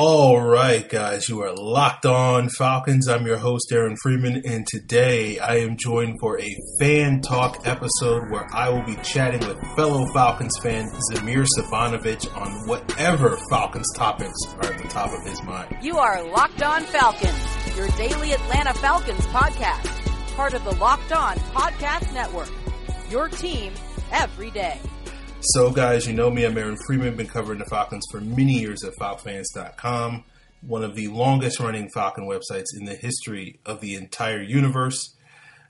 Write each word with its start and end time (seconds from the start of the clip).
All 0.00 0.40
right, 0.40 0.88
guys, 0.88 1.28
you 1.28 1.40
are 1.42 1.52
locked 1.52 2.06
on 2.06 2.50
Falcons. 2.50 3.08
I'm 3.08 3.26
your 3.26 3.36
host, 3.36 3.72
Aaron 3.72 3.96
Freeman, 4.00 4.42
and 4.46 4.64
today 4.64 5.40
I 5.40 5.56
am 5.56 5.76
joined 5.76 6.20
for 6.20 6.40
a 6.40 6.56
fan 6.78 7.20
talk 7.20 7.66
episode 7.66 8.30
where 8.30 8.46
I 8.54 8.68
will 8.68 8.84
be 8.84 8.94
chatting 9.02 9.40
with 9.40 9.58
fellow 9.74 10.06
Falcons 10.12 10.56
fan 10.62 10.88
Zamir 11.10 11.44
Sabanovich 11.58 12.32
on 12.40 12.68
whatever 12.68 13.36
Falcons 13.50 13.92
topics 13.96 14.38
are 14.58 14.72
at 14.72 14.80
the 14.80 14.86
top 14.86 15.10
of 15.12 15.24
his 15.28 15.42
mind. 15.42 15.76
You 15.82 15.98
are 15.98 16.22
Locked 16.30 16.62
On 16.62 16.84
Falcons, 16.84 17.76
your 17.76 17.88
daily 17.96 18.30
Atlanta 18.34 18.74
Falcons 18.74 19.26
podcast, 19.26 20.36
part 20.36 20.54
of 20.54 20.62
the 20.62 20.76
Locked 20.76 21.10
On 21.10 21.34
Podcast 21.38 22.14
Network. 22.14 22.52
Your 23.10 23.28
team 23.28 23.72
every 24.12 24.52
day. 24.52 24.78
So, 25.40 25.70
guys, 25.70 26.04
you 26.04 26.14
know 26.14 26.30
me. 26.30 26.44
I'm 26.44 26.58
Aaron 26.58 26.76
Freeman. 26.84 27.16
Been 27.16 27.28
covering 27.28 27.60
the 27.60 27.64
Falcons 27.66 28.04
for 28.10 28.20
many 28.20 28.54
years 28.54 28.82
at 28.82 28.94
FalcFans.com, 28.96 30.24
one 30.62 30.82
of 30.82 30.96
the 30.96 31.06
longest 31.08 31.60
running 31.60 31.88
Falcon 31.90 32.24
websites 32.24 32.76
in 32.76 32.86
the 32.86 32.96
history 32.96 33.60
of 33.64 33.80
the 33.80 33.94
entire 33.94 34.42
universe. 34.42 35.14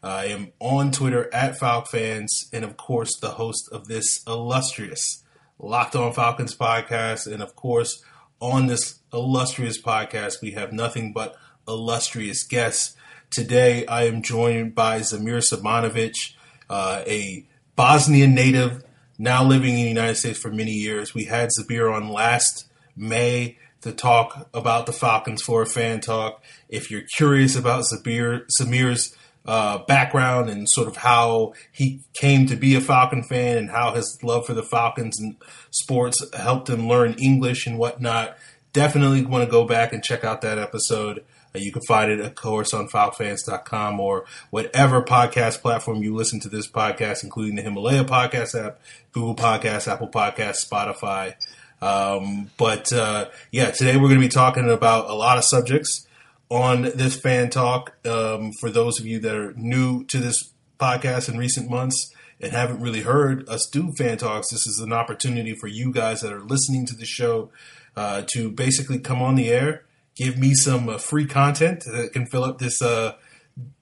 I 0.02 0.26
am 0.26 0.52
on 0.58 0.90
Twitter 0.90 1.32
at 1.34 1.58
FalcFans, 1.60 2.28
and 2.50 2.64
of 2.64 2.78
course, 2.78 3.14
the 3.20 3.32
host 3.32 3.68
of 3.70 3.88
this 3.88 4.22
illustrious 4.26 5.22
Locked 5.58 5.96
On 5.96 6.14
Falcons 6.14 6.56
podcast. 6.56 7.30
And 7.30 7.42
of 7.42 7.54
course, 7.54 8.02
on 8.40 8.68
this 8.68 9.00
illustrious 9.12 9.80
podcast, 9.80 10.40
we 10.40 10.52
have 10.52 10.72
nothing 10.72 11.12
but 11.12 11.36
illustrious 11.68 12.42
guests. 12.42 12.96
Today, 13.30 13.84
I 13.86 14.04
am 14.04 14.22
joined 14.22 14.74
by 14.74 15.00
Zamir 15.00 15.42
Sabanovich, 15.42 16.32
uh, 16.70 17.02
a 17.06 17.44
Bosnian 17.76 18.34
native 18.34 18.82
now 19.18 19.44
living 19.44 19.70
in 19.70 19.82
the 19.82 19.88
United 19.88 20.16
States 20.16 20.38
for 20.38 20.50
many 20.50 20.72
years. 20.72 21.14
We 21.14 21.24
had 21.24 21.50
Zabir 21.58 21.92
on 21.92 22.08
last 22.08 22.68
May 22.96 23.58
to 23.80 23.92
talk 23.92 24.48
about 24.54 24.86
the 24.86 24.92
Falcons 24.92 25.42
for 25.42 25.62
a 25.62 25.66
fan 25.66 26.00
talk. 26.00 26.42
If 26.68 26.90
you're 26.90 27.04
curious 27.16 27.56
about 27.56 27.84
Zabir, 27.84 28.46
Samir's 28.60 29.16
uh, 29.46 29.78
background 29.78 30.50
and 30.50 30.68
sort 30.68 30.88
of 30.88 30.96
how 30.96 31.54
he 31.72 32.02
came 32.14 32.46
to 32.46 32.56
be 32.56 32.74
a 32.74 32.80
Falcon 32.80 33.22
fan 33.22 33.56
and 33.56 33.70
how 33.70 33.92
his 33.94 34.18
love 34.22 34.46
for 34.46 34.54
the 34.54 34.62
Falcons 34.62 35.18
and 35.20 35.36
sports 35.70 36.22
helped 36.34 36.68
him 36.68 36.88
learn 36.88 37.14
English 37.14 37.66
and 37.66 37.78
whatnot, 37.78 38.36
definitely 38.72 39.24
want 39.24 39.44
to 39.44 39.50
go 39.50 39.64
back 39.64 39.92
and 39.92 40.04
check 40.04 40.22
out 40.22 40.42
that 40.42 40.58
episode. 40.58 41.24
Uh, 41.54 41.58
you 41.58 41.72
can 41.72 41.82
find 41.82 42.10
it, 42.10 42.20
of 42.20 42.34
course, 42.34 42.74
on 42.74 42.88
FalcFans.com 42.88 44.00
or 44.00 44.24
whatever 44.50 45.02
podcast 45.02 45.60
platform 45.60 46.02
you 46.02 46.14
listen 46.14 46.40
to 46.40 46.48
this 46.48 46.70
podcast, 46.70 47.24
including 47.24 47.56
the 47.56 47.62
Himalaya 47.62 48.04
podcast 48.04 48.54
app, 48.54 48.80
Google 49.12 49.34
Podcasts, 49.34 49.90
Apple 49.90 50.08
Podcasts, 50.08 50.66
Spotify. 50.66 51.34
Um, 51.80 52.50
but 52.56 52.92
uh, 52.92 53.26
yeah, 53.50 53.70
today 53.70 53.96
we're 53.96 54.08
going 54.08 54.20
to 54.20 54.26
be 54.26 54.28
talking 54.28 54.68
about 54.70 55.08
a 55.08 55.14
lot 55.14 55.38
of 55.38 55.44
subjects 55.44 56.06
on 56.48 56.82
this 56.82 57.18
fan 57.18 57.50
talk. 57.50 57.94
Um, 58.06 58.52
for 58.52 58.70
those 58.70 58.98
of 58.98 59.06
you 59.06 59.18
that 59.20 59.34
are 59.34 59.52
new 59.54 60.04
to 60.04 60.18
this 60.18 60.52
podcast 60.78 61.28
in 61.28 61.38
recent 61.38 61.70
months 61.70 62.12
and 62.40 62.52
haven't 62.52 62.80
really 62.80 63.02
heard 63.02 63.48
us 63.48 63.68
do 63.70 63.92
fan 63.92 64.18
talks, 64.18 64.50
this 64.50 64.66
is 64.66 64.80
an 64.80 64.92
opportunity 64.92 65.54
for 65.54 65.66
you 65.66 65.92
guys 65.92 66.20
that 66.20 66.32
are 66.32 66.42
listening 66.42 66.86
to 66.86 66.96
the 66.96 67.06
show 67.06 67.50
uh, 67.96 68.22
to 68.32 68.50
basically 68.50 68.98
come 68.98 69.20
on 69.22 69.34
the 69.34 69.48
air 69.48 69.84
give 70.18 70.36
me 70.36 70.52
some 70.52 70.88
uh, 70.88 70.98
free 70.98 71.26
content 71.26 71.84
that 71.84 72.12
can 72.12 72.26
fill 72.26 72.44
up 72.44 72.58
this 72.58 72.82
uh, 72.82 73.14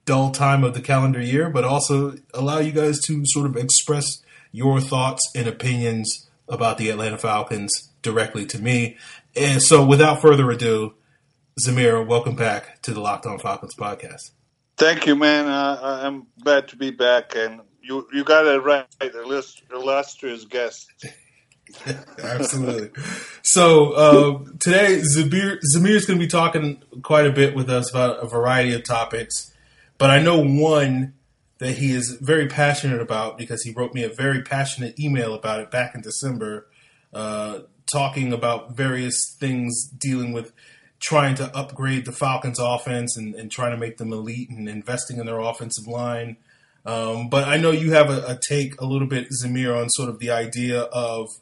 dull 0.04 0.30
time 0.30 0.62
of 0.62 0.74
the 0.74 0.82
calendar 0.82 1.20
year, 1.20 1.48
but 1.48 1.64
also 1.64 2.14
allow 2.34 2.58
you 2.58 2.72
guys 2.72 3.00
to 3.06 3.22
sort 3.24 3.46
of 3.46 3.56
express 3.56 4.22
your 4.52 4.80
thoughts 4.80 5.22
and 5.34 5.48
opinions 5.48 6.28
about 6.46 6.78
the 6.78 6.90
Atlanta 6.90 7.18
Falcons 7.18 7.72
directly 8.02 8.44
to 8.46 8.60
me. 8.60 8.96
And 9.34 9.60
so, 9.62 9.84
without 9.84 10.20
further 10.20 10.50
ado, 10.50 10.94
Zamir, 11.60 12.06
welcome 12.06 12.36
back 12.36 12.82
to 12.82 12.92
the 12.92 13.00
Locked 13.00 13.26
On 13.26 13.38
Falcons 13.38 13.74
podcast. 13.74 14.30
Thank 14.76 15.06
you, 15.06 15.16
man. 15.16 15.46
Uh, 15.46 16.00
I'm 16.02 16.26
glad 16.42 16.68
to 16.68 16.76
be 16.76 16.90
back, 16.90 17.34
and 17.34 17.62
you 17.80 18.06
you 18.12 18.24
got 18.24 18.46
it 18.46 18.62
right, 18.62 18.86
the 19.00 19.22
illustrious 19.72 20.44
guest. 20.44 20.86
Absolutely. 22.22 22.90
So 23.42 23.92
uh, 23.92 24.38
today, 24.60 25.00
Zamir, 25.00 25.58
is 25.62 26.06
going 26.06 26.18
to 26.18 26.24
be 26.24 26.28
talking 26.28 26.82
quite 27.02 27.26
a 27.26 27.32
bit 27.32 27.54
with 27.54 27.68
us 27.68 27.90
about 27.90 28.22
a 28.22 28.26
variety 28.26 28.72
of 28.74 28.84
topics, 28.84 29.52
but 29.98 30.10
I 30.10 30.20
know 30.20 30.40
one 30.40 31.14
that 31.58 31.78
he 31.78 31.92
is 31.92 32.18
very 32.20 32.46
passionate 32.46 33.00
about 33.00 33.38
because 33.38 33.62
he 33.62 33.72
wrote 33.72 33.94
me 33.94 34.02
a 34.04 34.08
very 34.08 34.42
passionate 34.42 34.98
email 35.00 35.34
about 35.34 35.60
it 35.60 35.70
back 35.70 35.94
in 35.94 36.02
December, 36.02 36.66
uh, 37.14 37.60
talking 37.90 38.32
about 38.32 38.76
various 38.76 39.34
things 39.40 39.88
dealing 39.88 40.32
with 40.32 40.52
trying 41.00 41.34
to 41.34 41.56
upgrade 41.56 42.04
the 42.04 42.12
Falcons' 42.12 42.58
offense 42.60 43.16
and, 43.16 43.34
and 43.34 43.50
trying 43.50 43.70
to 43.70 43.76
make 43.76 43.96
them 43.96 44.12
elite 44.12 44.50
and 44.50 44.68
investing 44.68 45.18
in 45.18 45.26
their 45.26 45.40
offensive 45.40 45.86
line. 45.86 46.36
Um, 46.84 47.28
but 47.28 47.48
I 47.48 47.56
know 47.56 47.70
you 47.70 47.92
have 47.92 48.10
a, 48.10 48.24
a 48.26 48.38
take 48.48 48.80
a 48.80 48.84
little 48.86 49.08
bit, 49.08 49.28
Zamir, 49.42 49.76
on 49.76 49.88
sort 49.90 50.08
of 50.08 50.20
the 50.20 50.30
idea 50.30 50.82
of– 50.82 51.28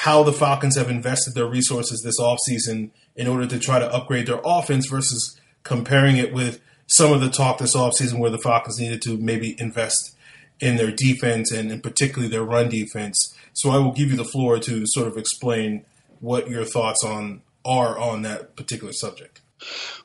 how 0.00 0.22
the 0.22 0.32
Falcons 0.32 0.76
have 0.76 0.90
invested 0.90 1.32
their 1.32 1.46
resources 1.46 2.02
this 2.02 2.20
offseason 2.20 2.90
in 3.16 3.26
order 3.26 3.46
to 3.46 3.58
try 3.58 3.78
to 3.78 3.90
upgrade 3.90 4.26
their 4.26 4.42
offense 4.44 4.86
versus 4.86 5.40
comparing 5.62 6.18
it 6.18 6.34
with 6.34 6.60
some 6.86 7.14
of 7.14 7.22
the 7.22 7.30
talk 7.30 7.56
this 7.56 7.74
offseason 7.74 8.18
where 8.18 8.30
the 8.30 8.36
Falcons 8.36 8.78
needed 8.78 9.00
to 9.00 9.16
maybe 9.16 9.58
invest 9.58 10.14
in 10.60 10.76
their 10.76 10.90
defense 10.90 11.50
and, 11.50 11.72
and 11.72 11.82
particularly 11.82 12.30
their 12.30 12.44
run 12.44 12.68
defense. 12.68 13.34
So 13.54 13.70
I 13.70 13.78
will 13.78 13.92
give 13.92 14.10
you 14.10 14.18
the 14.18 14.24
floor 14.24 14.58
to 14.58 14.82
sort 14.86 15.08
of 15.08 15.16
explain 15.16 15.86
what 16.20 16.50
your 16.50 16.66
thoughts 16.66 17.02
on 17.02 17.40
are 17.64 17.98
on 17.98 18.20
that 18.20 18.54
particular 18.54 18.92
subject. 18.92 19.40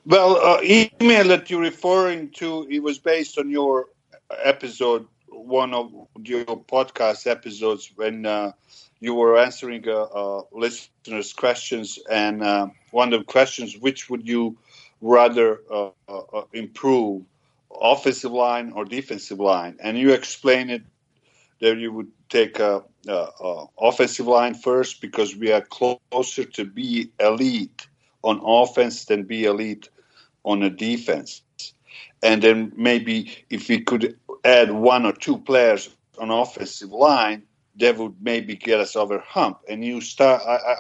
Well, 0.06 0.38
uh, 0.38 0.62
email 0.63 1.28
that 1.28 1.50
you're 1.50 1.59
referring 1.59 2.30
to, 2.35 2.66
it 2.72 2.81
was 2.81 2.97
based 2.97 3.38
on 3.38 3.50
your 3.50 3.88
episode, 4.41 5.06
one 5.28 5.74
of 5.74 5.91
your 6.24 6.46
podcast 6.46 7.28
episodes 7.28 7.91
when 7.97 8.25
uh, 8.25 8.53
you 9.01 9.16
were 9.16 9.38
answering 9.38 9.88
uh, 9.89 10.03
uh, 10.03 10.44
listeners' 10.53 11.34
questions, 11.34 12.00
and 12.09 12.44
uh, 12.44 12.67
one 12.91 13.12
of 13.13 13.19
the 13.19 13.25
questions: 13.25 13.78
which 13.78 14.09
would 14.09 14.28
you 14.28 14.57
rather 15.01 15.59
improve, 16.53 17.23
offensive 17.81 18.31
line 18.31 18.72
or 18.73 18.85
defensive 18.85 19.39
line? 19.39 19.75
And 19.81 19.97
you 19.97 20.13
explained 20.13 20.69
it 20.72 20.84
that 21.59 21.78
you 21.78 21.91
would 21.91 22.12
take 22.29 22.59
a, 22.59 22.84
offensive 23.79 24.28
line 24.28 24.53
first 24.53 25.01
because 25.01 25.35
we 25.35 25.51
are 25.51 25.62
closer 25.62 26.44
to 26.44 26.63
be 26.63 27.09
elite 27.19 27.88
on 28.23 28.39
offense 28.44 29.06
than 29.06 29.23
be 29.23 29.45
elite 29.45 29.89
on 30.45 30.62
a 30.62 30.69
defense. 30.69 31.41
And 32.22 32.44
then 32.44 32.72
maybe 32.75 33.35
if 33.50 33.69
we 33.69 33.81
could 33.81 34.19
add 34.44 34.72
one 34.72 35.07
or 35.07 35.13
two 35.13 35.39
players 35.39 35.89
on 36.19 36.29
offensive 36.29 36.91
line, 36.91 37.41
that 37.76 37.98
would 37.98 38.16
maybe 38.22 38.56
get 38.56 38.80
us 38.80 38.96
over 38.96 39.20
hump. 39.20 39.59
And 39.68 39.84
you 39.84 40.02
start. 40.02 40.42
I, 40.46 40.56
I, 40.56 40.76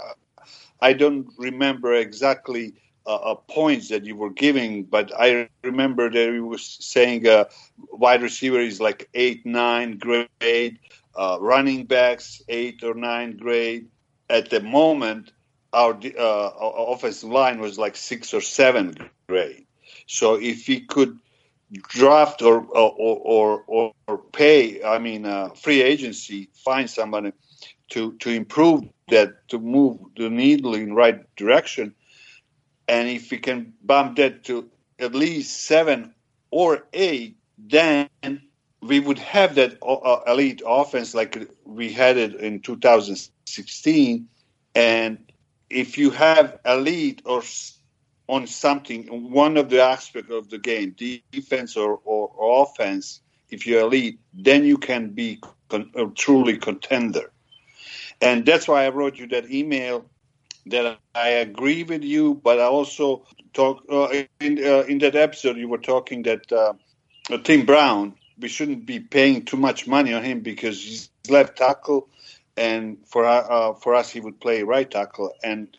I 0.81 0.93
don't 0.93 1.27
remember 1.37 1.93
exactly 1.93 2.73
uh, 3.05 3.15
uh, 3.15 3.35
points 3.35 3.89
that 3.89 4.05
you 4.05 4.15
were 4.15 4.29
giving, 4.31 4.83
but 4.83 5.11
I 5.17 5.49
remember 5.63 6.09
that 6.09 6.33
you 6.33 6.45
were 6.45 6.57
saying 6.57 7.27
uh, 7.27 7.45
wide 7.91 8.21
receiver 8.21 8.59
is 8.59 8.79
like 8.81 9.09
eight, 9.13 9.45
nine 9.45 9.97
grade, 9.97 10.79
uh, 11.15 11.37
running 11.39 11.85
backs 11.85 12.41
eight 12.47 12.83
or 12.83 12.93
nine 12.93 13.37
grade. 13.37 13.87
At 14.29 14.49
the 14.49 14.61
moment, 14.61 15.31
our 15.73 15.93
uh, 15.93 16.49
offensive 16.59 17.29
line 17.29 17.59
was 17.59 17.77
like 17.77 17.95
six 17.95 18.33
or 18.33 18.41
seven 18.41 18.95
grade. 19.27 19.65
So 20.07 20.35
if 20.35 20.67
we 20.67 20.81
could 20.81 21.17
draft 21.89 22.41
or 22.41 22.65
or 22.65 23.63
or, 23.67 23.93
or 24.07 24.17
pay, 24.33 24.83
I 24.83 24.99
mean, 24.99 25.25
uh, 25.25 25.49
free 25.49 25.81
agency, 25.81 26.49
find 26.53 26.89
somebody 26.89 27.31
to 27.89 28.13
to 28.13 28.29
improve 28.29 28.83
that, 29.09 29.47
to 29.49 29.59
move 29.59 29.97
the 30.17 30.29
needle 30.29 30.75
in 30.75 30.93
right 30.93 31.23
direction, 31.35 31.93
and 32.87 33.09
if 33.09 33.31
we 33.31 33.37
can 33.37 33.73
bump 33.83 34.17
that 34.17 34.43
to 34.45 34.69
at 34.99 35.15
least 35.15 35.65
seven 35.65 36.13
or 36.51 36.87
eight, 36.93 37.37
then 37.57 38.09
we 38.81 38.99
would 38.99 39.19
have 39.19 39.55
that 39.55 39.77
uh, 39.81 40.19
elite 40.27 40.61
offense 40.65 41.13
like 41.13 41.49
we 41.65 41.91
had 41.91 42.17
it 42.17 42.35
in 42.35 42.59
2016. 42.59 44.27
And 44.75 45.31
if 45.69 45.97
you 45.97 46.09
have 46.09 46.59
elite 46.65 47.21
or 47.25 47.43
on 48.27 48.47
something, 48.47 49.31
one 49.31 49.57
of 49.57 49.69
the 49.69 49.81
aspects 49.81 50.31
of 50.31 50.49
the 50.49 50.57
game, 50.57 50.95
defense 51.31 51.75
or, 51.75 51.99
or, 52.05 52.31
or, 52.35 52.63
offense, 52.63 53.21
if 53.49 53.67
you're 53.67 53.81
elite, 53.81 54.19
then 54.33 54.63
you 54.63 54.77
can 54.77 55.09
be 55.09 55.39
con- 55.69 55.91
a 55.95 56.05
truly 56.05 56.57
contender. 56.57 57.31
And 58.21 58.45
that's 58.45 58.67
why 58.67 58.85
I 58.85 58.89
wrote 58.89 59.17
you 59.17 59.27
that 59.27 59.51
email 59.51 60.05
that 60.67 60.97
I 61.15 61.29
agree 61.29 61.83
with 61.83 62.03
you, 62.03 62.35
but 62.35 62.59
I 62.59 62.65
also 62.65 63.25
talk 63.53 63.83
uh, 63.89 64.23
in, 64.39 64.63
uh, 64.63 64.83
in 64.87 64.99
that 64.99 65.15
episode 65.15 65.57
you 65.57 65.67
were 65.67 65.79
talking 65.79 66.23
that 66.23 66.51
uh, 66.51 66.73
Tim 67.43 67.65
Brown, 67.65 68.13
we 68.39 68.47
shouldn't 68.47 68.85
be 68.85 68.99
paying 68.99 69.45
too 69.45 69.57
much 69.57 69.87
money 69.87 70.13
on 70.13 70.23
him 70.23 70.41
because 70.41 70.81
he's 70.83 71.09
left 71.29 71.57
tackle, 71.57 72.09
and 72.57 72.97
for 73.05 73.25
uh, 73.25 73.73
for 73.73 73.95
us 73.95 74.09
he 74.09 74.19
would 74.19 74.39
play 74.39 74.63
right 74.63 74.89
tackle, 74.89 75.33
and 75.43 75.75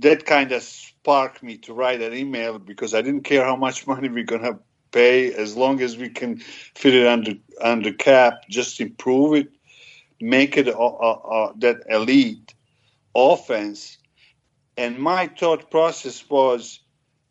that 0.00 0.26
kind 0.26 0.52
of 0.52 0.62
sparked 0.62 1.42
me 1.42 1.56
to 1.58 1.72
write 1.72 2.02
an 2.02 2.14
email 2.14 2.58
because 2.58 2.94
I 2.94 3.02
didn't 3.02 3.22
care 3.22 3.44
how 3.44 3.56
much 3.56 3.86
money 3.92 4.08
we're 4.08 4.24
gonna 4.24 4.58
pay 4.92 5.32
as 5.32 5.56
long 5.56 5.80
as 5.80 5.96
we 5.96 6.08
can 6.08 6.38
fit 6.38 6.94
it 6.94 7.06
under 7.06 7.32
under 7.60 7.92
cap, 7.92 8.42
just 8.48 8.80
improve 8.80 9.34
it, 9.34 9.48
make 10.20 10.56
it 10.56 10.68
uh, 10.68 10.72
uh, 10.72 11.52
that 11.58 11.82
elite 11.88 12.54
offense. 13.14 13.98
And 14.76 14.98
my 14.98 15.26
thought 15.26 15.70
process 15.70 16.28
was, 16.28 16.80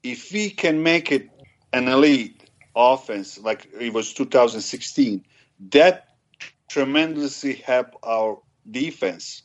if 0.04 0.32
we 0.32 0.50
can 0.50 0.84
make 0.84 1.12
it 1.12 1.30
an 1.74 1.88
elite 1.88 2.50
offense 2.76 3.40
like 3.40 3.68
it 3.80 3.94
was 3.94 4.14
2016, 4.14 5.26
that 5.72 6.08
tremendously 6.70 7.56
helped 7.56 7.96
our 8.04 8.40
defense. 8.70 9.42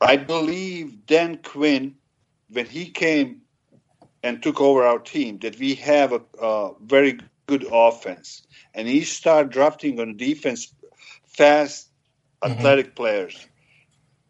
I 0.00 0.16
believe 0.16 1.04
Dan 1.06 1.38
Quinn, 1.42 1.96
when 2.52 2.66
he 2.66 2.86
came 2.86 3.42
and 4.22 4.42
took 4.42 4.60
over 4.60 4.84
our 4.84 4.98
team, 4.98 5.38
that 5.38 5.58
we 5.58 5.74
have 5.76 6.12
a, 6.12 6.20
a 6.40 6.72
very 6.82 7.18
good 7.46 7.66
offense, 7.72 8.46
and 8.74 8.86
he 8.86 9.02
started 9.02 9.50
drafting 9.50 9.98
on 10.00 10.16
defense 10.16 10.74
fast, 11.26 11.88
mm-hmm. 12.42 12.52
athletic 12.52 12.94
players, 12.94 13.46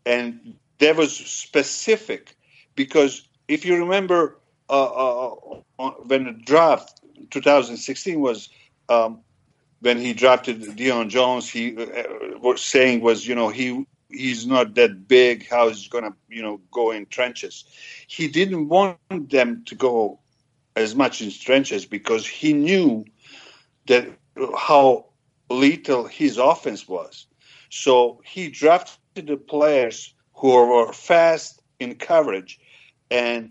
and 0.06 0.54
that 0.78 0.96
was 0.96 1.14
specific 1.14 2.36
because 2.74 3.28
if 3.48 3.64
you 3.64 3.76
remember 3.76 4.38
uh, 4.68 4.84
uh, 4.84 5.34
uh 5.78 5.90
when 6.06 6.24
the 6.24 6.32
draft 6.32 7.00
2016 7.30 8.20
was 8.20 8.48
um, 8.88 9.20
when 9.80 9.98
he 9.98 10.12
drafted 10.12 10.60
Deion 10.60 11.08
Jones. 11.08 11.48
He 11.48 11.76
uh, 11.76 12.38
was 12.40 12.62
saying 12.62 13.00
was 13.00 13.26
you 13.26 13.34
know 13.34 13.48
he 13.48 13.86
he's 14.12 14.46
not 14.46 14.74
that 14.74 15.08
big. 15.08 15.48
How 15.48 15.68
he's 15.68 15.88
to 15.88 16.14
you 16.28 16.42
know 16.42 16.60
go 16.70 16.90
in 16.90 17.06
trenches? 17.06 17.64
He 18.06 18.28
didn't 18.28 18.68
want 18.68 18.98
them 19.30 19.64
to 19.66 19.74
go 19.74 20.18
as 20.76 20.94
much 20.94 21.20
in 21.20 21.30
trenches 21.30 21.86
because 21.86 22.26
he 22.26 22.52
knew 22.52 23.04
that 23.86 24.08
how 24.56 25.06
little 25.50 26.06
his 26.06 26.38
offense 26.38 26.88
was. 26.88 27.26
So 27.70 28.20
he 28.24 28.48
drafted 28.48 29.26
the 29.26 29.36
players 29.36 30.14
who 30.34 30.48
were 30.48 30.92
fast 30.92 31.60
in 31.78 31.94
coverage, 31.96 32.58
and 33.10 33.50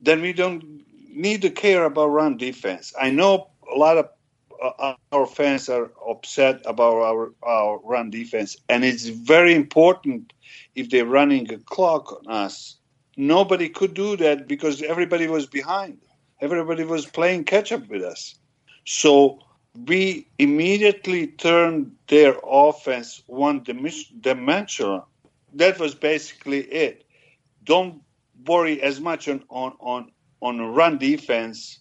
then 0.00 0.20
we 0.20 0.32
don't 0.32 0.84
need 1.08 1.42
to 1.42 1.50
care 1.50 1.84
about 1.84 2.08
run 2.08 2.36
defense. 2.36 2.92
I 3.00 3.10
know 3.10 3.50
a 3.72 3.78
lot 3.78 3.98
of 3.98 4.08
Uh, 4.64 4.94
our 5.12 5.26
fans 5.26 5.68
are 5.68 5.90
upset 6.08 6.62
about 6.64 6.96
our, 6.96 7.32
our 7.42 7.78
run 7.84 8.10
defense, 8.10 8.56
and 8.68 8.84
it's 8.84 9.06
very 9.08 9.54
important 9.54 10.32
if 10.74 10.90
they're 10.90 11.06
running 11.06 11.52
a 11.52 11.58
clock 11.58 12.12
on 12.12 12.32
us. 12.32 12.76
Nobody 13.16 13.68
could 13.68 13.94
do 13.94 14.16
that 14.16 14.48
because 14.48 14.82
everybody 14.82 15.28
was 15.28 15.46
behind. 15.46 15.98
Everybody 16.40 16.84
was 16.84 17.06
playing 17.06 17.44
catch 17.44 17.72
up 17.72 17.88
with 17.88 18.02
us. 18.02 18.34
So 18.84 19.40
we 19.86 20.26
immediately 20.38 21.28
turned 21.28 21.92
their 22.08 22.36
offense 22.44 23.22
one 23.26 23.62
dimensional. 23.62 25.08
That 25.54 25.78
was 25.78 25.94
basically 25.94 26.60
it. 26.60 27.04
Don't 27.64 28.02
worry 28.46 28.82
as 28.82 29.00
much 29.00 29.28
on, 29.28 29.42
on, 29.48 29.74
on 29.80 30.10
on 30.44 30.60
run 30.60 30.98
defense 30.98 31.78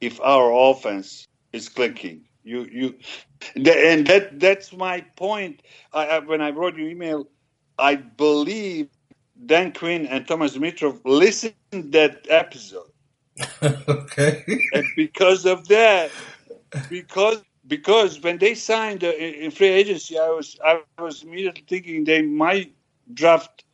if 0.00 0.20
our 0.20 0.52
offense 0.70 1.26
is 1.54 1.68
clicking. 1.68 2.24
You 2.42 2.68
you, 2.70 2.94
and 3.56 4.06
that 4.06 4.38
that's 4.38 4.72
my 4.72 5.00
point. 5.16 5.62
I, 5.92 6.18
when 6.18 6.42
I 6.42 6.50
wrote 6.50 6.76
your 6.76 6.90
email, 6.90 7.26
I 7.78 7.94
believe 7.94 8.88
Dan 9.46 9.72
Quinn 9.72 10.06
and 10.06 10.26
Thomas 10.26 10.56
Dimitroff 10.56 11.00
listened 11.04 11.54
that 11.72 12.26
episode. 12.28 12.90
okay. 13.62 14.44
and 14.74 14.84
because 14.96 15.46
of 15.46 15.66
that, 15.68 16.10
because 16.90 17.42
because 17.66 18.20
when 18.20 18.38
they 18.38 18.54
signed 18.54 19.02
uh, 19.02 19.10
in 19.10 19.50
free 19.50 19.68
agency, 19.68 20.18
I 20.18 20.28
was 20.28 20.58
I 20.62 20.80
was 20.98 21.22
immediately 21.22 21.64
thinking 21.66 22.04
they 22.04 22.22
might 22.22 22.74
draft 23.12 23.64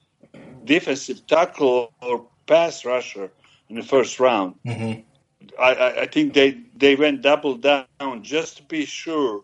defensive 0.65 1.27
tackle 1.27 1.93
or 2.01 2.27
pass 2.47 2.85
rusher 2.85 3.31
in 3.69 3.77
the 3.77 3.83
first 3.83 4.21
round. 4.21 4.55
Mm-hmm. 4.67 5.01
I, 5.59 6.03
I, 6.03 6.07
think 6.07 6.35
they 6.35 6.59
they 6.77 6.97
went 6.97 7.23
double 7.23 7.57
down 7.57 7.87
just 8.23 8.59
to 8.59 8.63
be 8.65 8.85
sure 8.85 9.43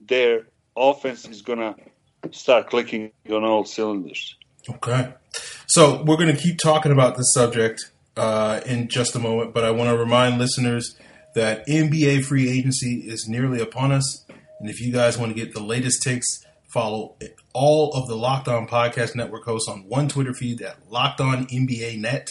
their 0.00 0.46
offense 0.76 1.28
is 1.28 1.42
gonna 1.42 1.76
start 2.30 2.68
clicking 2.70 3.12
on 3.30 3.44
all 3.44 3.64
cylinders. 3.64 4.36
Okay, 4.68 5.12
so 5.66 6.02
we're 6.04 6.16
gonna 6.16 6.36
keep 6.36 6.58
talking 6.58 6.92
about 6.92 7.16
this 7.16 7.32
subject 7.34 7.90
uh, 8.16 8.60
in 8.66 8.88
just 8.88 9.14
a 9.14 9.18
moment, 9.18 9.52
but 9.52 9.64
I 9.64 9.70
want 9.70 9.90
to 9.90 9.96
remind 9.96 10.38
listeners 10.38 10.96
that 11.34 11.66
NBA 11.66 12.24
free 12.24 12.48
agency 12.48 13.04
is 13.06 13.26
nearly 13.28 13.60
upon 13.60 13.92
us, 13.92 14.24
and 14.60 14.68
if 14.70 14.80
you 14.80 14.92
guys 14.92 15.18
want 15.18 15.34
to 15.34 15.38
get 15.38 15.54
the 15.54 15.62
latest 15.62 16.02
takes, 16.02 16.26
follow 16.72 17.16
all 17.52 17.92
of 17.94 18.08
the 18.08 18.16
Locked 18.16 18.48
On 18.48 18.66
Podcast 18.66 19.14
Network 19.14 19.44
hosts 19.44 19.68
on 19.68 19.80
one 19.88 20.08
Twitter 20.08 20.32
feed 20.32 20.62
at 20.62 20.90
Locked 20.90 21.20
On 21.20 21.46
NBA 21.46 21.98
Net. 22.00 22.30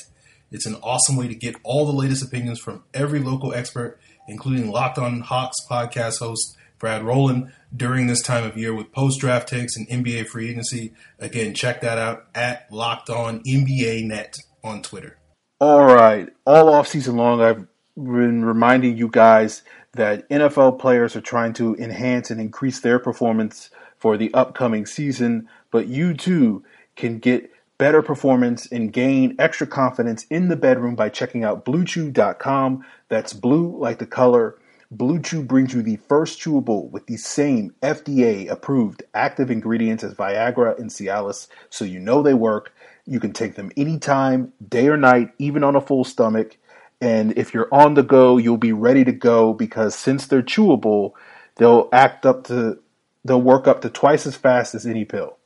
It's 0.52 0.66
an 0.66 0.76
awesome 0.84 1.16
way 1.16 1.28
to 1.28 1.36
get 1.36 1.56
all 1.64 1.86
the 1.86 1.94
latest 1.94 2.24
opinions 2.24 2.60
from 2.60 2.84
every 2.94 3.20
local 3.20 3.54
expert, 3.54 4.00
including 4.28 4.70
Locked 4.70 4.98
On 4.98 5.22
Hawks 5.22 5.58
podcast 5.70 6.20
host 6.20 6.58
Brad 6.78 7.04
Rowland 7.04 7.54
during 7.76 8.08
this 8.08 8.22
time 8.22 8.44
of 8.44 8.58
year 8.58 8.74
with 8.74 8.92
post 8.92 9.22
draft 9.22 9.48
takes 9.48 9.78
and 9.78 9.88
NBA 9.88 10.28
free 10.28 10.50
agency. 10.50 10.94
Again, 11.20 11.54
check 11.54 11.80
that 11.82 11.98
out 11.98 12.26
at 12.36 12.68
Locked 12.72 13.10
On 13.10 13.42
NBA 13.44 14.04
Net 14.06 14.36
on 14.64 14.82
Twitter. 14.82 15.18
All 15.62 15.86
right. 15.86 16.28
All 16.46 16.70
off 16.70 16.88
season 16.88 17.16
long, 17.16 17.42
I've 17.42 17.68
been 17.96 18.44
reminding 18.44 18.98
you 18.98 19.08
guys 19.08 19.62
that 19.94 20.28
NFL 20.30 20.80
players 20.80 21.16
are 21.16 21.22
trying 21.22 21.54
to 21.54 21.76
enhance 21.76 22.32
and 22.32 22.42
increase 22.42 22.80
their 22.80 23.00
performance 23.00 23.70
for 23.98 24.18
the 24.18 24.34
upcoming 24.34 24.86
season, 24.86 25.48
but 25.70 25.88
you 25.88 26.14
too 26.14 26.64
can 26.96 27.20
get 27.20 27.52
better 27.82 28.04
performance 28.04 28.68
and 28.72 28.94
gain 28.94 29.36
extra 29.40 29.66
confidence 29.66 30.28
in 30.30 30.50
the 30.50 30.56
bedroom 30.56 30.94
by 30.94 31.10
checking 31.10 31.44
out 31.44 31.66
bluechew.com. 31.66 32.86
That's 33.10 33.34
blue 33.34 33.76
like 33.76 33.98
the 33.98 34.06
color. 34.06 34.56
Blue 34.92 35.18
brings 35.18 35.74
you 35.74 35.82
the 35.82 35.96
first 36.08 36.40
chewable 36.40 36.92
with 36.92 37.08
the 37.08 37.18
same 37.18 37.74
FDA 37.82 38.48
approved 38.48 39.02
active 39.16 39.50
ingredients 39.50 40.04
as 40.04 40.14
Viagra 40.14 40.78
and 40.78 40.92
Cialis, 40.92 41.48
so 41.72 41.84
you 41.84 42.00
know 42.00 42.22
they 42.22 42.36
work. 42.36 42.72
You 43.08 43.20
can 43.20 43.34
take 43.34 43.56
them 43.56 43.72
anytime, 43.76 44.54
day 44.70 44.88
or 44.88 44.98
night, 44.98 45.32
even 45.40 45.64
on 45.64 45.76
a 45.76 45.82
full 45.82 46.04
stomach. 46.04 46.58
And 47.02 47.36
if 47.36 47.52
you're 47.52 47.74
on 47.74 47.96
the 47.96 48.04
go, 48.04 48.38
you'll 48.38 48.58
be 48.58 48.74
ready 48.74 49.04
to 49.06 49.12
go 49.12 49.56
because 49.56 49.96
since 49.96 50.28
they're 50.28 50.44
chewable, 50.44 51.14
they'll 51.56 51.90
act 51.92 52.28
up 52.28 52.44
to, 52.44 52.78
they'll 53.26 53.42
work 53.42 53.68
up 53.68 53.82
to 53.82 53.90
twice 53.90 54.28
as 54.28 54.36
fast 54.36 54.76
as 54.76 54.86
any 54.86 55.04
pill. 55.04 55.40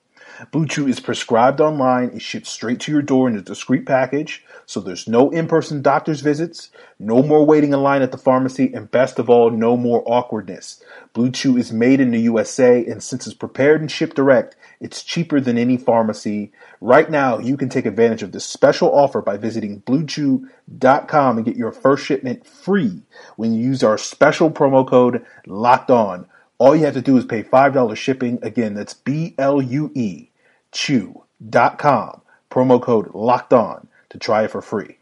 Blue 0.51 0.67
Chew 0.67 0.87
is 0.87 0.99
prescribed 0.99 1.61
online 1.61 2.09
and 2.09 2.21
shipped 2.21 2.47
straight 2.47 2.79
to 2.81 2.91
your 2.91 3.01
door 3.01 3.27
in 3.27 3.37
a 3.37 3.41
discreet 3.41 3.85
package, 3.85 4.43
so 4.65 4.79
there's 4.79 5.07
no 5.07 5.29
in 5.29 5.47
person 5.47 5.81
doctor's 5.81 6.21
visits, 6.21 6.71
no 6.99 7.23
more 7.23 7.45
waiting 7.45 7.71
in 7.71 7.81
line 7.81 8.01
at 8.01 8.11
the 8.11 8.17
pharmacy, 8.17 8.71
and 8.73 8.91
best 8.91 9.19
of 9.19 9.29
all, 9.29 9.49
no 9.49 9.77
more 9.77 10.03
awkwardness. 10.05 10.83
Blue 11.13 11.31
Chew 11.31 11.57
is 11.57 11.71
made 11.71 12.01
in 12.01 12.11
the 12.11 12.19
USA, 12.21 12.85
and 12.85 13.01
since 13.01 13.25
it's 13.25 13.35
prepared 13.35 13.79
and 13.79 13.89
shipped 13.89 14.15
direct, 14.15 14.55
it's 14.81 15.03
cheaper 15.03 15.39
than 15.39 15.57
any 15.57 15.77
pharmacy. 15.77 16.51
Right 16.81 17.09
now, 17.09 17.39
you 17.39 17.55
can 17.55 17.69
take 17.69 17.85
advantage 17.85 18.23
of 18.23 18.31
this 18.31 18.45
special 18.45 18.93
offer 18.93 19.21
by 19.21 19.37
visiting 19.37 19.81
bluechew.com 19.81 21.37
and 21.37 21.45
get 21.45 21.55
your 21.55 21.71
first 21.71 22.05
shipment 22.05 22.45
free 22.45 23.03
when 23.37 23.53
you 23.53 23.63
use 23.63 23.83
our 23.83 23.97
special 23.97 24.51
promo 24.51 24.85
code 24.85 25.25
LOCKED 25.45 25.91
ON. 25.91 26.27
All 26.57 26.75
you 26.75 26.85
have 26.85 26.93
to 26.93 27.01
do 27.01 27.17
is 27.17 27.25
pay 27.25 27.43
$5 27.43 27.97
shipping. 27.97 28.39
Again, 28.41 28.73
that's 28.73 28.93
B 28.93 29.35
L 29.37 29.61
U 29.61 29.91
E 29.93 30.29
Chew.com. 30.71 32.21
Promo 32.51 32.81
code 32.81 33.13
locked 33.13 33.53
on 33.53 33.87
to 34.09 34.17
try 34.17 34.43
it 34.43 34.51
for 34.51 34.61
free. 34.61 34.97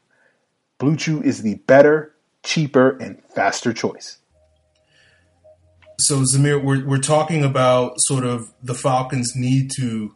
Blue 0.77 0.95
Chew 0.95 1.21
is 1.21 1.41
the 1.41 1.55
better, 1.55 2.13
cheaper, 2.43 2.97
and 2.97 3.21
faster 3.33 3.73
choice. 3.73 4.17
So, 5.99 6.23
Zamir, 6.23 6.63
we're, 6.63 6.85
we're 6.85 6.97
talking 6.97 7.43
about 7.43 7.93
sort 7.99 8.25
of 8.25 8.51
the 8.61 8.73
Falcons 8.73 9.33
need 9.35 9.71
to 9.77 10.15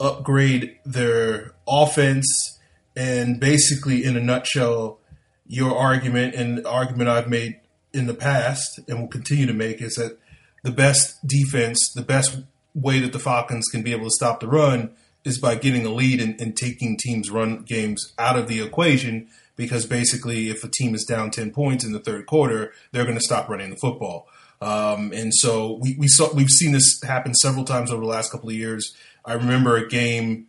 upgrade 0.00 0.78
their 0.84 1.52
offense. 1.68 2.58
And 2.96 3.38
basically, 3.38 4.04
in 4.04 4.16
a 4.16 4.20
nutshell, 4.20 4.98
your 5.46 5.76
argument 5.76 6.34
and 6.34 6.66
argument 6.66 7.10
I've 7.10 7.28
made 7.28 7.60
in 7.92 8.06
the 8.06 8.14
past 8.14 8.80
and 8.88 9.00
will 9.00 9.08
continue 9.08 9.46
to 9.46 9.52
make 9.52 9.82
is 9.82 9.96
that 9.96 10.18
the 10.62 10.70
best 10.70 11.26
defense, 11.26 11.92
the 11.94 12.02
best 12.02 12.38
way 12.74 13.00
that 13.00 13.12
the 13.12 13.18
Falcons 13.18 13.66
can 13.70 13.82
be 13.82 13.92
able 13.92 14.04
to 14.04 14.10
stop 14.10 14.40
the 14.40 14.48
run 14.48 14.90
is 15.24 15.38
by 15.38 15.54
getting 15.54 15.84
a 15.84 15.90
lead 15.90 16.20
and, 16.20 16.40
and, 16.40 16.56
taking 16.56 16.96
teams' 16.96 17.30
run 17.30 17.62
games 17.62 18.12
out 18.18 18.38
of 18.38 18.48
the 18.48 18.62
equation. 18.62 19.28
Because 19.56 19.84
basically, 19.84 20.48
if 20.48 20.64
a 20.64 20.68
team 20.68 20.94
is 20.94 21.04
down 21.04 21.30
ten 21.30 21.50
points 21.50 21.84
in 21.84 21.92
the 21.92 21.98
third 21.98 22.24
quarter, 22.26 22.72
they're 22.92 23.04
going 23.04 23.18
to 23.18 23.24
stop 23.24 23.48
running 23.48 23.70
the 23.70 23.76
football. 23.76 24.26
Um, 24.62 25.12
and 25.14 25.34
so 25.34 25.78
we, 25.80 25.96
we 25.98 26.08
saw 26.08 26.32
we've 26.32 26.48
seen 26.48 26.72
this 26.72 27.02
happen 27.02 27.34
several 27.34 27.64
times 27.64 27.90
over 27.90 28.00
the 28.00 28.08
last 28.08 28.30
couple 28.30 28.48
of 28.48 28.54
years. 28.54 28.94
I 29.24 29.34
remember 29.34 29.76
a 29.76 29.88
game, 29.88 30.46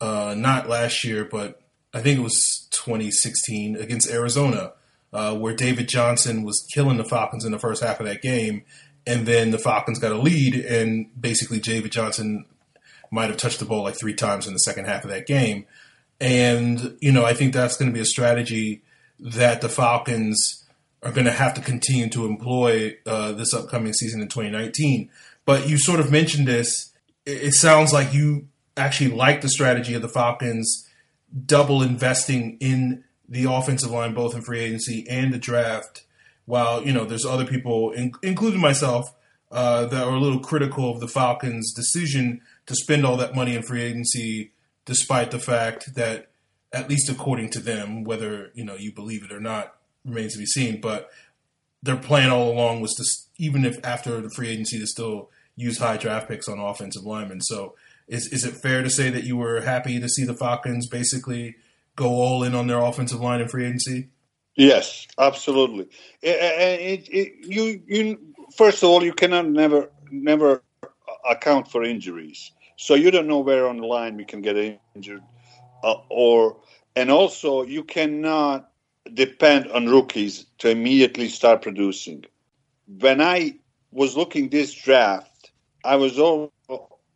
uh, 0.00 0.34
not 0.36 0.68
last 0.68 1.04
year, 1.04 1.24
but 1.24 1.60
I 1.92 2.00
think 2.00 2.18
it 2.18 2.22
was 2.22 2.68
2016 2.70 3.76
against 3.76 4.10
Arizona, 4.10 4.72
uh, 5.12 5.34
where 5.36 5.54
David 5.54 5.88
Johnson 5.88 6.42
was 6.42 6.66
killing 6.72 6.96
the 6.98 7.04
Falcons 7.04 7.44
in 7.44 7.52
the 7.52 7.58
first 7.58 7.82
half 7.82 8.00
of 8.00 8.06
that 8.06 8.22
game, 8.22 8.62
and 9.06 9.26
then 9.26 9.50
the 9.50 9.58
Falcons 9.58 9.98
got 9.98 10.12
a 10.12 10.18
lead, 10.18 10.54
and 10.54 11.08
basically 11.20 11.60
David 11.60 11.92
Johnson 11.92 12.44
might 13.10 13.28
have 13.28 13.36
touched 13.36 13.58
the 13.58 13.64
ball 13.64 13.82
like 13.82 13.98
three 13.98 14.14
times 14.14 14.46
in 14.46 14.52
the 14.52 14.58
second 14.58 14.86
half 14.86 15.04
of 15.04 15.10
that 15.10 15.26
game. 15.26 15.66
And, 16.20 16.96
you 17.00 17.12
know, 17.12 17.24
I 17.24 17.34
think 17.34 17.52
that's 17.52 17.76
going 17.76 17.90
to 17.90 17.94
be 17.94 18.00
a 18.00 18.04
strategy 18.04 18.82
that 19.18 19.60
the 19.60 19.68
Falcons 19.68 20.64
are 21.02 21.12
going 21.12 21.24
to 21.24 21.32
have 21.32 21.54
to 21.54 21.60
continue 21.60 22.08
to 22.10 22.26
employ 22.26 22.96
uh, 23.06 23.32
this 23.32 23.54
upcoming 23.54 23.92
season 23.94 24.20
in 24.20 24.28
2019. 24.28 25.10
But 25.44 25.68
you 25.68 25.78
sort 25.78 26.00
of 26.00 26.12
mentioned 26.12 26.46
this. 26.46 26.92
It 27.24 27.54
sounds 27.54 27.92
like 27.92 28.12
you 28.12 28.48
actually 28.76 29.10
like 29.10 29.40
the 29.40 29.48
strategy 29.48 29.94
of 29.94 30.02
the 30.02 30.08
Falcons 30.08 30.88
double 31.46 31.82
investing 31.82 32.58
in 32.60 33.04
the 33.28 33.44
offensive 33.44 33.90
line, 33.90 34.14
both 34.14 34.34
in 34.34 34.42
free 34.42 34.60
agency 34.60 35.06
and 35.08 35.32
the 35.32 35.38
draft. 35.38 36.02
While 36.46 36.84
you 36.84 36.92
know, 36.92 37.04
there's 37.04 37.24
other 37.24 37.46
people, 37.46 37.92
in, 37.92 38.12
including 38.22 38.60
myself, 38.60 39.14
uh, 39.50 39.86
that 39.86 40.04
are 40.04 40.14
a 40.14 40.20
little 40.20 40.40
critical 40.40 40.90
of 40.90 41.00
the 41.00 41.08
Falcons' 41.08 41.72
decision 41.72 42.40
to 42.66 42.74
spend 42.74 43.04
all 43.04 43.16
that 43.16 43.34
money 43.34 43.56
in 43.56 43.62
free 43.62 43.82
agency, 43.82 44.52
despite 44.84 45.30
the 45.30 45.38
fact 45.38 45.94
that, 45.94 46.30
at 46.72 46.88
least 46.88 47.08
according 47.08 47.50
to 47.50 47.58
them, 47.58 48.04
whether 48.04 48.52
you 48.54 48.64
know 48.64 48.76
you 48.76 48.92
believe 48.92 49.24
it 49.24 49.32
or 49.32 49.40
not 49.40 49.74
remains 50.04 50.34
to 50.34 50.38
be 50.38 50.46
seen. 50.46 50.80
But 50.80 51.10
their 51.82 51.96
plan 51.96 52.30
all 52.30 52.52
along 52.52 52.80
was 52.80 52.94
to, 52.94 53.04
even 53.42 53.64
if 53.64 53.84
after 53.84 54.20
the 54.20 54.30
free 54.30 54.48
agency, 54.48 54.78
to 54.78 54.86
still 54.86 55.30
use 55.56 55.78
high 55.78 55.96
draft 55.96 56.28
picks 56.28 56.48
on 56.48 56.58
offensive 56.58 57.02
linemen. 57.02 57.40
So 57.40 57.74
is 58.06 58.26
is 58.28 58.44
it 58.44 58.60
fair 58.62 58.82
to 58.82 58.90
say 58.90 59.10
that 59.10 59.24
you 59.24 59.36
were 59.36 59.62
happy 59.62 59.98
to 60.00 60.08
see 60.08 60.24
the 60.24 60.34
Falcons 60.34 60.86
basically 60.88 61.56
go 61.96 62.08
all 62.08 62.42
in 62.42 62.54
on 62.54 62.66
their 62.66 62.80
offensive 62.80 63.20
line 63.20 63.40
in 63.40 63.48
free 63.48 63.66
agency? 63.66 64.08
Yes, 64.56 65.06
absolutely. 65.18 65.88
It, 66.22 66.36
it, 67.02 67.08
it, 67.10 67.32
you 67.46 67.82
you 67.86 68.18
first 68.56 68.82
of 68.82 68.90
all 68.90 69.02
you 69.04 69.12
cannot 69.12 69.48
never 69.48 69.90
never 70.10 70.62
account 71.30 71.68
for 71.70 71.84
injuries, 71.84 72.52
so 72.76 72.94
you 72.94 73.10
don't 73.10 73.26
know 73.28 73.40
where 73.40 73.66
on 73.68 73.78
the 73.78 73.86
line 73.86 74.16
we 74.16 74.24
can 74.24 74.42
get 74.42 74.56
injured, 74.56 75.22
uh, 75.84 75.94
or 76.10 76.60
and 76.96 77.10
also 77.10 77.62
you 77.62 77.84
cannot 77.84 78.70
depend 79.14 79.68
on 79.72 79.86
rookies 79.88 80.46
to 80.58 80.70
immediately 80.70 81.28
start 81.28 81.62
producing. 81.62 82.24
When 82.86 83.20
I 83.20 83.56
was 83.92 84.16
looking 84.16 84.50
this 84.50 84.74
draft, 84.74 85.52
I 85.84 85.96
was 85.96 86.18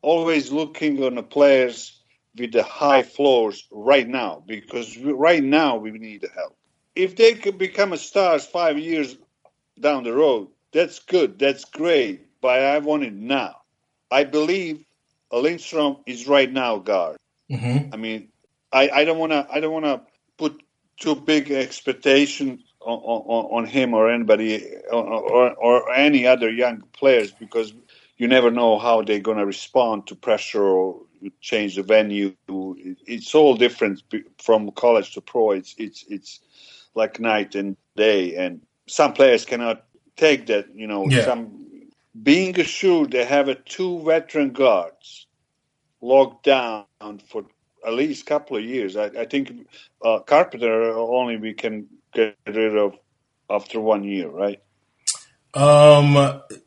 always 0.02 0.52
looking 0.52 1.02
on 1.04 1.14
the 1.16 1.22
players 1.22 2.02
with 2.36 2.52
the 2.52 2.62
high 2.62 3.02
floors 3.02 3.66
right 3.72 4.08
now 4.08 4.42
because 4.46 4.96
right 4.98 5.42
now 5.44 5.76
we 5.76 5.92
need 5.92 6.24
help. 6.34 6.56
If 6.94 7.16
they 7.16 7.34
could 7.34 7.58
become 7.58 7.92
a 7.92 7.96
stars 7.96 8.46
five 8.46 8.78
years 8.78 9.16
down 9.78 10.04
the 10.04 10.12
road, 10.12 10.48
that's 10.72 11.00
good, 11.00 11.38
that's 11.38 11.64
great, 11.64 12.40
but 12.40 12.60
I 12.60 12.78
want 12.78 13.04
it 13.04 13.14
now. 13.14 13.56
I 14.10 14.24
believe 14.24 14.84
Lindstrom 15.32 15.98
is 16.06 16.28
right 16.28 16.50
now 16.50 16.78
guard. 16.78 17.16
Mm-hmm. 17.50 17.92
I 17.92 17.96
mean, 17.96 18.28
I, 18.72 18.90
I 18.90 19.04
don't 19.04 19.18
want 19.18 19.32
to 19.32 19.46
I 19.50 19.60
don't 19.60 19.72
want 19.72 19.84
to 19.84 20.02
put 20.36 20.62
too 20.98 21.14
big 21.14 21.50
expectation 21.50 22.62
on, 22.80 22.98
on, 22.98 23.64
on 23.64 23.66
him 23.66 23.94
or 23.94 24.10
anybody 24.10 24.76
or, 24.90 25.04
or, 25.04 25.54
or 25.54 25.92
any 25.92 26.26
other 26.26 26.50
young 26.50 26.82
players 26.92 27.32
because 27.32 27.72
you 28.16 28.28
never 28.28 28.50
know 28.50 28.78
how 28.78 29.02
they're 29.02 29.18
going 29.18 29.38
to 29.38 29.46
respond 29.46 30.06
to 30.06 30.14
pressure 30.14 30.62
or 30.62 31.00
change 31.40 31.76
the 31.76 31.82
venue. 31.82 32.34
It's 32.48 33.34
all 33.34 33.56
different 33.56 34.02
from 34.38 34.70
college 34.72 35.14
to 35.14 35.20
pro. 35.20 35.52
It's 35.52 35.74
it's 35.78 36.04
it's 36.08 36.40
like 36.94 37.20
night 37.20 37.54
and 37.54 37.76
day, 37.96 38.36
and 38.36 38.60
some 38.86 39.12
players 39.12 39.44
cannot 39.44 39.84
take 40.16 40.46
that. 40.46 40.66
You 40.74 40.86
know, 40.86 41.06
yeah. 41.08 41.24
some 41.24 41.64
being 42.20 42.58
assured 42.60 43.10
they 43.10 43.24
have 43.24 43.48
a 43.48 43.54
two 43.54 44.02
veteran 44.04 44.52
guards 44.52 45.26
locked 46.00 46.44
down 46.44 46.86
for 47.28 47.44
at 47.86 47.92
least 47.92 48.22
a 48.22 48.26
couple 48.26 48.56
of 48.56 48.64
years. 48.64 48.96
I, 48.96 49.06
I 49.06 49.24
think 49.26 49.66
uh, 50.04 50.20
Carpenter 50.20 50.96
only 50.96 51.36
we 51.36 51.54
can 51.54 51.86
get 52.12 52.36
rid 52.46 52.76
of 52.76 52.94
after 53.50 53.80
one 53.80 54.04
year, 54.04 54.28
right? 54.28 54.60
Um, 55.54 56.16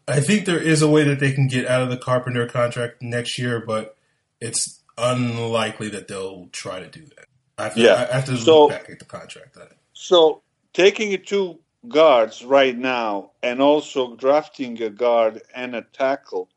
I 0.07 0.21
think 0.21 0.45
there 0.45 0.61
is 0.61 0.81
a 0.81 0.87
way 0.87 1.03
that 1.03 1.19
they 1.19 1.33
can 1.33 1.47
get 1.47 1.67
out 1.67 1.81
of 1.81 1.89
the 1.89 1.97
Carpenter 1.97 2.47
contract 2.47 3.01
next 3.01 3.37
year, 3.37 3.63
but 3.65 3.97
it's 4.39 4.81
unlikely 4.97 5.89
that 5.89 6.07
they'll 6.07 6.47
try 6.51 6.79
to 6.79 6.87
do 6.87 7.01
that. 7.01 7.25
I 7.57 7.63
have 7.63 7.75
to, 7.75 7.81
yeah. 7.81 8.07
I 8.09 8.15
have 8.15 8.25
to 8.25 8.37
so, 8.37 8.61
look 8.61 8.71
back 8.71 8.89
at 8.89 8.99
the 8.99 9.05
contract. 9.05 9.57
So 9.99 10.43
taking 10.73 11.19
two 11.23 11.59
guards 11.87 12.43
right 12.45 12.77
now, 12.77 13.31
and 13.43 13.61
also 13.61 14.15
drafting 14.15 14.81
a 14.81 14.89
guard 14.89 15.41
and 15.55 15.75
a 15.75 15.81
tackle, 15.81 16.49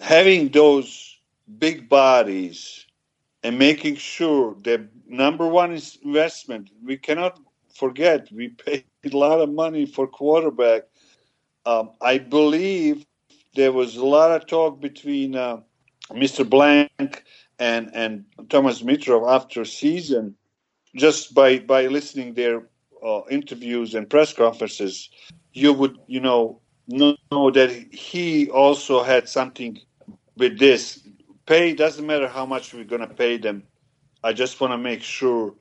having 0.00 0.48
those 0.48 1.18
big 1.58 1.88
bodies, 1.88 2.86
and 3.42 3.58
making 3.58 3.96
sure 3.96 4.56
that 4.64 4.88
number 5.06 5.46
one 5.46 5.72
is 5.72 5.98
investment. 6.02 6.70
We 6.84 6.96
cannot 6.98 7.38
forget 7.74 8.32
we 8.32 8.48
paid 8.48 8.84
a 9.12 9.16
lot 9.16 9.40
of 9.40 9.50
money 9.50 9.86
for 9.86 10.06
quarterback 10.06 10.84
um, 11.66 11.90
I 12.00 12.18
believe 12.18 13.06
there 13.54 13.72
was 13.72 13.96
a 13.96 14.04
lot 14.04 14.30
of 14.32 14.46
talk 14.46 14.80
between 14.80 15.34
uh, 15.36 15.60
Mr. 16.12 16.44
Blank 16.44 17.24
and 17.58 17.90
and 17.94 18.24
Thomas 18.48 18.82
Mitrov 18.82 19.28
after 19.30 19.64
season, 19.64 20.36
just 20.94 21.34
by 21.34 21.58
by 21.58 21.86
listening 21.86 22.34
their 22.34 22.68
uh, 23.04 23.22
interviews 23.30 23.94
and 23.94 24.08
press 24.08 24.32
conferences, 24.32 25.10
you 25.52 25.72
would 25.72 25.98
you 26.06 26.20
know 26.20 26.60
know 26.88 27.50
that 27.50 27.70
he 27.92 28.48
also 28.50 29.02
had 29.02 29.28
something 29.28 29.78
with 30.36 30.58
this. 30.58 31.00
Pay 31.46 31.74
doesn't 31.74 32.06
matter 32.06 32.28
how 32.28 32.46
much 32.46 32.74
we're 32.74 32.84
going 32.84 33.06
to 33.06 33.14
pay 33.14 33.38
them. 33.38 33.62
I 34.22 34.32
just 34.32 34.60
want 34.60 34.72
to 34.72 34.78
make 34.78 35.02
sure 35.02 35.54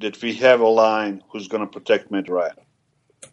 that 0.00 0.20
we 0.22 0.34
have 0.34 0.60
a 0.60 0.66
line 0.66 1.22
who's 1.28 1.48
going 1.48 1.62
to 1.62 1.70
protect 1.70 2.10
Matt 2.10 2.28
Ryan. 2.28 2.56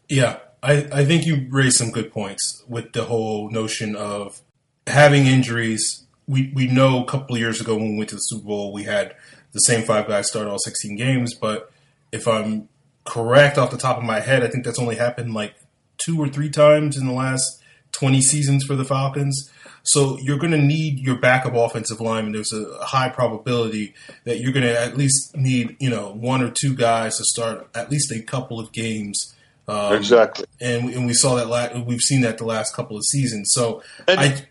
Yeah, 0.10 0.40
I, 0.62 0.88
I 0.92 1.06
think 1.06 1.26
you 1.26 1.48
raised 1.50 1.78
some 1.78 1.92
good 1.92 2.12
points 2.12 2.64
with 2.68 2.94
the 2.94 3.06
whole 3.06 3.50
notion 3.50 3.96
of 3.96 4.42
having 4.88 5.26
injuries. 5.26 6.06
We 6.28 6.52
we 6.54 6.68
know 6.68 7.02
a 7.02 7.06
couple 7.06 7.38
years 7.38 7.62
ago 7.62 7.76
when 7.76 7.92
we 7.92 7.98
went 7.98 8.10
to 8.10 8.16
the 8.16 8.22
Super 8.22 8.46
Bowl, 8.46 8.74
we 8.74 8.84
had 8.84 9.16
the 9.54 9.60
same 9.60 9.84
five 9.84 10.08
guys 10.08 10.28
start 10.28 10.48
all 10.48 10.60
16 10.60 10.96
games. 10.96 11.34
But 11.34 11.72
if 12.12 12.28
I'm 12.28 12.70
correct 13.05 13.58
off 13.58 13.72
the 13.72 13.77
top 13.77 13.98
of 13.98 14.03
my 14.03 14.20
head, 14.20 14.43
I 14.43 14.48
think 14.48 14.65
that's 14.65 14.79
only 14.79 14.96
happened 14.96 15.34
like 15.34 15.55
two 15.98 16.20
or 16.20 16.27
three 16.27 16.50
times 16.50 16.98
in 16.98 17.05
the 17.05 17.13
last 17.13 17.62
20 17.93 18.22
seasons 18.22 18.63
for 18.63 18.75
the 18.75 18.86
Falcons. 18.86 19.50
So 19.84 20.17
you're 20.20 20.38
going 20.38 20.51
to 20.51 20.62
need 20.62 21.00
your 21.00 21.15
backup 21.15 21.55
offensive 21.55 22.00
line, 22.00 22.25
and 22.25 22.36
there's 22.36 22.53
a 22.53 22.86
high 22.86 23.10
probability 23.10 23.96
that 24.25 24.39
you're 24.39 24.53
going 24.53 24.65
to 24.65 24.79
at 24.79 24.96
least 24.96 25.36
need, 25.36 25.75
you 25.79 25.89
know, 25.89 26.13
one 26.13 26.43
or 26.43 26.51
two 26.51 26.75
guys 26.75 27.17
to 27.17 27.24
start 27.24 27.67
at 27.74 27.89
least 27.89 28.12
a 28.12 28.22
couple 28.22 28.60
of 28.60 28.72
games 28.72 29.34
um, 29.72 29.93
exactly. 29.93 30.46
And, 30.60 30.89
and 30.89 31.05
we 31.05 31.13
saw 31.13 31.36
that. 31.36 31.48
La- 31.48 31.81
we've 31.81 32.01
seen 32.01 32.22
that 32.22 32.38
the 32.38 32.46
last 32.46 32.75
couple 32.75 32.98
of 32.98 33.03
seasons. 33.05 33.51
So 33.53 33.81
and, 34.08 34.20
I. 34.20 34.46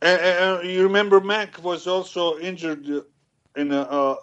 And, 0.00 0.68
you 0.68 0.82
remember 0.84 1.20
Mack 1.20 1.62
was 1.62 1.86
also 1.86 2.38
injured 2.38 2.86
in 3.56 3.72
a 3.72 3.80
uh, 3.82 4.16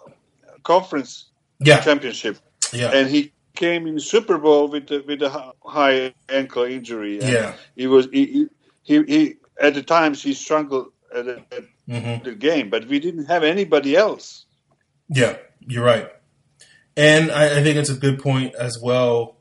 conference 0.62 1.26
yeah. 1.60 1.80
championship. 1.80 2.38
Yeah. 2.72 2.90
And 2.90 3.08
he 3.08 3.32
came 3.54 3.86
in 3.86 3.98
Super 3.98 4.38
Bowl 4.38 4.68
with 4.68 4.90
a, 4.90 5.02
with 5.06 5.22
a 5.22 5.52
high 5.64 6.14
ankle 6.28 6.64
injury. 6.64 7.20
Yeah. 7.20 7.54
He 7.76 7.86
was 7.86 8.08
he, 8.12 8.48
he, 8.82 9.02
he 9.04 9.34
at 9.60 9.74
the 9.74 9.82
times 9.82 10.22
he 10.22 10.34
struggled 10.34 10.92
at, 11.14 11.28
at 11.28 11.64
mm-hmm. 11.88 12.24
the 12.24 12.34
game, 12.34 12.70
but 12.70 12.86
we 12.86 12.98
didn't 12.98 13.26
have 13.26 13.44
anybody 13.44 13.96
else. 13.96 14.46
Yeah, 15.08 15.36
you're 15.60 15.84
right. 15.84 16.10
And 16.96 17.30
I, 17.30 17.58
I 17.58 17.62
think 17.62 17.76
it's 17.76 17.90
a 17.90 17.94
good 17.94 18.20
point 18.20 18.54
as 18.54 18.78
well 18.82 19.36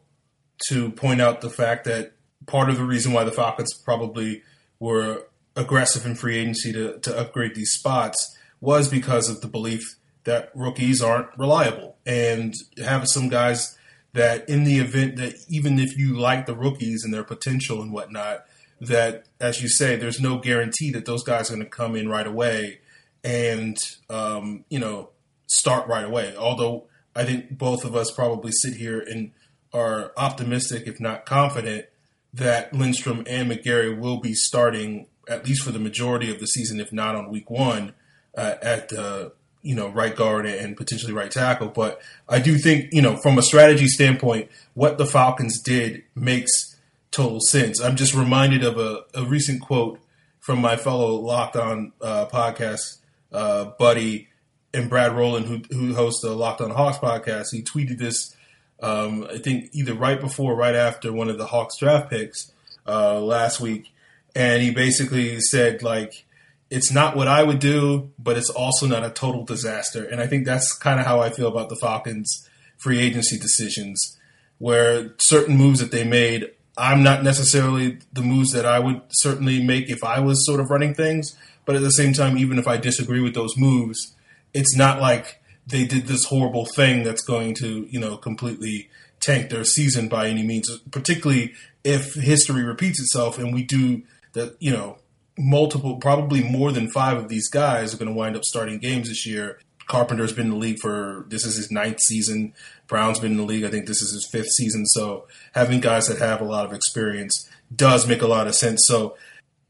to 0.69 0.91
point 0.91 1.21
out 1.21 1.41
the 1.41 1.49
fact 1.49 1.85
that 1.85 2.13
part 2.45 2.69
of 2.69 2.77
the 2.77 2.83
reason 2.83 3.13
why 3.13 3.23
the 3.23 3.31
Falcons 3.31 3.73
probably 3.73 4.43
were 4.79 5.27
aggressive 5.55 6.05
in 6.05 6.15
free 6.15 6.37
agency 6.37 6.73
to, 6.73 6.99
to 6.99 7.17
upgrade 7.17 7.55
these 7.55 7.71
spots 7.71 8.37
was 8.59 8.87
because 8.87 9.29
of 9.29 9.41
the 9.41 9.47
belief 9.47 9.97
that 10.23 10.51
rookies 10.55 11.01
aren't 11.01 11.27
reliable 11.37 11.97
and 12.05 12.53
have 12.83 13.07
some 13.07 13.29
guys 13.29 13.77
that 14.13 14.47
in 14.47 14.63
the 14.63 14.77
event 14.77 15.17
that 15.17 15.35
even 15.49 15.79
if 15.79 15.97
you 15.97 16.17
like 16.17 16.45
the 16.45 16.55
rookies 16.55 17.03
and 17.03 17.13
their 17.13 17.23
potential 17.23 17.81
and 17.81 17.91
whatnot, 17.91 18.45
that 18.79 19.25
as 19.39 19.61
you 19.61 19.67
say, 19.67 19.95
there's 19.95 20.19
no 20.19 20.37
guarantee 20.37 20.91
that 20.91 21.05
those 21.05 21.23
guys 21.23 21.49
are 21.49 21.55
going 21.55 21.65
to 21.65 21.69
come 21.69 21.95
in 21.95 22.09
right 22.09 22.27
away 22.27 22.79
and 23.23 23.77
um, 24.09 24.65
you 24.69 24.79
know 24.79 25.09
start 25.47 25.87
right 25.87 26.05
away. 26.05 26.35
Although 26.35 26.85
I 27.15 27.23
think 27.25 27.57
both 27.57 27.85
of 27.85 27.95
us 27.95 28.11
probably 28.11 28.51
sit 28.51 28.75
here 28.75 28.99
and 28.99 29.31
are 29.73 30.11
optimistic, 30.17 30.83
if 30.85 30.99
not 30.99 31.25
confident, 31.25 31.85
that 32.33 32.73
Lindstrom 32.73 33.23
and 33.27 33.51
McGary 33.51 33.97
will 33.97 34.17
be 34.17 34.33
starting 34.33 35.07
at 35.27 35.47
least 35.47 35.63
for 35.63 35.71
the 35.71 35.79
majority 35.79 36.29
of 36.29 36.39
the 36.39 36.47
season, 36.47 36.79
if 36.79 36.91
not 36.91 37.15
on 37.15 37.29
week 37.29 37.49
one, 37.49 37.93
uh, 38.37 38.55
at 38.61 38.89
the 38.89 39.33
you 39.63 39.73
know, 39.73 39.87
right 39.87 40.15
guard 40.15 40.45
and 40.45 40.77
potentially 40.77 41.13
right 41.13 41.31
tackle. 41.31 41.69
But 41.69 42.01
I 42.29 42.39
do 42.39 42.57
think, 42.57 42.89
you 42.91 43.01
know, 43.01 43.17
from 43.17 43.37
a 43.37 43.41
strategy 43.41 43.87
standpoint, 43.87 44.49
what 44.73 44.97
the 44.97 45.05
Falcons 45.05 45.61
did 45.61 46.03
makes 46.13 46.75
total 47.11 47.39
sense. 47.39 47.81
I'm 47.81 47.95
just 47.95 48.13
reminded 48.13 48.63
of 48.63 48.77
a, 48.77 49.05
a 49.15 49.23
recent 49.23 49.61
quote 49.61 49.99
from 50.39 50.59
my 50.59 50.75
fellow 50.75 51.15
Locked 51.15 51.55
On 51.55 51.93
uh, 52.01 52.25
podcast 52.25 52.97
uh, 53.31 53.65
buddy 53.79 54.27
and 54.73 54.89
Brad 54.89 55.15
Rowland, 55.15 55.45
who, 55.45 55.61
who 55.75 55.93
hosts 55.93 56.21
the 56.21 56.35
Locked 56.35 56.61
On 56.61 56.71
Hawks 56.71 56.97
podcast. 56.97 57.47
He 57.51 57.61
tweeted 57.61 57.99
this, 57.99 58.35
um, 58.81 59.25
I 59.31 59.37
think, 59.37 59.69
either 59.71 59.93
right 59.93 60.19
before 60.19 60.53
or 60.53 60.55
right 60.57 60.75
after 60.75 61.13
one 61.13 61.29
of 61.29 61.37
the 61.37 61.45
Hawks 61.45 61.77
draft 61.77 62.09
picks 62.09 62.51
uh, 62.85 63.19
last 63.21 63.61
week. 63.61 63.93
And 64.35 64.61
he 64.61 64.71
basically 64.71 65.39
said, 65.39 65.83
like, 65.83 66.25
it's 66.73 66.91
not 66.91 67.15
what 67.15 67.27
I 67.27 67.43
would 67.43 67.59
do, 67.59 68.11
but 68.17 68.35
it's 68.35 68.49
also 68.49 68.87
not 68.87 69.05
a 69.05 69.11
total 69.11 69.45
disaster. 69.45 70.05
And 70.05 70.19
I 70.19 70.25
think 70.25 70.43
that's 70.43 70.73
kind 70.73 70.99
of 70.99 71.05
how 71.05 71.19
I 71.19 71.29
feel 71.29 71.47
about 71.47 71.69
the 71.69 71.75
Falcons' 71.75 72.49
free 72.77 72.97
agency 72.97 73.37
decisions, 73.37 74.17
where 74.57 75.13
certain 75.19 75.55
moves 75.55 75.81
that 75.81 75.91
they 75.91 76.03
made, 76.03 76.49
I'm 76.75 77.03
not 77.03 77.21
necessarily 77.21 77.99
the 78.11 78.23
moves 78.23 78.53
that 78.53 78.65
I 78.65 78.79
would 78.79 79.01
certainly 79.11 79.63
make 79.63 79.87
if 79.91 80.03
I 80.03 80.19
was 80.19 80.43
sort 80.47 80.59
of 80.59 80.71
running 80.71 80.95
things. 80.95 81.37
But 81.63 81.75
at 81.75 81.83
the 81.83 81.91
same 81.91 82.11
time, 82.11 82.39
even 82.39 82.57
if 82.57 82.67
I 82.67 82.77
disagree 82.77 83.21
with 83.21 83.35
those 83.35 83.55
moves, 83.55 84.15
it's 84.51 84.75
not 84.75 84.99
like 84.99 85.43
they 85.67 85.85
did 85.85 86.07
this 86.07 86.25
horrible 86.25 86.65
thing 86.65 87.03
that's 87.03 87.21
going 87.21 87.53
to, 87.59 87.87
you 87.91 87.99
know, 87.99 88.17
completely 88.17 88.89
tank 89.19 89.51
their 89.51 89.63
season 89.63 90.07
by 90.07 90.27
any 90.27 90.41
means, 90.41 90.75
particularly 90.89 91.53
if 91.83 92.15
history 92.15 92.63
repeats 92.63 92.99
itself 92.99 93.37
and 93.37 93.53
we 93.53 93.61
do 93.61 94.01
that, 94.31 94.55
you 94.59 94.71
know, 94.71 94.97
multiple, 95.37 95.97
probably 95.97 96.43
more 96.43 96.71
than 96.71 96.89
five 96.89 97.17
of 97.17 97.29
these 97.29 97.49
guys 97.49 97.93
are 97.93 97.97
going 97.97 98.07
to 98.07 98.13
wind 98.13 98.35
up 98.35 98.43
starting 98.43 98.79
games 98.79 99.09
this 99.09 99.25
year. 99.25 99.59
Carpenter's 99.87 100.33
been 100.33 100.45
in 100.45 100.51
the 100.51 100.57
league 100.57 100.79
for 100.79 101.25
this 101.27 101.45
is 101.45 101.55
his 101.55 101.71
ninth 101.71 101.99
season. 101.99 102.53
Brown's 102.87 103.19
been 103.19 103.31
in 103.31 103.37
the 103.37 103.43
league. 103.43 103.65
I 103.65 103.69
think 103.69 103.85
this 103.85 104.01
is 104.01 104.13
his 104.13 104.27
fifth 104.31 104.51
season. 104.51 104.85
So 104.85 105.27
having 105.53 105.81
guys 105.81 106.07
that 106.07 106.19
have 106.19 106.41
a 106.41 106.45
lot 106.45 106.65
of 106.65 106.73
experience 106.73 107.49
does 107.75 108.07
make 108.07 108.21
a 108.21 108.27
lot 108.27 108.47
of 108.47 108.55
sense. 108.55 108.85
So 108.85 109.17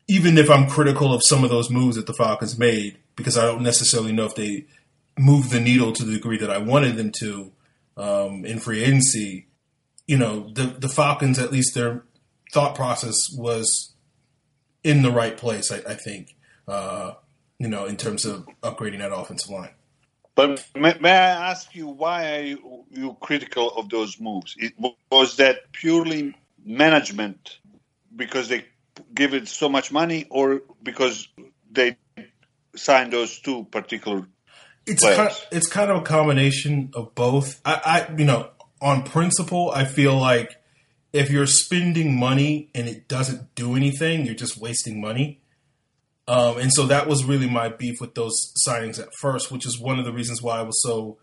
even 0.07 0.37
if 0.37 0.49
I'm 0.49 0.69
critical 0.69 1.13
of 1.13 1.23
some 1.23 1.43
of 1.43 1.49
those 1.49 1.69
moves 1.69 1.95
that 1.95 2.05
the 2.05 2.13
Falcons 2.13 2.59
made, 2.59 2.97
because 3.15 3.37
I 3.37 3.45
don't 3.45 3.63
necessarily 3.63 4.11
know 4.11 4.25
if 4.25 4.35
they 4.35 4.65
moved 5.17 5.51
the 5.51 5.59
needle 5.59 5.93
to 5.93 6.03
the 6.03 6.13
degree 6.13 6.37
that 6.37 6.49
I 6.49 6.57
wanted 6.57 6.97
them 6.97 7.11
to 7.19 7.51
um, 7.97 8.45
in 8.45 8.59
free 8.59 8.83
agency, 8.83 9.47
you 10.07 10.17
know, 10.17 10.49
the 10.53 10.75
the 10.77 10.89
Falcons 10.89 11.39
at 11.39 11.51
least 11.51 11.75
their 11.75 12.03
thought 12.51 12.75
process 12.75 13.15
was 13.35 13.92
in 14.83 15.01
the 15.01 15.11
right 15.11 15.37
place. 15.37 15.71
I, 15.71 15.77
I 15.77 15.93
think, 15.95 16.35
uh, 16.67 17.13
you 17.59 17.67
know, 17.67 17.85
in 17.85 17.97
terms 17.97 18.25
of 18.25 18.47
upgrading 18.61 18.99
that 18.99 19.13
offensive 19.13 19.49
line. 19.49 19.71
But 20.35 20.65
may, 20.75 20.95
may 20.99 21.11
I 21.11 21.51
ask 21.51 21.75
you 21.75 21.87
why 21.87 22.37
are 22.37 22.41
you, 22.41 22.85
you 22.91 23.17
critical 23.19 23.69
of 23.69 23.89
those 23.89 24.19
moves? 24.19 24.55
It, 24.57 24.73
was 25.11 25.37
that 25.37 25.71
purely 25.71 26.35
management 26.65 27.59
because 28.15 28.47
they 28.47 28.65
give 29.13 29.33
it 29.33 29.47
so 29.47 29.69
much 29.69 29.91
money, 29.91 30.25
or 30.29 30.61
because 30.81 31.27
they 31.71 31.97
signed 32.75 33.13
those 33.13 33.39
two 33.39 33.65
particular? 33.65 34.27
It's 34.85 35.03
kind 35.03 35.29
of, 35.29 35.47
it's 35.51 35.67
kind 35.67 35.91
of 35.91 35.97
a 35.97 36.01
combination 36.01 36.91
of 36.95 37.15
both. 37.15 37.61
I, 37.63 38.07
I 38.09 38.15
you 38.17 38.25
know 38.25 38.49
on 38.81 39.03
principle, 39.03 39.71
I 39.71 39.85
feel 39.85 40.17
like 40.17 40.57
if 41.13 41.29
you're 41.29 41.45
spending 41.45 42.19
money 42.19 42.69
and 42.73 42.89
it 42.89 43.07
doesn't 43.07 43.53
do 43.53 43.75
anything, 43.75 44.25
you're 44.25 44.35
just 44.35 44.57
wasting 44.57 44.99
money. 44.99 45.39
Um, 46.27 46.57
and 46.57 46.73
so 46.73 46.87
that 46.87 47.07
was 47.07 47.23
really 47.23 47.49
my 47.49 47.69
beef 47.69 48.01
with 48.01 48.15
those 48.15 48.53
signings 48.67 48.99
at 48.99 49.09
first, 49.19 49.51
which 49.51 49.65
is 49.65 49.79
one 49.79 49.99
of 49.99 50.05
the 50.05 50.11
reasons 50.11 50.41
why 50.41 50.57
I 50.57 50.63
was 50.63 50.81
so 50.81 51.17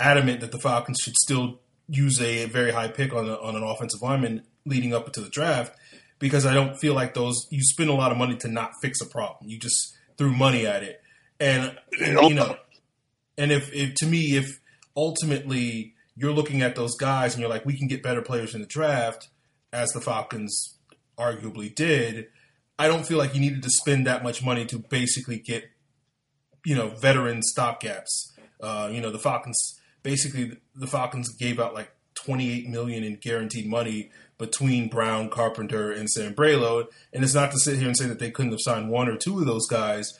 adamant 0.00 0.40
that 0.40 0.52
the 0.52 0.58
Falcons 0.58 0.98
should 1.02 1.16
still 1.16 1.60
use 1.88 2.20
a, 2.20 2.46
very 2.46 2.70
high 2.70 2.88
pick 2.88 3.12
on, 3.12 3.28
a, 3.28 3.34
on 3.34 3.56
an 3.56 3.62
offensive 3.62 4.00
lineman 4.02 4.42
leading 4.64 4.94
up 4.94 5.06
into 5.06 5.20
the 5.20 5.28
draft, 5.28 5.76
because 6.18 6.46
I 6.46 6.54
don't 6.54 6.76
feel 6.78 6.94
like 6.94 7.14
those 7.14 7.46
you 7.50 7.62
spend 7.62 7.90
a 7.90 7.94
lot 7.94 8.12
of 8.12 8.18
money 8.18 8.36
to 8.36 8.48
not 8.48 8.72
fix 8.80 9.00
a 9.00 9.06
problem. 9.06 9.50
You 9.50 9.58
just 9.58 9.96
threw 10.16 10.32
money 10.32 10.66
at 10.66 10.82
it, 10.82 11.02
and, 11.38 11.76
and 12.00 12.20
you 12.28 12.34
know, 12.34 12.56
and 13.36 13.52
if, 13.52 13.72
if 13.74 13.94
to 13.96 14.06
me, 14.06 14.36
if 14.36 14.60
ultimately 14.96 15.95
you're 16.16 16.32
looking 16.32 16.62
at 16.62 16.74
those 16.74 16.96
guys 16.96 17.34
and 17.34 17.40
you're 17.40 17.50
like, 17.50 17.66
we 17.66 17.76
can 17.76 17.86
get 17.86 18.02
better 18.02 18.22
players 18.22 18.54
in 18.54 18.60
the 18.60 18.66
draft, 18.66 19.28
as 19.72 19.90
the 19.90 20.00
Falcons 20.00 20.78
arguably 21.18 21.74
did. 21.74 22.26
I 22.78 22.88
don't 22.88 23.06
feel 23.06 23.18
like 23.18 23.34
you 23.34 23.40
needed 23.40 23.62
to 23.62 23.70
spend 23.70 24.06
that 24.06 24.22
much 24.22 24.42
money 24.42 24.64
to 24.66 24.78
basically 24.78 25.38
get, 25.38 25.64
you 26.64 26.74
know, 26.74 26.88
veteran 26.88 27.40
stopgaps. 27.54 28.32
Uh, 28.60 28.88
you 28.90 29.00
know, 29.00 29.10
the 29.10 29.18
Falcons 29.18 29.78
basically 30.02 30.56
the 30.74 30.86
Falcons 30.86 31.34
gave 31.34 31.58
out 31.58 31.74
like 31.74 31.90
28 32.14 32.68
million 32.68 33.02
in 33.02 33.16
guaranteed 33.16 33.66
money 33.66 34.10
between 34.38 34.88
Brown, 34.88 35.28
Carpenter, 35.28 35.90
and 35.90 36.08
Sambrailo. 36.08 36.86
And 37.12 37.24
it's 37.24 37.34
not 37.34 37.50
to 37.50 37.58
sit 37.58 37.78
here 37.78 37.88
and 37.88 37.96
say 37.96 38.06
that 38.06 38.18
they 38.18 38.30
couldn't 38.30 38.52
have 38.52 38.60
signed 38.60 38.88
one 38.88 39.08
or 39.08 39.16
two 39.16 39.40
of 39.40 39.46
those 39.46 39.66
guys. 39.66 40.12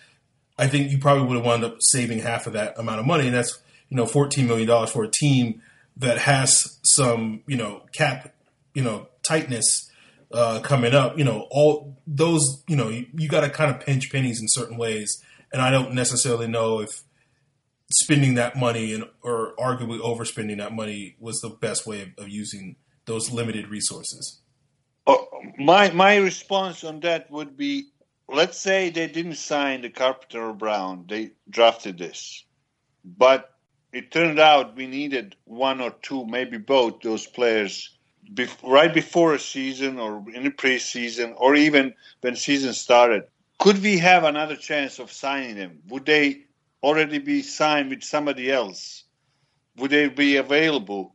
I 0.58 0.66
think 0.66 0.90
you 0.90 0.98
probably 0.98 1.26
would 1.26 1.36
have 1.36 1.44
wound 1.44 1.64
up 1.64 1.76
saving 1.80 2.18
half 2.18 2.46
of 2.46 2.54
that 2.54 2.78
amount 2.78 2.98
of 2.98 3.06
money, 3.06 3.26
and 3.26 3.36
that's 3.36 3.60
you 3.88 3.96
know 3.96 4.06
14 4.06 4.46
million 4.46 4.66
dollars 4.66 4.90
for 4.90 5.04
a 5.04 5.10
team 5.10 5.62
that 5.96 6.18
has 6.18 6.78
some 6.82 7.42
you 7.46 7.56
know 7.56 7.82
cap 7.92 8.34
you 8.74 8.82
know 8.82 9.08
tightness 9.26 9.90
uh, 10.32 10.60
coming 10.60 10.94
up. 10.94 11.18
You 11.18 11.24
know 11.24 11.46
all 11.50 11.98
those 12.06 12.62
you 12.68 12.76
know 12.76 12.88
you, 12.88 13.06
you 13.14 13.28
got 13.28 13.40
to 13.40 13.50
kind 13.50 13.70
of 13.70 13.80
pinch 13.80 14.10
pennies 14.10 14.40
in 14.40 14.46
certain 14.48 14.76
ways, 14.76 15.22
and 15.52 15.62
I 15.62 15.70
don't 15.70 15.94
necessarily 15.94 16.46
know 16.46 16.80
if 16.80 17.02
spending 17.92 18.34
that 18.34 18.56
money 18.56 18.92
and 18.92 19.04
or 19.22 19.54
arguably 19.58 20.00
overspending 20.00 20.58
that 20.58 20.72
money 20.72 21.16
was 21.20 21.40
the 21.40 21.50
best 21.50 21.86
way 21.86 22.02
of, 22.02 22.08
of 22.18 22.28
using 22.28 22.76
those 23.06 23.30
limited 23.30 23.68
resources. 23.68 24.40
Uh, 25.06 25.16
my 25.58 25.90
my 25.92 26.16
response 26.16 26.82
on 26.84 27.00
that 27.00 27.30
would 27.30 27.56
be 27.56 27.86
let's 28.28 28.58
say 28.58 28.90
they 28.90 29.06
didn't 29.06 29.36
sign 29.36 29.82
the 29.82 29.90
Carpenter 29.90 30.52
Brown, 30.52 31.04
they 31.08 31.30
drafted 31.48 31.98
this, 31.98 32.44
but 33.04 33.55
it 33.96 34.10
turned 34.10 34.38
out 34.38 34.76
we 34.76 34.86
needed 34.86 35.36
one 35.46 35.80
or 35.80 35.90
two, 36.02 36.26
maybe 36.26 36.58
both 36.58 37.00
those 37.00 37.26
players 37.26 37.96
right 38.62 38.92
before 38.92 39.32
a 39.32 39.38
season 39.38 39.98
or 39.98 40.22
in 40.34 40.44
the 40.44 40.50
preseason 40.50 41.32
or 41.38 41.54
even 41.54 41.94
when 42.20 42.36
season 42.36 42.74
started. 42.74 43.22
Could 43.58 43.82
we 43.82 43.96
have 43.96 44.24
another 44.24 44.54
chance 44.54 44.98
of 44.98 45.10
signing 45.10 45.56
them? 45.56 45.78
Would 45.88 46.04
they 46.04 46.44
already 46.82 47.18
be 47.18 47.40
signed 47.40 47.88
with 47.88 48.04
somebody 48.04 48.52
else? 48.52 49.04
Would 49.78 49.92
they 49.92 50.08
be 50.08 50.36
available? 50.36 51.14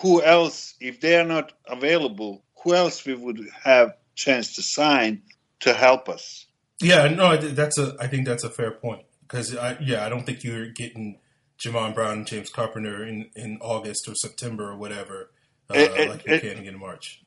Who 0.00 0.22
else, 0.22 0.74
if 0.80 1.00
they 1.00 1.18
are 1.18 1.26
not 1.26 1.52
available, 1.66 2.44
who 2.62 2.74
else 2.74 3.04
we 3.04 3.14
would 3.14 3.40
have 3.64 3.96
chance 4.14 4.54
to 4.54 4.62
sign 4.62 5.22
to 5.60 5.74
help 5.74 6.08
us? 6.08 6.46
Yeah, 6.80 7.08
no, 7.08 7.36
that's 7.36 7.78
a. 7.78 7.96
I 8.00 8.06
think 8.06 8.26
that's 8.26 8.44
a 8.44 8.50
fair 8.50 8.70
point 8.70 9.02
because 9.22 9.56
I, 9.56 9.78
yeah, 9.80 10.04
I 10.04 10.08
don't 10.08 10.26
think 10.26 10.44
you're 10.44 10.66
getting 10.66 11.18
Jamon 11.64 11.94
Brown 11.94 12.18
and 12.18 12.26
James 12.26 12.50
Carpenter 12.50 13.06
in, 13.06 13.30
in 13.36 13.58
August 13.62 14.06
or 14.06 14.14
September 14.14 14.70
or 14.70 14.76
whatever, 14.76 15.30
uh, 15.70 15.74
and, 15.96 16.10
like 16.10 16.26
you 16.26 16.38
can 16.38 16.64
in 16.64 16.78
March. 16.78 17.22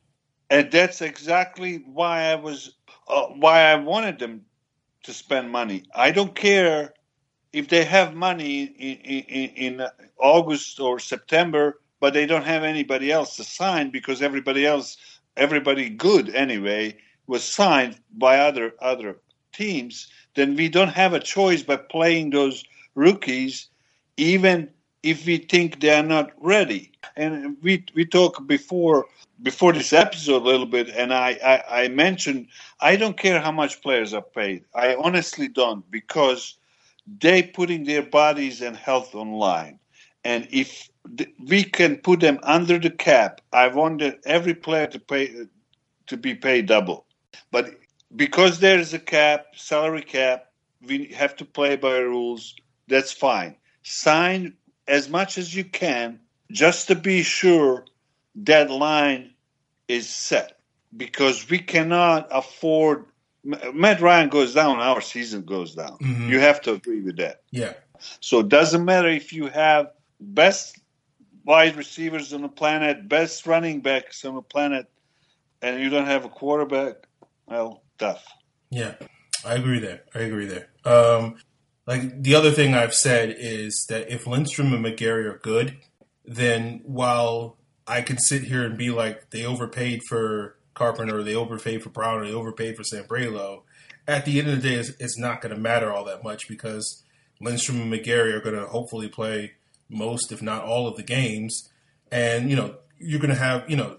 And 0.48 0.70
that's 0.70 1.02
exactly 1.02 1.82
why 1.86 2.26
I 2.26 2.36
was 2.36 2.74
uh, 3.08 3.26
why 3.26 3.62
I 3.62 3.74
wanted 3.74 4.18
them 4.20 4.44
to 5.02 5.12
spend 5.12 5.50
money. 5.50 5.82
I 5.94 6.12
don't 6.12 6.34
care 6.34 6.94
if 7.52 7.68
they 7.68 7.84
have 7.84 8.14
money 8.14 8.64
in, 8.64 8.96
in, 8.98 9.80
in 9.80 9.86
August 10.18 10.78
or 10.78 11.00
September, 11.00 11.80
but 11.98 12.14
they 12.14 12.26
don't 12.26 12.44
have 12.44 12.62
anybody 12.62 13.10
else 13.10 13.36
to 13.36 13.44
sign 13.44 13.90
because 13.90 14.22
everybody 14.22 14.64
else, 14.64 14.96
everybody 15.36 15.90
good 15.90 16.30
anyway, 16.30 16.96
was 17.26 17.42
signed 17.42 17.98
by 18.16 18.38
other 18.38 18.72
other 18.80 19.18
teams. 19.52 20.06
Then 20.36 20.54
we 20.54 20.68
don't 20.68 20.88
have 20.88 21.12
a 21.12 21.20
choice 21.20 21.64
but 21.64 21.88
playing 21.88 22.30
those 22.30 22.62
rookies 22.94 23.68
even 24.18 24.70
if 25.02 25.24
we 25.24 25.38
think 25.38 25.80
they're 25.80 26.02
not 26.02 26.32
ready. 26.38 26.92
And 27.16 27.56
we 27.62 27.84
we 27.94 28.04
talked 28.04 28.46
before 28.46 29.06
before 29.42 29.72
this 29.72 29.92
episode 29.92 30.42
a 30.42 30.46
little 30.46 30.66
bit, 30.66 30.88
and 30.90 31.14
I, 31.14 31.38
I, 31.44 31.82
I 31.84 31.88
mentioned 31.88 32.48
I 32.80 32.96
don't 32.96 33.16
care 33.16 33.40
how 33.40 33.52
much 33.52 33.80
players 33.82 34.12
are 34.12 34.22
paid. 34.22 34.64
I 34.74 34.96
honestly 34.96 35.48
don't 35.48 35.88
because 35.90 36.58
they 37.20 37.42
putting 37.42 37.84
their 37.84 38.02
bodies 38.02 38.60
and 38.60 38.76
health 38.76 39.14
on 39.14 39.32
line. 39.32 39.78
And 40.24 40.48
if 40.50 40.90
we 41.48 41.64
can 41.64 41.96
put 41.98 42.20
them 42.20 42.40
under 42.42 42.78
the 42.78 42.90
cap, 42.90 43.40
I 43.52 43.68
wanted 43.68 44.16
every 44.26 44.54
player 44.54 44.88
to 44.88 44.98
pay 44.98 45.46
to 46.08 46.16
be 46.16 46.34
paid 46.34 46.66
double. 46.66 47.06
But 47.52 47.76
because 48.16 48.60
there 48.60 48.78
is 48.78 48.92
a 48.94 48.98
cap, 48.98 49.46
salary 49.54 50.02
cap, 50.02 50.50
we 50.86 51.06
have 51.16 51.36
to 51.36 51.44
play 51.44 51.76
by 51.76 51.98
rules. 51.98 52.56
That's 52.88 53.12
fine 53.12 53.57
sign 53.88 54.54
as 54.86 55.08
much 55.08 55.38
as 55.38 55.54
you 55.54 55.64
can 55.64 56.20
just 56.50 56.88
to 56.88 56.94
be 56.94 57.22
sure 57.22 57.84
that 58.34 58.70
line 58.70 59.32
is 59.88 60.08
set 60.08 60.58
because 60.96 61.48
we 61.50 61.58
cannot 61.58 62.28
afford 62.30 63.06
Matt 63.44 64.00
Ryan 64.00 64.28
goes 64.28 64.52
down, 64.52 64.78
our 64.78 65.00
season 65.00 65.42
goes 65.42 65.74
down. 65.74 65.96
Mhm. 65.98 66.28
You 66.28 66.40
have 66.40 66.60
to 66.62 66.72
agree 66.72 67.00
with 67.00 67.16
that. 67.16 67.42
Yeah, 67.50 67.74
So 68.20 68.40
it 68.40 68.48
doesn't 68.48 68.84
matter 68.84 69.08
if 69.08 69.32
you 69.32 69.48
have 69.48 69.92
best 70.20 70.78
wide 71.44 71.76
receivers 71.76 72.32
on 72.32 72.42
the 72.42 72.48
planet, 72.48 73.08
best 73.08 73.46
running 73.46 73.80
backs 73.80 74.24
on 74.24 74.34
the 74.34 74.42
planet, 74.42 74.86
and 75.62 75.80
you 75.80 75.88
don't 75.88 76.06
have 76.06 76.24
a 76.24 76.28
quarterback. 76.28 77.06
Well, 77.46 77.82
tough. 77.98 78.24
Yeah, 78.70 78.94
I 79.44 79.54
agree 79.54 79.80
there. 79.80 80.02
I 80.14 80.20
agree 80.20 80.46
there. 80.46 80.68
Um, 80.84 81.38
like 81.88 82.22
the 82.22 82.34
other 82.34 82.50
thing 82.50 82.74
I've 82.74 82.92
said 82.92 83.34
is 83.38 83.86
that 83.88 84.12
if 84.12 84.26
Lindstrom 84.26 84.74
and 84.74 84.84
McGary 84.84 85.24
are 85.24 85.40
good, 85.42 85.78
then 86.22 86.82
while 86.84 87.56
I 87.86 88.02
can 88.02 88.18
sit 88.18 88.44
here 88.44 88.62
and 88.62 88.76
be 88.76 88.90
like 88.90 89.30
they 89.30 89.46
overpaid 89.46 90.02
for 90.06 90.58
Carpenter, 90.74 91.22
they 91.22 91.34
overpaid 91.34 91.82
for 91.82 91.88
Brown, 91.88 92.20
or 92.20 92.26
they 92.26 92.34
overpaid 92.34 92.76
for 92.76 92.82
Sambrailo, 92.82 93.62
at 94.06 94.26
the 94.26 94.38
end 94.38 94.50
of 94.50 94.60
the 94.60 94.68
day, 94.68 94.74
it's, 94.74 94.90
it's 95.00 95.18
not 95.18 95.40
going 95.40 95.54
to 95.54 95.58
matter 95.58 95.90
all 95.90 96.04
that 96.04 96.22
much 96.22 96.46
because 96.46 97.02
Lindstrom 97.40 97.80
and 97.80 97.90
McGary 97.90 98.34
are 98.34 98.42
going 98.42 98.54
to 98.54 98.66
hopefully 98.66 99.08
play 99.08 99.52
most, 99.88 100.30
if 100.30 100.42
not 100.42 100.64
all, 100.64 100.88
of 100.88 100.96
the 100.96 101.02
games, 101.02 101.70
and 102.12 102.50
you 102.50 102.56
know 102.56 102.76
you're 102.98 103.20
going 103.20 103.34
to 103.34 103.40
have 103.40 103.68
you 103.68 103.76
know. 103.76 103.96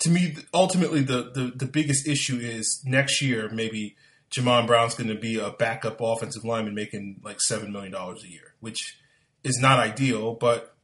To 0.00 0.10
me, 0.10 0.36
ultimately, 0.52 1.00
the, 1.00 1.30
the, 1.32 1.52
the 1.54 1.66
biggest 1.66 2.06
issue 2.06 2.36
is 2.36 2.82
next 2.84 3.22
year 3.22 3.48
maybe 3.50 3.96
Jamon 4.36 4.66
Brown's 4.66 4.94
going 4.94 5.08
to 5.08 5.14
be 5.14 5.38
a 5.38 5.50
backup 5.50 6.00
offensive 6.00 6.44
lineman 6.44 6.74
making 6.74 7.20
like 7.22 7.40
seven 7.40 7.72
million 7.72 7.92
dollars 7.92 8.24
a 8.24 8.30
year, 8.30 8.54
which 8.60 8.98
is 9.44 9.58
not 9.60 9.78
ideal. 9.78 10.34
But 10.34 10.74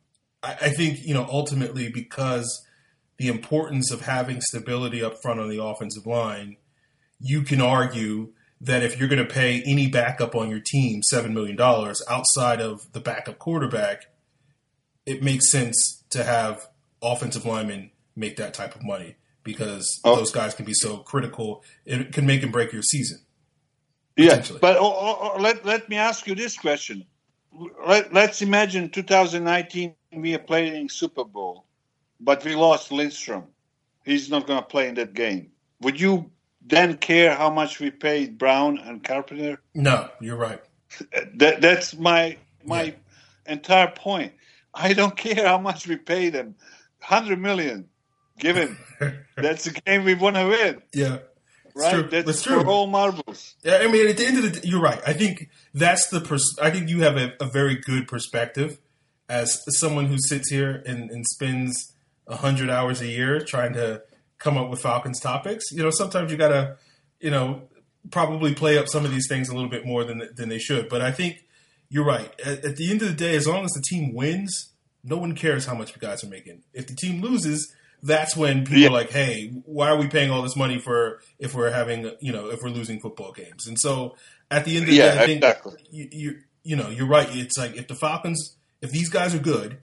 I, 0.43 0.53
I, 0.53 0.69
think 0.71 0.99
you 1.03 1.15
know 1.15 1.27
ultimately 1.29 1.91
because 1.91 2.65
the 3.19 3.29
importance 3.29 3.91
of 3.91 4.03
having 4.03 4.41
stability 4.41 5.03
up 5.03 5.21
front 5.21 5.41
on 5.41 5.49
the 5.49 5.63
offensive 5.63 6.07
line, 6.07 6.57
you 7.19 7.43
can 7.43 7.61
argue 7.61 8.33
that 8.61 8.83
if 8.83 8.99
you're 8.99 9.09
going 9.09 9.27
to 9.27 9.33
pay 9.33 9.63
any 9.67 9.89
backup 9.89 10.35
on 10.35 10.51
your 10.51 10.61
team 10.61 11.03
seven 11.03 11.35
million 11.35 11.57
dollars 11.57 12.03
outside 12.09 12.61
of 12.61 12.93
the 12.93 13.01
backup 13.01 13.39
quarterback, 13.39 14.07
it 15.07 15.23
makes 15.23 15.51
sense 15.51 16.05
to 16.11 16.23
have 16.23 16.69
offensive 17.03 17.45
linemen 17.45 17.91
make 18.15 18.37
that 18.37 18.55
type 18.55 18.77
of 18.77 18.85
money 18.85 19.17
because 19.43 20.01
oh. 20.05 20.17
those 20.17 20.31
guys 20.31 20.55
can 20.55 20.65
be 20.65 20.75
so 20.75 20.99
critical. 20.99 21.65
It 21.85 22.13
can 22.13 22.27
make 22.27 22.43
and 22.43 22.53
break 22.53 22.73
your 22.73 22.83
season. 22.83 23.21
Yeah, 24.21 24.45
but 24.61 24.77
oh, 24.77 24.83
oh, 24.83 25.33
oh, 25.35 25.41
let 25.41 25.65
let 25.65 25.89
me 25.89 25.97
ask 25.97 26.27
you 26.27 26.35
this 26.35 26.57
question. 26.57 27.05
Let, 27.87 28.13
let's 28.13 28.43
imagine 28.43 28.91
2019 28.91 29.95
we 30.13 30.35
are 30.35 30.39
playing 30.39 30.89
Super 30.89 31.25
Bowl, 31.25 31.67
but 32.21 32.45
we 32.45 32.55
lost 32.55 32.93
Lindstrom. 32.93 33.45
He's 34.05 34.31
not 34.31 34.47
going 34.47 34.59
to 34.59 34.67
play 34.67 34.89
in 34.89 34.95
that 34.95 35.15
game. 35.15 35.51
Would 35.81 36.01
you 36.01 36.31
then 36.65 36.97
care 36.97 37.35
how 37.35 37.51
much 37.51 37.81
we 37.81 37.91
paid 37.91 38.39
Brown 38.39 38.79
and 38.79 39.03
Carpenter? 39.03 39.61
No, 39.75 40.09
you're 40.21 40.37
right. 40.37 40.63
That, 41.35 41.61
that's 41.61 41.97
my 41.97 42.37
my 42.65 42.83
yeah. 42.83 42.93
entire 43.47 43.91
point. 43.91 44.33
I 44.75 44.93
don't 44.93 45.17
care 45.17 45.47
how 45.47 45.59
much 45.59 45.87
we 45.87 45.97
paid 45.97 46.35
them. 46.35 46.55
Hundred 47.01 47.41
million, 47.41 47.89
given. 48.39 48.77
that's 49.37 49.65
the 49.65 49.73
game 49.73 50.05
we 50.05 50.15
want 50.15 50.37
to 50.37 50.47
win. 50.47 50.83
Yeah 50.93 51.19
right? 51.75 51.93
True. 51.93 52.03
That's, 52.03 52.27
that's 52.27 52.43
true. 52.43 52.63
all 52.65 52.87
marbles. 52.87 53.55
Yeah, 53.63 53.79
I 53.79 53.89
mean, 53.89 54.09
at 54.09 54.17
the 54.17 54.27
end 54.27 54.39
of 54.39 54.43
the, 54.45 54.61
day, 54.61 54.69
you're 54.69 54.81
right. 54.81 55.01
I 55.07 55.13
think 55.13 55.49
that's 55.75 56.09
the. 56.09 56.21
Pers- 56.21 56.57
I 56.61 56.71
think 56.71 56.89
you 56.89 57.03
have 57.03 57.17
a, 57.17 57.33
a, 57.41 57.47
very 57.47 57.77
good 57.77 58.09
perspective 58.09 58.79
as 59.29 59.61
someone 59.79 60.07
who 60.07 60.17
sits 60.19 60.51
here 60.51 60.83
and, 60.87 61.11
and 61.11 61.25
spends 61.27 61.95
hundred 62.29 62.71
hours 62.71 63.01
a 63.01 63.07
year 63.07 63.41
trying 63.41 63.73
to 63.73 64.03
come 64.39 64.57
up 64.57 64.71
with 64.71 64.81
Falcons 64.81 65.21
topics. 65.21 65.65
You 65.73 65.83
know, 65.83 65.91
sometimes 65.91 66.31
you 66.31 66.39
gotta, 66.39 66.77
you 67.21 67.31
know, 67.31 67.63
probably 68.11 68.55
play 68.55 68.79
up 68.79 68.89
some 68.89 69.05
of 69.05 69.11
these 69.11 69.27
things 69.29 69.49
a 69.49 69.55
little 69.55 69.71
bit 69.71 69.85
more 69.85 70.05
than 70.05 70.29
than 70.37 70.49
they 70.49 70.59
should. 70.59 70.89
But 70.89 71.03
I 71.03 71.13
think 71.13 71.45
you're 71.89 72.05
right. 72.05 72.33
At, 72.45 72.65
at 72.65 72.77
the 72.77 72.91
end 72.91 73.03
of 73.03 73.09
the 73.09 73.15
day, 73.15 73.35
as 73.37 73.47
long 73.47 73.65
as 73.65 73.73
the 73.73 73.83
team 73.83 74.15
wins, 74.15 74.73
no 75.03 75.17
one 75.17 75.35
cares 75.35 75.67
how 75.67 75.75
much 75.75 75.95
you 75.95 76.01
guys 76.01 76.23
are 76.25 76.29
making. 76.29 76.63
If 76.73 76.87
the 76.87 76.95
team 76.95 77.21
loses, 77.21 77.75
that's 78.03 78.37
when 78.37 78.65
people 78.65 78.79
yeah. 78.79 78.89
are 78.89 78.93
like, 78.93 79.11
"Hey, 79.11 79.51
why 79.65 79.89
are 79.89 79.97
we 79.97 80.09
paying 80.09 80.31
all 80.31 80.43
this 80.43 80.57
money 80.57 80.79
for 80.79 81.21
if 81.39 81.55
we're 81.55 81.71
having 81.71 82.11
you 82.21 82.33
know 82.33 82.51
if 82.51 82.61
we're 82.63 82.71
losing 82.71 83.01
football 83.01 83.33
games?" 83.33 83.67
And 83.67 83.79
so 83.79 84.17
at 84.51 84.65
the 84.65 84.77
end 84.77 84.85
of 84.85 84.91
the 84.91 84.97
yeah, 84.97 85.15
day, 85.15 85.21
I 85.23 85.27
think 85.27 85.45
exactly. 85.45 85.79
you, 85.91 86.09
you 86.11 86.39
you 86.63 86.77
know 86.77 86.89
you're 86.89 87.07
right. 87.07 87.29
It's 87.31 87.59
like 87.59 87.77
if 87.77 87.89
the 87.89 87.95
Falcons, 87.95 88.57
if 88.81 88.91
these 88.91 89.09
guys 89.09 89.35
are 89.35 89.39
good, 89.39 89.79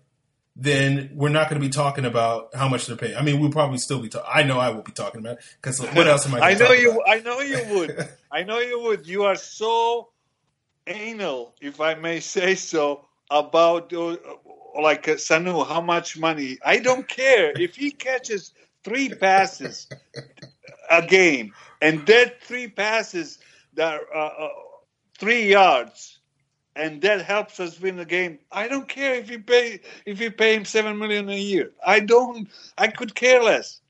then 0.55 1.11
we're 1.13 1.29
not 1.29 1.49
going 1.49 1.61
to 1.61 1.65
be 1.65 1.71
talking 1.71 2.05
about 2.05 2.55
how 2.55 2.67
much 2.67 2.87
they're 2.87 2.97
paying. 2.97 3.15
I 3.15 3.21
mean, 3.21 3.39
we'll 3.39 3.51
probably 3.51 3.77
still 3.77 3.99
be. 4.01 4.09
talking. 4.09 4.29
I 4.33 4.43
know 4.43 4.59
I 4.59 4.69
will 4.69 4.81
be 4.81 4.91
talking 4.91 5.21
about 5.21 5.37
because 5.61 5.79
what 5.79 6.07
else 6.07 6.25
am 6.25 6.35
I? 6.35 6.39
I 6.39 6.53
know 6.55 6.71
you. 6.71 6.91
About? 6.91 7.03
I 7.07 7.19
know 7.19 7.39
you 7.41 7.63
would. 7.69 8.09
I 8.31 8.43
know 8.43 8.59
you 8.59 8.81
would. 8.81 9.07
You 9.07 9.25
are 9.25 9.35
so 9.35 10.09
anal, 10.87 11.53
if 11.61 11.79
I 11.79 11.95
may 11.95 12.19
say 12.19 12.55
so, 12.55 13.05
about 13.29 13.91
like 14.81 15.07
uh, 15.07 15.13
Sanu, 15.13 15.67
how 15.67 15.81
much 15.81 16.17
money? 16.17 16.57
I 16.65 16.79
don't 16.79 17.07
care 17.07 17.51
if 17.59 17.75
he 17.75 17.91
catches 17.91 18.53
three 18.83 19.09
passes 19.09 19.87
a 20.89 21.05
game, 21.05 21.53
and 21.81 22.05
that 22.07 22.41
three 22.43 22.67
passes 22.67 23.39
that 23.73 23.93
are 23.93 24.15
uh, 24.15 24.45
uh, 24.45 24.49
three 25.19 25.49
yards, 25.49 26.19
and 26.75 27.01
that 27.01 27.21
helps 27.21 27.59
us 27.59 27.79
win 27.79 27.97
the 27.97 28.05
game. 28.05 28.39
I 28.51 28.67
don't 28.67 28.87
care 28.87 29.15
if 29.15 29.29
you 29.29 29.39
pay 29.39 29.81
if 30.05 30.19
you 30.19 30.31
pay 30.31 30.55
him 30.55 30.65
seven 30.65 30.97
million 30.97 31.29
a 31.29 31.37
year. 31.37 31.71
I 31.85 31.99
don't. 31.99 32.47
I 32.77 32.87
could 32.87 33.15
care 33.15 33.41
less. 33.41 33.81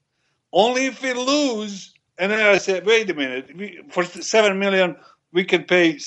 Only 0.53 0.85
if 0.87 1.01
we 1.01 1.13
lose, 1.13 1.93
and 2.17 2.31
then 2.31 2.39
I 2.39 2.57
said, 2.57 2.85
wait 2.85 3.09
a 3.09 3.13
minute, 3.13 3.55
we, 3.55 3.81
for 3.89 4.03
seven 4.05 4.57
million 4.59 4.95
we 5.33 5.43
can 5.43 5.65
pay 5.65 5.99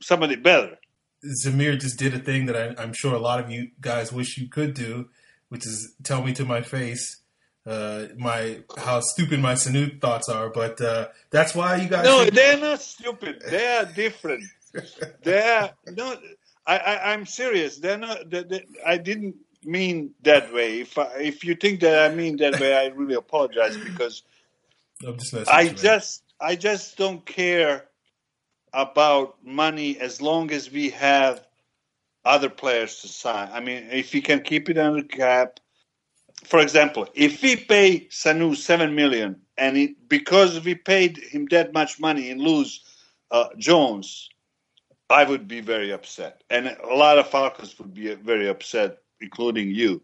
somebody 0.00 0.36
better. 0.36 0.78
Zamir 1.24 1.78
just 1.78 1.98
did 1.98 2.14
a 2.14 2.18
thing 2.18 2.46
that 2.46 2.56
I, 2.56 2.82
am 2.82 2.92
sure 2.92 3.14
a 3.14 3.18
lot 3.18 3.40
of 3.40 3.50
you 3.50 3.70
guys 3.80 4.12
wish 4.12 4.38
you 4.38 4.48
could 4.48 4.74
do, 4.74 5.08
which 5.48 5.66
is 5.66 5.94
tell 6.02 6.22
me 6.22 6.32
to 6.34 6.44
my 6.44 6.62
face 6.62 7.22
uh, 7.66 8.06
my 8.16 8.60
how 8.76 9.00
stupid 9.00 9.40
my 9.40 9.54
Sanu 9.54 10.00
thoughts 10.00 10.28
are. 10.28 10.48
But 10.50 10.80
uh, 10.80 11.08
that's 11.30 11.54
why 11.54 11.76
you 11.76 11.88
guys. 11.88 12.04
No, 12.04 12.24
should... 12.24 12.34
they're 12.34 12.58
not 12.58 12.80
stupid. 12.80 13.42
They 13.48 13.76
are 13.76 13.84
different. 13.84 14.44
they're 15.22 15.72
no. 15.86 16.16
I, 16.66 16.78
I 16.78 17.12
am 17.12 17.26
serious. 17.26 17.78
They're 17.78 17.98
not. 17.98 18.30
They're, 18.30 18.44
they're, 18.44 18.64
I 18.86 18.96
didn't 18.96 19.36
mean 19.64 20.10
that 20.22 20.52
way. 20.52 20.80
If 20.80 20.98
I, 20.98 21.08
if 21.18 21.44
you 21.44 21.54
think 21.54 21.80
that 21.80 22.10
I 22.10 22.14
mean 22.14 22.36
that 22.38 22.58
way, 22.58 22.74
I 22.76 22.86
really 22.86 23.14
apologize 23.14 23.76
because 23.76 24.22
just 25.02 25.34
I 25.48 25.68
just 25.68 26.22
I 26.40 26.56
just 26.56 26.96
don't 26.96 27.24
care 27.24 27.86
about 28.72 29.36
money 29.44 29.98
as 29.98 30.20
long 30.20 30.50
as 30.50 30.70
we 30.70 30.90
have 30.90 31.46
other 32.24 32.48
players 32.48 33.00
to 33.00 33.08
sign. 33.08 33.48
I 33.52 33.60
mean, 33.60 33.88
if 33.90 34.12
we 34.12 34.20
can 34.20 34.40
keep 34.42 34.70
it 34.70 34.78
under 34.78 35.02
cap, 35.02 35.60
for 36.44 36.60
example, 36.60 37.08
if 37.14 37.42
we 37.42 37.56
pay 37.56 38.06
Sanu 38.10 38.56
seven 38.56 38.94
million, 38.94 39.40
and 39.58 39.76
it, 39.76 40.08
because 40.08 40.64
we 40.64 40.74
paid 40.74 41.18
him 41.18 41.46
that 41.50 41.72
much 41.72 42.00
money 42.00 42.30
and 42.30 42.40
lose 42.40 42.80
uh, 43.30 43.48
Jones, 43.58 44.28
I 45.10 45.24
would 45.24 45.46
be 45.46 45.60
very 45.60 45.92
upset, 45.92 46.42
and 46.50 46.66
a 46.66 46.94
lot 46.94 47.18
of 47.18 47.28
Falcons 47.28 47.78
would 47.78 47.94
be 47.94 48.14
very 48.14 48.48
upset, 48.48 48.98
including 49.20 49.70
you. 49.70 50.02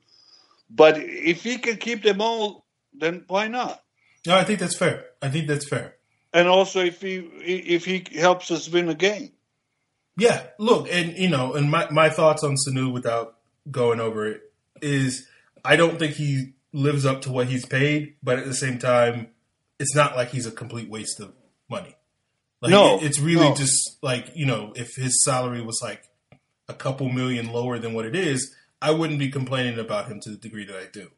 But 0.71 0.99
if 0.99 1.45
we 1.45 1.59
can 1.59 1.79
keep 1.79 2.03
them 2.03 2.21
all, 2.21 2.67
then 2.93 3.25
why 3.27 3.49
not? 3.49 3.83
No, 4.27 4.37
I 4.37 4.45
think 4.45 4.61
that's 4.61 4.77
fair. 4.77 5.07
I 5.23 5.31
think 5.31 5.49
that's 5.49 5.67
fair 5.67 5.98
and 6.33 6.49
also 6.49 6.85
if 6.85 7.01
he 7.01 7.17
if 7.17 7.85
he 7.85 8.05
helps 8.19 8.51
us 8.51 8.69
win 8.69 8.89
a 8.89 8.95
game. 8.95 9.33
Yeah, 10.17 10.47
look, 10.59 10.89
and 10.91 11.17
you 11.17 11.29
know, 11.29 11.55
and 11.55 11.71
my 11.71 11.89
my 11.91 12.11
thoughts 12.11 12.43
on 12.43 12.57
Sanu 12.57 12.93
without 12.93 13.37
going 13.71 14.01
over 14.01 14.27
it 14.27 14.43
is 14.83 15.27
I 15.65 15.77
don't 15.77 15.99
think 15.99 16.15
he 16.15 16.55
lives 16.73 17.07
up 17.07 17.23
to 17.23 17.33
what 17.33 17.49
he's 17.49 17.67
paid, 17.67 18.15
but 18.23 18.39
at 18.39 18.47
the 18.47 18.55
same 18.55 18.79
time, 18.79 19.29
it's 19.79 19.95
not 19.95 20.17
like 20.17 20.31
he's 20.31 20.47
a 20.47 20.51
complete 20.51 20.89
waste 20.89 21.21
of 21.21 21.33
money. 21.69 21.95
Like, 22.61 22.71
no, 22.71 22.99
it's 23.01 23.21
really 23.21 23.51
no. 23.51 23.55
just 23.55 23.99
like 24.03 24.33
you 24.35 24.47
know, 24.47 24.73
if 24.75 24.97
his 24.97 25.23
salary 25.25 25.63
was 25.63 25.81
like 25.83 26.03
a 26.69 26.75
couple 26.75 27.09
million 27.09 27.53
lower 27.53 27.79
than 27.79 27.95
what 27.95 28.05
it 28.05 28.17
is, 28.17 28.55
I 28.83 28.91
wouldn't 28.91 29.19
be 29.19 29.31
complaining 29.31 29.79
about 29.79 30.09
him 30.09 30.21
to 30.21 30.31
the 30.31 30.37
degree 30.37 30.67
that 30.67 30.77
I 30.77 30.87
do. 30.93 31.11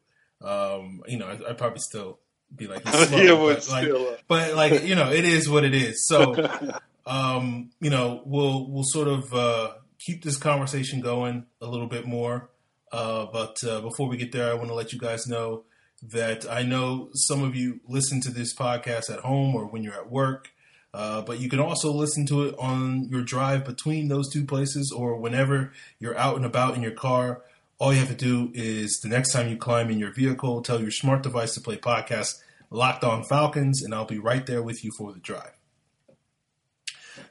Um, 0.47 1.01
you 1.07 1.17
know, 1.17 1.27
I, 1.27 1.49
I'd 1.49 1.57
probably 1.57 1.79
still 1.79 2.19
be 2.55 2.67
like 2.67 2.87
slow, 2.87 3.47
but, 3.47 3.69
like, 3.69 4.23
but 4.27 4.55
like 4.55 4.83
you 4.83 4.95
know, 4.95 5.11
it 5.11 5.25
is 5.25 5.49
what 5.49 5.63
it 5.63 5.73
is. 5.73 6.07
So, 6.07 6.49
um, 7.05 7.71
you 7.79 7.89
know, 7.89 8.21
we'll 8.25 8.69
we'll 8.69 8.85
sort 8.85 9.07
of 9.07 9.33
uh, 9.33 9.73
keep 9.99 10.23
this 10.23 10.37
conversation 10.37 11.01
going 11.01 11.45
a 11.61 11.67
little 11.67 11.87
bit 11.87 12.05
more. 12.05 12.49
Uh, 12.91 13.25
but 13.31 13.57
uh, 13.65 13.81
before 13.81 14.07
we 14.07 14.17
get 14.17 14.31
there, 14.31 14.51
I 14.51 14.53
want 14.53 14.67
to 14.67 14.73
let 14.73 14.91
you 14.91 14.99
guys 14.99 15.25
know 15.27 15.63
that 16.03 16.49
I 16.49 16.63
know 16.63 17.09
some 17.13 17.43
of 17.43 17.55
you 17.55 17.79
listen 17.87 18.21
to 18.21 18.31
this 18.31 18.55
podcast 18.55 19.09
at 19.09 19.19
home 19.19 19.55
or 19.55 19.65
when 19.65 19.83
you're 19.83 19.93
at 19.93 20.11
work. 20.11 20.49
Uh, 20.93 21.21
but 21.21 21.39
you 21.39 21.47
can 21.47 21.59
also 21.59 21.89
listen 21.93 22.25
to 22.25 22.43
it 22.43 22.55
on 22.59 23.07
your 23.09 23.21
drive 23.21 23.63
between 23.63 24.09
those 24.09 24.29
two 24.29 24.43
places 24.43 24.91
or 24.91 25.15
whenever 25.15 25.71
you're 25.99 26.17
out 26.17 26.35
and 26.35 26.45
about 26.45 26.75
in 26.75 26.81
your 26.81 26.91
car 26.91 27.43
all 27.81 27.91
you 27.91 27.99
have 27.99 28.09
to 28.09 28.13
do 28.13 28.51
is 28.53 28.99
the 29.01 29.09
next 29.09 29.33
time 29.33 29.49
you 29.49 29.57
climb 29.57 29.89
in 29.89 29.97
your 29.97 30.13
vehicle, 30.13 30.61
tell 30.61 30.79
your 30.79 30.91
smart 30.91 31.23
device 31.23 31.55
to 31.55 31.61
play 31.61 31.77
podcast 31.77 32.39
Locked 32.69 33.03
On 33.03 33.23
Falcons, 33.23 33.81
and 33.81 33.91
I'll 33.91 34.05
be 34.05 34.19
right 34.19 34.45
there 34.45 34.61
with 34.61 34.85
you 34.85 34.91
for 34.95 35.11
the 35.11 35.19
drive. 35.19 35.57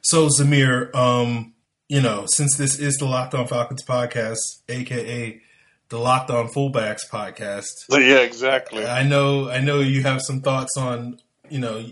So, 0.01 0.27
Zamir, 0.27 0.93
um, 0.93 1.53
you 1.87 2.01
know, 2.01 2.25
since 2.27 2.57
this 2.57 2.77
is 2.77 2.97
the 2.97 3.05
Locked 3.05 3.33
On 3.33 3.47
Falcons 3.47 3.85
podcast, 3.85 4.39
aka 4.67 5.41
the 5.87 5.97
Locked 5.97 6.31
On 6.31 6.49
Fullbacks 6.49 7.09
podcast. 7.09 7.71
Yeah, 7.89 8.19
exactly. 8.19 8.85
I 8.85 9.03
know, 9.03 9.49
I 9.49 9.61
know 9.61 9.79
you 9.79 10.03
have 10.03 10.21
some 10.21 10.41
thoughts 10.41 10.75
on, 10.75 11.21
you 11.49 11.59
know, 11.59 11.85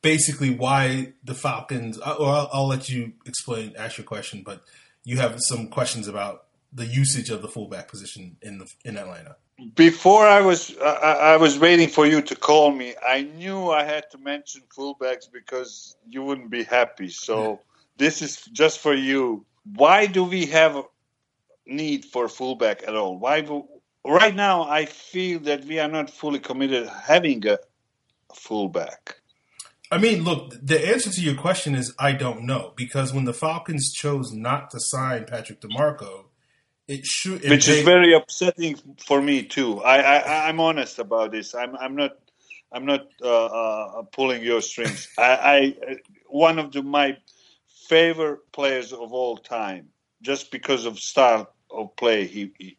basically 0.00 0.48
why 0.48 1.12
the 1.22 1.34
Falcons. 1.34 1.98
Or 1.98 2.28
I'll, 2.28 2.48
I'll 2.50 2.66
let 2.66 2.88
you 2.88 3.12
explain, 3.26 3.74
ask 3.76 3.98
your 3.98 4.06
question, 4.06 4.42
but 4.42 4.62
you 5.04 5.18
have 5.18 5.36
some 5.40 5.68
questions 5.68 6.08
about 6.08 6.45
the 6.72 6.86
usage 6.86 7.30
of 7.30 7.42
the 7.42 7.48
fullback 7.48 7.88
position 7.88 8.36
in 8.42 8.58
the 8.58 8.70
in 8.84 8.96
Atlanta. 8.96 9.36
Before 9.74 10.26
I 10.26 10.40
was 10.42 10.76
I, 10.82 11.32
I 11.32 11.36
was 11.38 11.58
waiting 11.58 11.88
for 11.88 12.06
you 12.06 12.20
to 12.22 12.36
call 12.36 12.70
me. 12.72 12.94
I 13.06 13.22
knew 13.22 13.70
I 13.70 13.84
had 13.84 14.10
to 14.10 14.18
mention 14.18 14.62
fullbacks 14.76 15.30
because 15.32 15.96
you 16.08 16.22
wouldn't 16.22 16.50
be 16.50 16.62
happy. 16.64 17.08
So 17.08 17.60
this 17.96 18.20
is 18.22 18.42
just 18.52 18.80
for 18.80 18.94
you. 18.94 19.44
Why 19.74 20.06
do 20.06 20.22
we 20.24 20.46
have 20.46 20.84
need 21.66 22.04
for 22.04 22.28
fullback 22.28 22.82
at 22.86 22.94
all? 22.94 23.18
Why? 23.18 23.40
do- 23.40 23.66
Right 24.04 24.36
now, 24.36 24.62
I 24.62 24.84
feel 24.84 25.40
that 25.40 25.64
we 25.64 25.80
are 25.80 25.88
not 25.88 26.10
fully 26.10 26.38
committed 26.38 26.86
having 26.88 27.44
a 27.48 27.58
fullback. 28.34 29.16
I 29.90 29.98
mean, 29.98 30.22
look, 30.24 30.54
the 30.62 30.88
answer 30.88 31.10
to 31.10 31.20
your 31.20 31.34
question 31.34 31.74
is 31.74 31.94
I 31.98 32.12
don't 32.12 32.42
know 32.44 32.72
because 32.76 33.12
when 33.12 33.24
the 33.24 33.32
Falcons 33.34 33.92
chose 33.92 34.32
not 34.32 34.70
to 34.70 34.78
sign 34.80 35.24
Patrick 35.24 35.60
DeMarco, 35.60 36.25
it 36.88 37.04
should, 37.04 37.44
if 37.44 37.50
which 37.50 37.68
is 37.68 37.82
very 37.82 38.14
upsetting 38.14 38.76
for 39.04 39.20
me 39.20 39.42
too. 39.42 39.82
I, 39.82 39.98
I 39.98 40.48
I'm 40.48 40.60
honest 40.60 40.98
about 40.98 41.32
this. 41.32 41.54
I'm 41.54 41.76
I'm 41.76 41.96
not 41.96 42.16
I'm 42.72 42.86
not 42.86 43.06
uh, 43.22 43.46
uh, 43.46 44.02
pulling 44.12 44.42
your 44.42 44.60
strings. 44.60 45.08
I, 45.18 45.74
I 45.86 45.96
one 46.28 46.58
of 46.58 46.72
the, 46.72 46.82
my 46.82 47.16
favorite 47.88 48.52
players 48.52 48.92
of 48.92 49.12
all 49.12 49.36
time, 49.36 49.88
just 50.22 50.50
because 50.50 50.86
of 50.86 50.98
style 50.98 51.52
of 51.70 51.96
play. 51.96 52.26
He, 52.26 52.52
he 52.58 52.76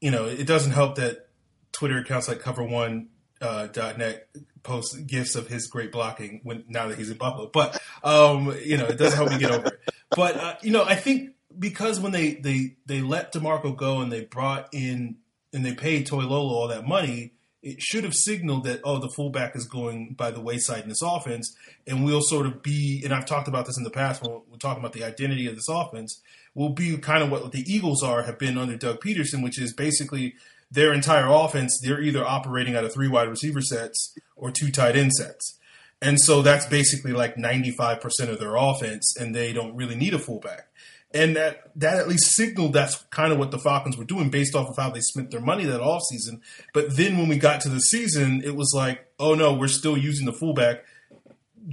you 0.00 0.10
know, 0.10 0.24
it 0.24 0.46
doesn't 0.46 0.72
help 0.72 0.96
that 0.96 1.28
Twitter 1.72 1.98
accounts 1.98 2.28
like 2.28 2.40
Cover 2.40 2.64
One 2.64 3.08
uh, 3.40 3.66
dot 3.66 3.98
net 3.98 4.28
post 4.62 5.06
gifs 5.06 5.34
of 5.34 5.48
his 5.48 5.66
great 5.66 5.92
blocking 5.92 6.40
when 6.42 6.64
now 6.68 6.88
that 6.88 6.98
he's 6.98 7.10
in 7.10 7.18
Buffalo. 7.18 7.50
But 7.52 7.80
um, 8.02 8.56
you 8.64 8.76
know, 8.76 8.86
it 8.86 8.98
doesn't 8.98 9.16
help 9.16 9.30
me 9.30 9.38
get 9.38 9.50
over 9.50 9.66
it. 9.68 9.80
But 10.10 10.36
uh, 10.36 10.56
you 10.62 10.70
know, 10.70 10.84
I 10.84 10.94
think 10.94 11.30
because 11.58 12.00
when 12.00 12.12
they 12.12 12.34
they 12.34 12.76
they 12.86 13.00
let 13.00 13.32
DiMarco 13.32 13.76
go 13.76 14.00
and 14.00 14.12
they 14.12 14.24
brought 14.24 14.68
in 14.72 15.16
and 15.52 15.64
they 15.64 15.74
paid 15.74 16.06
Toilolo 16.06 16.50
all 16.50 16.68
that 16.68 16.86
money, 16.86 17.32
it 17.62 17.82
should 17.82 18.04
have 18.04 18.14
signaled 18.14 18.64
that 18.64 18.80
oh, 18.84 18.98
the 18.98 19.10
fullback 19.10 19.56
is 19.56 19.66
going 19.66 20.14
by 20.14 20.30
the 20.30 20.40
wayside 20.40 20.82
in 20.82 20.88
this 20.88 21.02
offense, 21.02 21.54
and 21.86 22.04
we'll 22.04 22.22
sort 22.22 22.46
of 22.46 22.62
be. 22.62 23.02
And 23.04 23.12
I've 23.12 23.26
talked 23.26 23.48
about 23.48 23.66
this 23.66 23.76
in 23.76 23.84
the 23.84 23.90
past 23.90 24.22
when 24.22 24.40
we're 24.50 24.58
talking 24.58 24.82
about 24.82 24.92
the 24.92 25.04
identity 25.04 25.46
of 25.46 25.56
this 25.56 25.68
offense. 25.68 26.20
Will 26.52 26.70
be 26.70 26.96
kind 26.98 27.22
of 27.22 27.30
what 27.30 27.52
the 27.52 27.64
Eagles 27.72 28.02
are 28.02 28.24
have 28.24 28.36
been 28.38 28.58
under 28.58 28.76
Doug 28.76 29.00
Pederson, 29.00 29.42
which 29.42 29.60
is 29.60 29.72
basically 29.72 30.34
their 30.68 30.92
entire 30.92 31.28
offense. 31.28 31.80
They're 31.80 32.00
either 32.00 32.26
operating 32.26 32.74
out 32.74 32.84
of 32.84 32.92
three 32.92 33.06
wide 33.06 33.28
receiver 33.28 33.60
sets 33.60 34.16
or 34.34 34.50
two 34.50 34.72
tight 34.72 34.96
end 34.96 35.12
sets. 35.12 35.58
And 36.02 36.18
so 36.18 36.42
that's 36.42 36.66
basically 36.66 37.12
like 37.12 37.36
95% 37.36 38.02
of 38.30 38.40
their 38.40 38.56
offense, 38.56 39.14
and 39.18 39.34
they 39.34 39.52
don't 39.52 39.76
really 39.76 39.94
need 39.94 40.14
a 40.14 40.18
fullback. 40.18 40.69
And 41.12 41.34
that, 41.34 41.72
that 41.74 41.98
at 41.98 42.08
least 42.08 42.36
signaled 42.36 42.72
that's 42.72 42.96
kind 43.10 43.32
of 43.32 43.38
what 43.38 43.50
the 43.50 43.58
Falcons 43.58 43.96
were 43.96 44.04
doing 44.04 44.30
based 44.30 44.54
off 44.54 44.68
of 44.68 44.76
how 44.76 44.90
they 44.90 45.00
spent 45.00 45.32
their 45.32 45.40
money 45.40 45.64
that 45.64 45.80
offseason. 45.80 46.40
But 46.72 46.96
then 46.96 47.18
when 47.18 47.28
we 47.28 47.36
got 47.36 47.60
to 47.62 47.68
the 47.68 47.80
season, 47.80 48.42
it 48.44 48.54
was 48.54 48.72
like, 48.76 49.06
oh 49.18 49.34
no, 49.34 49.52
we're 49.52 49.66
still 49.66 49.98
using 49.98 50.26
the 50.26 50.32
fullback 50.32 50.84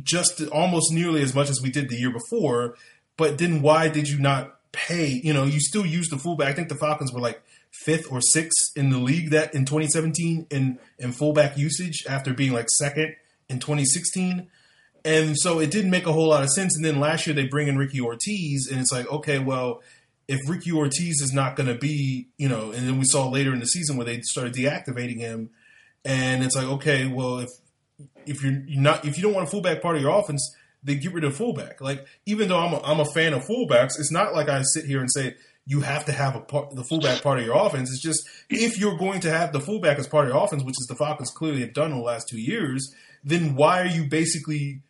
just 0.04 0.42
almost 0.48 0.92
nearly 0.92 1.22
as 1.22 1.34
much 1.34 1.50
as 1.50 1.62
we 1.62 1.70
did 1.70 1.90
the 1.90 1.96
year 1.96 2.12
before. 2.12 2.76
But 3.16 3.38
then 3.38 3.62
why 3.62 3.90
did 3.90 4.10
you 4.10 4.20
not 4.20 4.58
pay? 4.72 5.20
You 5.24 5.34
know, 5.34 5.46
you 5.46 5.60
still 5.60 5.86
use 5.86 6.10
the 6.10 6.18
fullback. 6.18 6.50
I 6.50 6.54
think 6.54 6.70
the 6.70 6.76
Falcons 6.76 7.12
were 7.14 7.22
like 7.22 7.42
fifth 7.72 8.12
or 8.12 8.22
sixth 8.22 8.76
in 8.76 8.90
the 8.90 9.00
league 9.00 9.32
that 9.32 9.54
in 9.54 9.66
2017 9.66 10.48
in 10.50 10.80
in 10.98 11.12
fullback 11.12 11.58
usage 11.58 12.06
after 12.08 12.34
being 12.34 12.54
like 12.54 12.70
second 12.78 13.16
in 13.50 13.60
2016. 13.60 14.48
And 15.08 15.38
so 15.40 15.60
it 15.60 15.72
didn't 15.72 15.90
make 15.90 16.06
a 16.06 16.12
whole 16.12 16.28
lot 16.28 16.44
of 16.44 16.50
sense. 16.50 16.76
And 16.76 16.84
then 16.84 17.00
last 17.00 17.26
year 17.26 17.34
they 17.34 17.48
bring 17.48 17.70
in 17.70 17.78
Ricky 17.78 18.02
Ortiz, 18.02 18.68
and 18.70 18.82
it's 18.82 18.92
like, 18.92 19.10
okay, 19.10 19.40
well, 19.40 19.82
if 20.28 20.42
Ricky 20.50 20.74
Ortiz 20.74 21.22
is 21.22 21.32
not 21.32 21.56
going 21.56 21.68
to 21.70 21.76
be, 21.76 22.28
you 22.38 22.50
know, 22.50 22.72
and 22.72 22.86
then 22.86 23.00
we 23.00 23.06
saw 23.06 23.30
later 23.30 23.54
in 23.54 23.62
the 23.62 23.68
season 23.68 23.96
where 23.96 24.06
they 24.06 24.20
started 24.22 24.54
deactivating 24.54 25.18
him, 25.20 25.50
and 26.04 26.44
it's 26.44 26.58
like, 26.58 26.66
okay, 26.66 27.08
well, 27.08 27.40
if 27.40 27.50
if 28.26 28.44
you're, 28.44 28.62
not 28.68 29.06
if 29.06 29.16
you 29.18 29.24
don't 29.24 29.34
want 29.34 29.48
a 29.48 29.50
fullback 29.50 29.82
part 29.82 29.96
of 29.96 30.02
your 30.02 30.12
offense, 30.20 30.54
then 30.84 31.00
get 31.00 31.14
rid 31.14 31.24
of 31.24 31.36
fullback. 31.36 31.80
Like 31.80 32.06
even 32.26 32.50
though 32.50 32.60
I'm 32.60 32.74
a, 32.74 32.82
I'm 32.82 33.00
a 33.00 33.06
fan 33.06 33.34
of 33.34 33.46
fullbacks, 33.46 33.98
it's 33.98 34.12
not 34.12 34.34
like 34.34 34.50
I 34.50 34.62
sit 34.64 34.86
here 34.86 35.00
and 35.00 35.10
say 35.10 35.36
you 35.66 35.82
have 35.82 36.04
to 36.06 36.12
have 36.12 36.36
a 36.36 36.42
part, 36.42 36.76
the 36.76 36.84
fullback 36.84 37.22
part 37.22 37.40
of 37.40 37.46
your 37.46 37.56
offense. 37.56 37.90
It's 37.92 38.02
just 38.02 38.28
if 38.50 38.78
you're 38.78 38.98
going 38.98 39.22
to 39.22 39.32
have 39.32 39.54
the 39.54 39.62
fullback 39.62 40.00
as 40.00 40.08
part 40.08 40.26
of 40.26 40.34
your 40.34 40.44
offense, 40.44 40.64
which 40.64 40.76
is 40.80 40.88
the 40.88 40.96
Falcons 40.96 41.30
clearly 41.30 41.62
have 41.62 41.74
done 41.74 41.92
in 41.92 41.98
the 41.98 42.04
last 42.04 42.28
two 42.28 42.40
years, 42.40 42.94
then 43.24 43.56
why 43.56 43.82
are 43.82 43.88
you 43.88 44.06
basically 44.06 44.82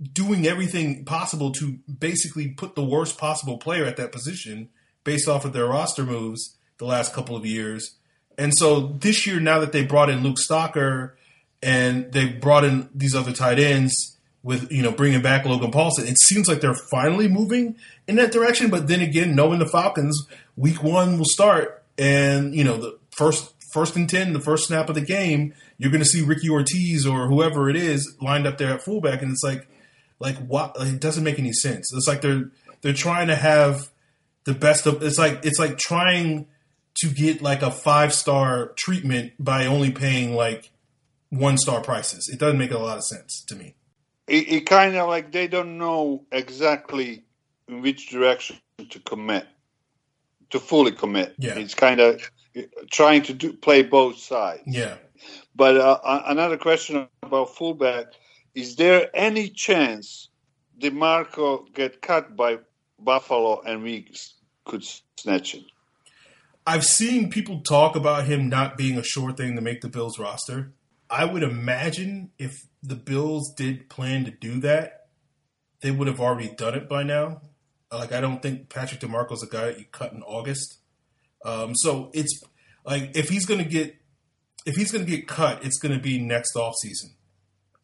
doing 0.00 0.46
everything 0.46 1.04
possible 1.04 1.52
to 1.52 1.78
basically 1.98 2.48
put 2.48 2.74
the 2.74 2.84
worst 2.84 3.18
possible 3.18 3.58
player 3.58 3.84
at 3.84 3.96
that 3.96 4.12
position 4.12 4.68
based 5.04 5.28
off 5.28 5.44
of 5.44 5.52
their 5.52 5.66
roster 5.66 6.04
moves 6.04 6.56
the 6.78 6.86
last 6.86 7.12
couple 7.12 7.36
of 7.36 7.44
years? 7.44 7.96
And 8.38 8.52
so 8.56 8.80
this 8.80 9.26
year, 9.26 9.40
now 9.40 9.58
that 9.58 9.72
they 9.72 9.84
brought 9.84 10.08
in 10.08 10.22
Luke 10.22 10.38
Stocker 10.38 11.12
and 11.62 12.10
they 12.12 12.26
brought 12.26 12.64
in 12.64 12.88
these 12.94 13.14
other 13.14 13.32
tight 13.32 13.58
ends 13.58 14.16
with 14.42 14.72
you 14.72 14.82
know 14.82 14.90
bringing 14.90 15.20
back 15.20 15.44
Logan 15.44 15.70
Paulson, 15.70 16.06
it 16.06 16.16
seems 16.24 16.48
like 16.48 16.60
they're 16.60 16.74
finally 16.90 17.28
moving 17.28 17.76
in 18.08 18.16
that 18.16 18.32
direction. 18.32 18.70
But 18.70 18.88
then 18.88 19.00
again, 19.00 19.34
knowing 19.34 19.58
the 19.58 19.68
Falcons, 19.68 20.26
Week 20.56 20.82
One 20.82 21.18
will 21.18 21.26
start, 21.26 21.82
and 21.98 22.54
you 22.54 22.64
know 22.64 22.78
the 22.78 22.98
first 23.10 23.52
first 23.74 23.96
and 23.96 24.08
ten, 24.08 24.32
the 24.32 24.40
first 24.40 24.66
snap 24.66 24.88
of 24.88 24.94
the 24.94 25.02
game, 25.02 25.54
you're 25.78 25.90
going 25.90 26.02
to 26.02 26.08
see 26.08 26.22
Ricky 26.22 26.48
Ortiz 26.48 27.06
or 27.06 27.28
whoever 27.28 27.68
it 27.68 27.76
is 27.76 28.16
lined 28.20 28.46
up 28.46 28.58
there 28.58 28.72
at 28.72 28.82
fullback, 28.82 29.22
and 29.22 29.30
it's 29.32 29.44
like 29.44 29.68
like 30.20 30.36
what? 30.36 30.78
Like, 30.78 30.88
it 30.88 31.00
doesn't 31.00 31.24
make 31.24 31.38
any 31.38 31.52
sense. 31.52 31.92
It's 31.92 32.06
like 32.06 32.20
they're 32.20 32.50
they're 32.82 32.92
trying 32.92 33.26
to 33.28 33.36
have 33.36 33.90
the 34.44 34.54
best 34.54 34.86
of. 34.86 35.02
It's 35.02 35.18
like 35.18 35.44
it's 35.44 35.58
like 35.58 35.78
trying 35.78 36.46
to 36.98 37.08
get 37.08 37.42
like 37.42 37.62
a 37.62 37.70
five 37.70 38.14
star 38.14 38.72
treatment 38.76 39.32
by 39.38 39.66
only 39.66 39.90
paying 39.90 40.34
like 40.36 40.70
one 41.30 41.56
star 41.58 41.80
prices. 41.80 42.28
It 42.32 42.38
doesn't 42.38 42.58
make 42.58 42.70
a 42.70 42.78
lot 42.78 42.98
of 42.98 43.04
sense 43.04 43.42
to 43.48 43.56
me. 43.56 43.74
it, 44.30 44.52
it 44.52 44.60
kind 44.66 44.96
of 44.96 45.08
like 45.08 45.32
they 45.32 45.48
don't 45.48 45.76
know 45.76 46.24
exactly 46.30 47.24
in 47.68 47.82
which 47.82 48.08
direction 48.10 48.56
to 48.88 48.98
commit, 49.00 49.46
to 50.50 50.60
fully 50.60 50.92
commit. 50.92 51.34
Yeah. 51.38 51.58
It's 51.58 51.74
kind 51.74 52.00
of 52.00 52.30
trying 52.90 53.22
to 53.22 53.34
do, 53.34 53.52
play 53.52 53.82
both 53.82 54.18
sides. 54.18 54.62
Yeah. 54.66 54.94
But 55.54 55.76
uh, 55.76 56.22
another 56.26 56.56
question 56.56 57.08
about 57.22 57.56
fullback: 57.56 58.06
Is 58.54 58.76
there 58.76 59.08
any 59.14 59.48
chance 59.48 60.28
DiMarco 60.78 61.72
get 61.72 62.02
cut 62.02 62.36
by 62.36 62.58
Buffalo 62.98 63.60
and 63.62 63.82
we 63.82 64.12
could 64.64 64.84
snatch 65.16 65.54
him? 65.54 65.64
I've 66.66 66.84
seen 66.84 67.30
people 67.30 67.60
talk 67.60 67.96
about 67.96 68.26
him 68.26 68.48
not 68.48 68.76
being 68.76 68.98
a 68.98 69.02
sure 69.02 69.32
thing 69.32 69.56
to 69.56 69.60
make 69.60 69.80
the 69.80 69.88
Bills 69.88 70.18
roster. 70.18 70.72
I 71.08 71.24
would 71.24 71.42
imagine 71.42 72.30
if 72.38 72.54
the 72.82 72.96
Bills 72.96 73.52
did 73.56 73.88
plan 73.88 74.24
to 74.24 74.30
do 74.30 74.60
that, 74.60 75.08
they 75.80 75.90
would 75.90 76.06
have 76.06 76.20
already 76.20 76.54
done 76.54 76.74
it 76.74 76.88
by 76.88 77.02
now. 77.02 77.42
Like 77.90 78.12
I 78.12 78.20
don't 78.20 78.40
think 78.42 78.68
Patrick 78.68 79.00
DiMarco's 79.00 79.42
a 79.42 79.48
guy 79.48 79.66
that 79.66 79.78
you 79.78 79.86
cut 79.90 80.12
in 80.12 80.22
August. 80.22 80.78
Um, 81.44 81.74
so 81.74 82.10
it's 82.12 82.40
like 82.84 83.16
if 83.16 83.28
he's 83.28 83.46
gonna 83.46 83.64
get 83.64 83.96
if 84.66 84.76
he's 84.76 84.92
gonna 84.92 85.04
get 85.04 85.26
cut, 85.26 85.64
it's 85.64 85.78
gonna 85.78 85.98
be 85.98 86.18
next 86.18 86.54
off 86.54 86.74
season. 86.76 87.14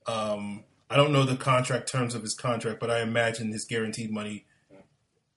Um, 0.06 0.64
I 0.88 0.96
don't 0.96 1.12
know 1.12 1.24
the 1.24 1.36
contract 1.36 1.90
terms 1.90 2.14
of 2.14 2.22
his 2.22 2.34
contract, 2.34 2.78
but 2.80 2.90
I 2.90 3.00
imagine 3.02 3.50
his 3.52 3.64
guaranteed 3.64 4.10
money 4.10 4.46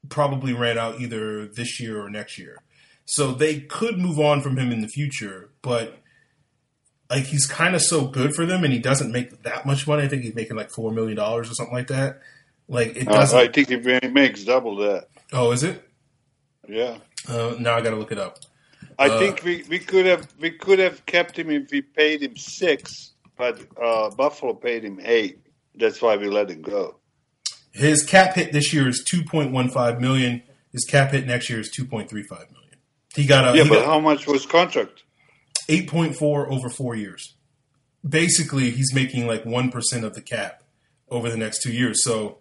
probably 0.10 0.54
ran 0.54 0.78
out 0.78 1.00
either 1.02 1.46
this 1.48 1.80
year 1.80 2.02
or 2.02 2.10
next 2.10 2.38
year. 2.38 2.58
So 3.06 3.32
they 3.32 3.60
could 3.62 3.98
move 3.98 4.20
on 4.20 4.42
from 4.42 4.58
him 4.58 4.72
in 4.72 4.82
the 4.82 4.88
future, 4.88 5.50
but 5.64 5.98
like 7.10 7.24
he's 7.26 7.48
kind 7.48 7.74
of 7.76 7.82
so 7.82 8.06
good 8.08 8.36
for 8.36 8.46
them, 8.46 8.64
and 8.64 8.72
he 8.72 8.78
doesn't 8.80 9.12
make 9.12 9.42
that 9.44 9.66
much 9.66 9.88
money. 9.88 10.04
I 10.04 10.08
think 10.08 10.22
he's 10.24 10.36
making 10.36 10.56
like 10.58 10.70
four 10.70 10.92
million 10.92 11.18
dollars 11.18 11.50
or 11.50 11.56
something 11.56 11.74
like 11.74 11.88
that. 11.88 12.20
Like 12.68 12.96
it 12.96 13.08
Uh, 13.08 13.14
doesn't. 13.14 13.40
I 13.40 13.48
think 13.48 13.70
he 13.70 14.08
makes 14.10 14.44
double 14.44 14.76
that, 14.78 15.08
oh, 15.34 15.52
is 15.52 15.64
it? 15.64 15.84
yeah. 16.68 17.00
Uh, 17.28 17.56
now 17.60 17.74
I 17.76 17.82
got 17.82 17.90
to 17.90 17.96
look 17.96 18.12
it 18.12 18.20
up. 18.20 18.38
I 19.00 19.10
Uh, 19.10 19.20
think 19.20 19.44
we, 19.44 19.64
we 19.68 19.80
could 19.80 20.06
have 20.06 20.28
we 20.40 20.52
could 20.52 20.78
have 20.78 21.04
kept 21.08 21.38
him 21.40 21.50
if 21.50 21.72
we 21.72 21.82
paid 21.82 22.22
him 22.22 22.36
six, 22.38 23.14
but 23.40 23.66
uh, 23.82 24.10
Buffalo 24.12 24.54
paid 24.54 24.84
him 24.84 25.00
eight. 25.04 25.40
That's 25.74 26.02
why 26.02 26.18
we 26.18 26.28
let 26.28 26.52
him 26.52 26.62
go. 26.62 26.98
His 27.72 28.04
cap 28.04 28.36
hit 28.36 28.52
this 28.52 28.74
year 28.74 28.88
is 28.88 29.04
two 29.10 29.24
point 29.24 29.52
one 29.52 29.70
five 29.70 30.02
million. 30.02 30.44
His 30.74 30.86
cap 30.86 31.12
hit 31.12 31.26
next 31.26 31.50
year 31.50 31.62
is 31.62 31.72
two 31.72 31.86
point 31.86 32.10
three 32.10 32.24
five 32.24 32.52
million. 32.52 32.76
He 33.16 33.26
got 33.26 33.56
a 33.56 33.58
yeah, 33.58 33.68
but 33.68 33.86
how 33.86 34.00
much 34.00 34.28
was 34.28 34.46
contract? 34.46 35.04
eight 35.70 35.88
point 35.88 36.16
four 36.16 36.52
over 36.52 36.70
four 36.70 36.96
years. 36.96 37.36
Basically, 38.08 38.72
he's 38.72 38.94
making 38.94 39.26
like 39.26 39.46
one 39.46 39.72
percent 39.72 40.04
of 40.04 40.16
the 40.16 40.22
cap 40.22 40.64
over 41.10 41.30
the 41.30 41.38
next 41.38 41.62
two 41.62 41.72
years. 41.72 42.04
So 42.04 42.40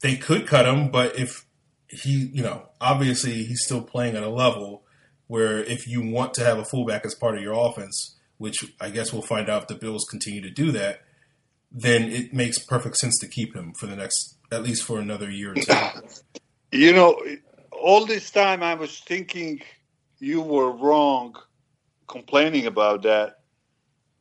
they 0.00 0.16
could 0.16 0.46
cut 0.46 0.66
him, 0.66 0.90
but 0.90 1.16
if 1.16 1.46
he, 1.88 2.30
you 2.32 2.42
know, 2.42 2.68
obviously 2.80 3.44
he's 3.44 3.62
still 3.64 3.82
playing 3.82 4.16
at 4.16 4.24
a 4.24 4.28
level 4.28 4.82
where 5.28 5.62
if 5.62 5.86
you 5.86 6.02
want 6.02 6.34
to 6.34 6.44
have 6.44 6.58
a 6.58 6.64
fullback 6.64 7.06
as 7.06 7.14
part 7.14 7.36
of 7.36 7.42
your 7.42 7.54
offense, 7.54 8.16
which 8.42 8.64
I 8.80 8.90
guess 8.90 9.12
we'll 9.12 9.22
find 9.22 9.48
out 9.48 9.62
if 9.62 9.68
the 9.68 9.76
Bills 9.76 10.04
continue 10.10 10.40
to 10.42 10.50
do 10.50 10.72
that, 10.72 11.02
then 11.70 12.10
it 12.10 12.34
makes 12.34 12.58
perfect 12.58 12.96
sense 12.96 13.16
to 13.20 13.28
keep 13.28 13.54
him 13.54 13.72
for 13.78 13.86
the 13.86 13.94
next, 13.94 14.36
at 14.50 14.64
least 14.64 14.82
for 14.82 14.98
another 14.98 15.30
year 15.30 15.52
or 15.52 15.54
two. 15.54 15.72
You 16.72 16.92
know, 16.92 17.22
all 17.70 18.04
this 18.04 18.32
time 18.32 18.64
I 18.64 18.74
was 18.74 18.98
thinking 18.98 19.62
you 20.18 20.40
were 20.40 20.72
wrong 20.72 21.36
complaining 22.08 22.66
about 22.66 23.02
that. 23.02 23.38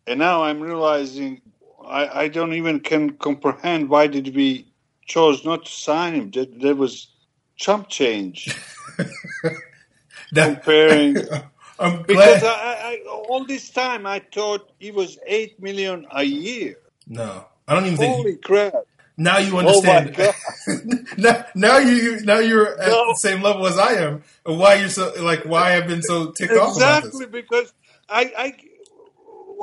And 0.05 0.19
now 0.19 0.43
I'm 0.43 0.59
realizing 0.59 1.41
I, 1.83 2.23
I 2.25 2.27
don't 2.27 2.53
even 2.53 2.79
can 2.79 3.13
comprehend 3.17 3.89
why 3.89 4.05
did 4.05 4.35
we 4.35 4.71
chose 5.07 5.43
not 5.43 5.65
to 5.65 5.71
sign 5.71 6.13
him. 6.13 6.29
That 6.31 6.59
there 6.61 6.75
was 6.75 7.07
chump 7.55 7.89
change 7.89 8.55
That- 10.33 10.61
comparing 10.61 11.17
I'm 11.81 12.03
because 12.03 12.41
glad. 12.41 12.43
I, 12.43 12.99
I, 13.05 13.09
all 13.09 13.45
this 13.45 13.69
time 13.69 14.05
I 14.05 14.19
thought 14.33 14.71
he 14.79 14.91
was 14.91 15.17
eight 15.25 15.61
million 15.61 16.05
a 16.11 16.23
year. 16.23 16.77
no, 17.07 17.45
I 17.67 17.75
don't 17.75 17.85
even 17.85 17.97
think. 17.97 18.15
Holy 18.15 18.37
crap! 18.37 18.73
now 19.17 19.37
you 19.37 19.57
Oh 19.57 19.59
understand. 19.59 20.15
god! 20.15 20.35
now, 21.17 21.45
now 21.55 21.77
you 21.79 22.21
now 22.21 22.39
you're 22.39 22.79
at 22.79 22.89
No. 22.91 23.05
the 23.07 23.19
same 23.21 23.41
level 23.41 23.67
as 23.67 23.77
I 23.77 23.93
am. 23.95 24.23
And 24.45 24.59
why 24.59 24.75
you're 24.75 24.89
so 24.89 25.11
like 25.19 25.43
why 25.43 25.75
I've 25.75 25.87
been 25.87 26.01
so 26.01 26.31
ticked 26.31 26.53
off 26.57 26.75
exactly 26.75 27.25
because 27.25 27.73
I, 28.09 28.31
I 28.37 28.53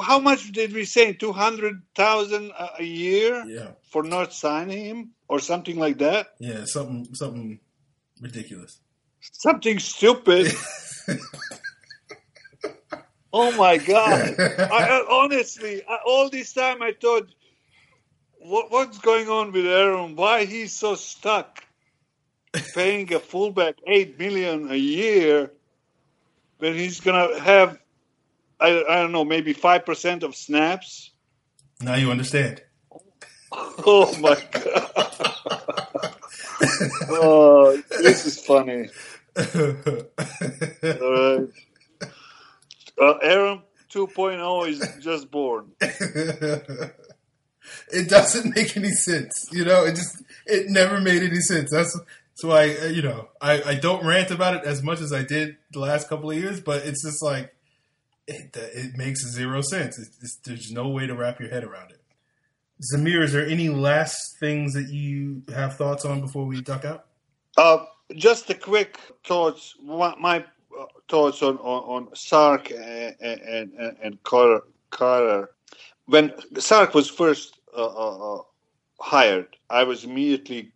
how 0.02 0.18
much 0.20 0.52
did 0.52 0.72
we 0.72 0.84
say 0.84 1.12
two 1.12 1.32
hundred 1.32 1.82
thousand 1.94 2.52
a 2.78 2.82
year 2.84 3.44
Yeah, 3.48 3.70
for 3.90 4.02
not 4.02 4.32
signing 4.32 4.84
him 4.84 5.10
or 5.28 5.40
something 5.40 5.78
like 5.78 5.98
that? 5.98 6.28
yeah, 6.38 6.64
something 6.64 7.14
something 7.14 7.60
ridiculous. 8.20 8.80
Something 9.32 9.78
stupid. 9.78 10.52
oh 13.38 13.56
my 13.56 13.78
god! 13.78 14.34
I, 14.38 15.04
honestly, 15.08 15.82
I, 15.88 15.98
all 16.04 16.28
this 16.28 16.52
time 16.52 16.82
I 16.82 16.92
thought, 16.92 17.28
what, 18.40 18.70
what's 18.70 18.98
going 18.98 19.28
on 19.28 19.52
with 19.52 19.66
Aaron? 19.66 20.16
Why 20.16 20.44
he's 20.44 20.72
so 20.72 20.96
stuck 20.96 21.64
paying 22.74 23.12
a 23.12 23.20
fullback 23.20 23.76
eight 23.86 24.18
million 24.18 24.72
a 24.72 24.76
year 24.76 25.52
when 26.58 26.74
he's 26.74 27.00
gonna 27.00 27.38
have, 27.40 27.78
I, 28.60 28.84
I 28.88 29.02
don't 29.02 29.12
know, 29.12 29.24
maybe 29.24 29.52
five 29.52 29.86
percent 29.86 30.24
of 30.24 30.34
snaps? 30.34 31.12
Now 31.80 31.94
you 31.94 32.10
understand. 32.10 32.62
Oh 33.50 34.14
my 34.20 34.36
god! 34.52 34.90
oh, 37.08 37.82
this 38.02 38.26
is 38.26 38.44
funny. 38.44 38.90
All 39.38 41.38
right. 41.38 41.48
Uh, 43.00 43.14
Aaron 43.22 43.62
2.0 43.90 44.68
is 44.68 44.98
just 45.00 45.30
born. 45.30 45.72
it 45.80 46.92
doesn't 48.08 48.54
make 48.54 48.76
any 48.76 48.90
sense. 48.90 49.48
You 49.52 49.64
know, 49.64 49.84
it 49.84 49.94
just 49.94 50.22
it 50.46 50.66
never 50.68 51.00
made 51.00 51.22
any 51.22 51.40
sense. 51.40 51.70
That's 51.70 51.98
so 52.34 52.48
why 52.48 52.76
uh, 52.82 52.86
you 52.86 53.02
know 53.02 53.28
I, 53.40 53.62
I 53.62 53.74
don't 53.74 54.06
rant 54.06 54.30
about 54.30 54.56
it 54.56 54.64
as 54.64 54.82
much 54.82 55.00
as 55.00 55.12
I 55.12 55.22
did 55.22 55.56
the 55.72 55.80
last 55.80 56.08
couple 56.08 56.30
of 56.30 56.36
years, 56.36 56.60
but 56.60 56.86
it's 56.86 57.04
just 57.04 57.22
like 57.22 57.54
it 58.26 58.56
it 58.56 58.96
makes 58.96 59.24
zero 59.32 59.60
sense. 59.60 59.98
It's 59.98 60.38
there's 60.44 60.70
no 60.70 60.88
way 60.88 61.06
to 61.06 61.14
wrap 61.14 61.40
your 61.40 61.50
head 61.50 61.64
around 61.64 61.90
it. 61.90 62.00
Zamir, 62.92 63.22
is 63.22 63.32
there 63.32 63.46
any 63.46 63.68
last 63.68 64.38
things 64.38 64.74
that 64.74 64.88
you 64.88 65.42
have 65.52 65.76
thoughts 65.76 66.04
on 66.04 66.20
before 66.20 66.46
we 66.46 66.60
duck 66.60 66.84
out? 66.84 67.06
Uh, 67.56 67.78
just 68.14 68.48
a 68.50 68.54
quick 68.54 68.98
thoughts. 69.24 69.74
My 69.82 70.44
thoughts 71.08 71.42
on 71.42 71.58
on, 71.58 72.06
on 72.06 72.14
Sark 72.14 72.70
and 72.70 73.14
and, 73.20 73.72
and, 73.72 73.96
and 74.02 74.22
Carter. 74.22 75.50
When 76.06 76.32
Sark 76.58 76.94
was 76.94 77.10
first 77.10 77.58
uh, 77.76 77.84
uh, 77.84 78.34
uh, 78.34 78.42
hired, 79.00 79.56
I 79.68 79.84
was 79.84 80.04
immediately 80.04 80.72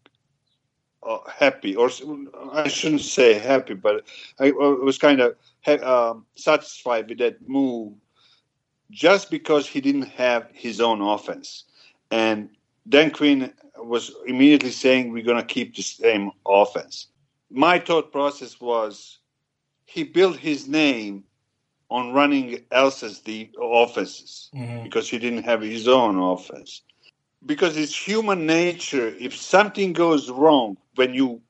uh, 1.02 1.18
happy, 1.28 1.74
or 1.74 1.90
I 2.52 2.68
shouldn't 2.68 3.00
say 3.00 3.34
happy, 3.34 3.74
but 3.74 4.04
I, 4.38 4.50
was 4.50 4.98
kind 4.98 5.20
of 5.20 5.36
um, 5.82 6.26
satisfied 6.34 7.08
with 7.08 7.18
that 7.18 7.48
move, 7.48 7.94
just 8.90 9.30
because 9.30 9.66
he 9.66 9.80
didn't 9.80 10.08
have 10.08 10.48
his 10.52 10.80
own 10.80 11.00
offense, 11.00 11.64
and 12.10 12.50
Dan 12.88 13.10
Quinn 13.10 13.52
was 13.78 14.12
immediately 14.26 14.70
saying 14.70 15.12
we're 15.12 15.24
going 15.24 15.40
to 15.40 15.54
keep 15.54 15.74
the 15.74 15.82
same 15.82 16.30
offense. 16.46 17.08
My 17.50 17.78
thought 17.78 18.12
process 18.12 18.60
was 18.60 19.18
he 19.92 20.04
built 20.04 20.36
his 20.36 20.68
name 20.68 21.24
on 21.90 22.12
running 22.12 22.60
else's 22.70 23.20
the 23.20 23.50
offenses 23.60 24.50
Mm-hmm. 24.54 24.84
because 24.84 25.08
he 25.08 25.18
didn't 25.18 25.44
have 25.44 25.60
his 25.62 25.88
own 25.88 26.18
offense. 26.18 26.82
Because 27.44 27.76
it's 27.76 27.96
human 27.96 28.46
nature. 28.46 29.14
If 29.20 29.36
something 29.36 29.92
goes 29.92 30.30
wrong 30.30 30.76
when 30.94 31.14
you 31.14 31.40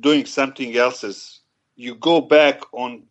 doing 0.00 0.24
something 0.26 0.76
else's, 0.76 1.40
you 1.76 1.94
go 1.94 2.20
back 2.20 2.60
on 2.72 3.02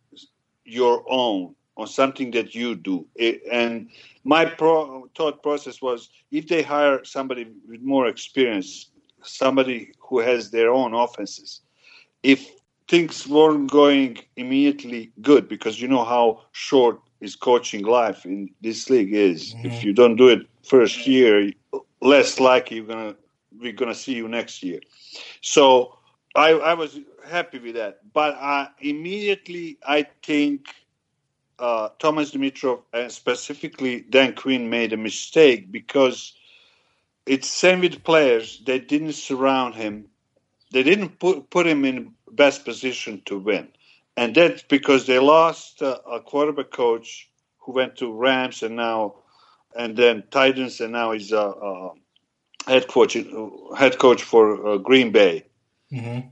your 0.64 1.04
own 1.08 1.54
on 1.76 1.86
something 1.86 2.30
that 2.32 2.54
you 2.54 2.74
do. 2.74 3.06
It, 3.14 3.42
and 3.50 3.88
my 4.24 4.44
pro, 4.44 5.08
thought 5.16 5.42
process 5.42 5.80
was 5.80 6.10
if 6.30 6.46
they 6.48 6.62
hire 6.62 7.04
somebody 7.04 7.46
with 7.68 7.80
more 7.82 8.06
experience, 8.06 8.90
somebody 9.22 9.92
who 10.00 10.18
has 10.20 10.50
their 10.50 10.70
own 10.72 10.94
offenses, 10.94 11.60
if 12.22 12.50
things 12.90 13.28
weren't 13.28 13.70
going 13.70 14.18
immediately 14.36 15.12
good, 15.22 15.48
because 15.48 15.80
you 15.80 15.86
know 15.88 16.04
how 16.04 16.42
short 16.50 17.00
is 17.20 17.36
coaching 17.36 17.84
life 17.84 18.26
in 18.26 18.50
this 18.62 18.90
league 18.90 19.14
is. 19.14 19.54
If 19.62 19.84
you 19.84 19.92
don't 19.92 20.16
do 20.16 20.28
it 20.28 20.40
first 20.64 21.06
year, 21.06 21.52
less 22.00 22.40
likely 22.40 22.78
you're 22.78 22.86
gonna 22.86 23.14
we're 23.60 23.78
gonna 23.80 23.94
see 23.94 24.14
you 24.14 24.26
next 24.28 24.62
year. 24.62 24.80
So 25.40 25.96
I, 26.34 26.50
I 26.70 26.74
was 26.74 26.98
happy 27.28 27.58
with 27.60 27.76
that, 27.76 28.00
but 28.12 28.34
uh, 28.40 28.66
immediately 28.80 29.78
I 29.86 30.06
think 30.22 30.74
uh, 31.60 31.90
Thomas 31.98 32.32
Dimitroff 32.32 32.82
and 32.92 33.12
specifically 33.12 34.00
Dan 34.10 34.34
Quinn 34.34 34.68
made 34.68 34.92
a 34.92 34.96
mistake 34.96 35.70
because 35.70 36.32
it's 37.26 37.48
same 37.48 37.80
with 37.80 38.02
players. 38.02 38.62
They 38.66 38.80
didn't 38.80 39.12
surround 39.12 39.74
him. 39.74 40.06
They 40.72 40.82
didn't 40.82 41.18
put 41.18 41.50
put 41.50 41.66
him 41.66 41.84
in 41.84 42.14
best 42.32 42.64
position 42.64 43.22
to 43.26 43.38
win, 43.38 43.68
and 44.16 44.34
that's 44.34 44.62
because 44.62 45.06
they 45.06 45.18
lost 45.18 45.82
uh, 45.82 45.98
a 46.10 46.20
quarterback 46.20 46.70
coach 46.70 47.30
who 47.58 47.72
went 47.72 47.96
to 47.96 48.12
Rams 48.12 48.62
and 48.62 48.76
now, 48.76 49.16
and 49.76 49.96
then 49.96 50.24
Titans 50.30 50.80
and 50.80 50.92
now 50.92 51.12
he's 51.12 51.32
a, 51.32 51.38
a 51.38 51.92
head 52.66 52.88
coach 52.88 53.14
head 53.76 53.98
coach 53.98 54.22
for 54.22 54.66
uh, 54.66 54.76
Green 54.78 55.12
Bay 55.12 55.44
Mm-hmm. 55.92 56.28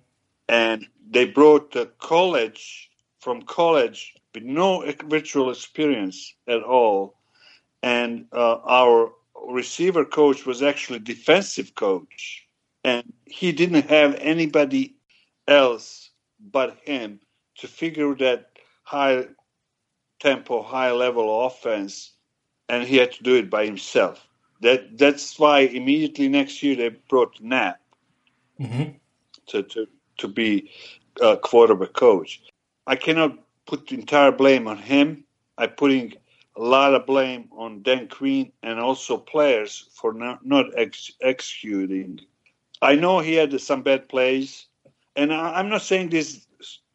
and 0.49 0.87
they 1.11 1.25
brought 1.27 1.75
a 1.77 1.87
college 1.99 2.91
from 3.21 3.43
college 3.43 4.15
with 4.35 4.45
no 4.45 4.85
virtual 5.07 5.51
experience 5.51 6.35
at 6.47 6.63
all. 6.63 7.17
And 7.83 8.27
uh, 8.33 8.59
our 8.65 9.13
receiver 9.49 10.05
coach 10.05 10.47
was 10.47 10.63
actually 10.63 11.01
defensive 11.01 11.75
coach, 11.75 12.47
and 12.85 13.13
he 13.27 13.53
didn't 13.53 13.89
have 13.89 14.15
anybody 14.17 14.97
else 15.49 16.11
but 16.53 16.79
him 16.87 17.21
to 17.59 17.69
figure 17.69 18.15
that 18.17 18.53
high 18.85 19.27
tempo, 20.21 20.63
high 20.63 20.93
level 20.93 21.47
offense, 21.47 22.13
and 22.69 22.85
he 22.85 22.97
had 22.99 23.13
to 23.13 23.25
do 23.25 23.37
it 23.37 23.51
by 23.51 23.67
himself. 23.67 24.29
That 24.63 24.99
that's 24.99 25.39
why 25.39 25.61
immediately 25.61 26.29
next 26.29 26.63
year 26.63 26.77
they 26.77 26.91
brought 27.11 27.41
Knapp 27.41 27.81
Mm-hmm. 28.61 28.91
to, 29.49 29.65
to, 29.65 29.89
to 30.19 30.29
be 30.29 30.71
a 31.23 31.37
quarterback 31.39 31.95
coach. 31.95 32.42
I 32.87 32.96
cannot 32.96 33.38
put 33.67 33.88
the 33.88 33.96
entire 33.96 34.33
blame 34.33 34.69
on 34.69 34.79
him. 34.79 35.25
I'm 35.59 35.71
putting 35.71 36.15
a 36.57 36.63
lot 36.63 36.94
of 36.94 37.07
blame 37.07 37.51
on 37.57 37.83
Dan 37.83 38.09
Quinn 38.09 38.53
and 38.65 38.81
also 38.81 39.19
players 39.19 39.90
for 39.94 40.15
not, 40.15 40.46
not 40.46 40.67
ex- 40.77 41.13
executing. 41.23 42.21
I 42.83 42.96
know 42.96 43.21
he 43.21 43.35
had 43.35 43.59
some 43.61 43.83
bad 43.83 44.09
plays, 44.09 44.67
and 45.19 45.35
I, 45.35 45.60
I'm 45.60 45.69
not 45.71 45.83
saying 45.83 46.10
this 46.10 46.46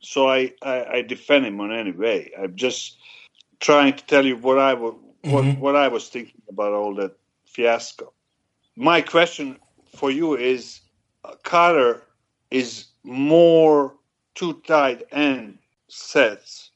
so 0.02 0.30
I, 0.30 0.54
I, 0.64 0.86
I 0.98 1.02
defend 1.04 1.46
him 1.46 1.62
on 1.62 1.72
any 1.74 1.92
way. 1.92 2.32
I'm 2.40 2.56
just 2.56 2.98
trying 3.60 3.96
to 3.96 4.06
tell 4.06 4.26
you 4.26 4.38
what 4.38 4.60
I 4.60 4.74
wa- 4.76 4.96
what, 5.24 5.46
Mhm. 5.46 5.60
what 5.60 5.76
I 5.76 5.88
was 5.90 6.10
thinking 6.10 6.42
about 6.50 6.74
all 6.74 6.96
that 6.96 7.14
fiasco. 7.46 8.14
My 8.76 9.02
question 9.02 9.60
for 9.98 10.12
you 10.12 10.36
is 10.36 10.82
uh, 11.26 11.36
Carter 11.44 12.04
is 12.52 12.88
more 13.04 13.96
two 14.36 14.56
tight 14.68 15.04
end 15.12 15.60
sets 15.90 16.72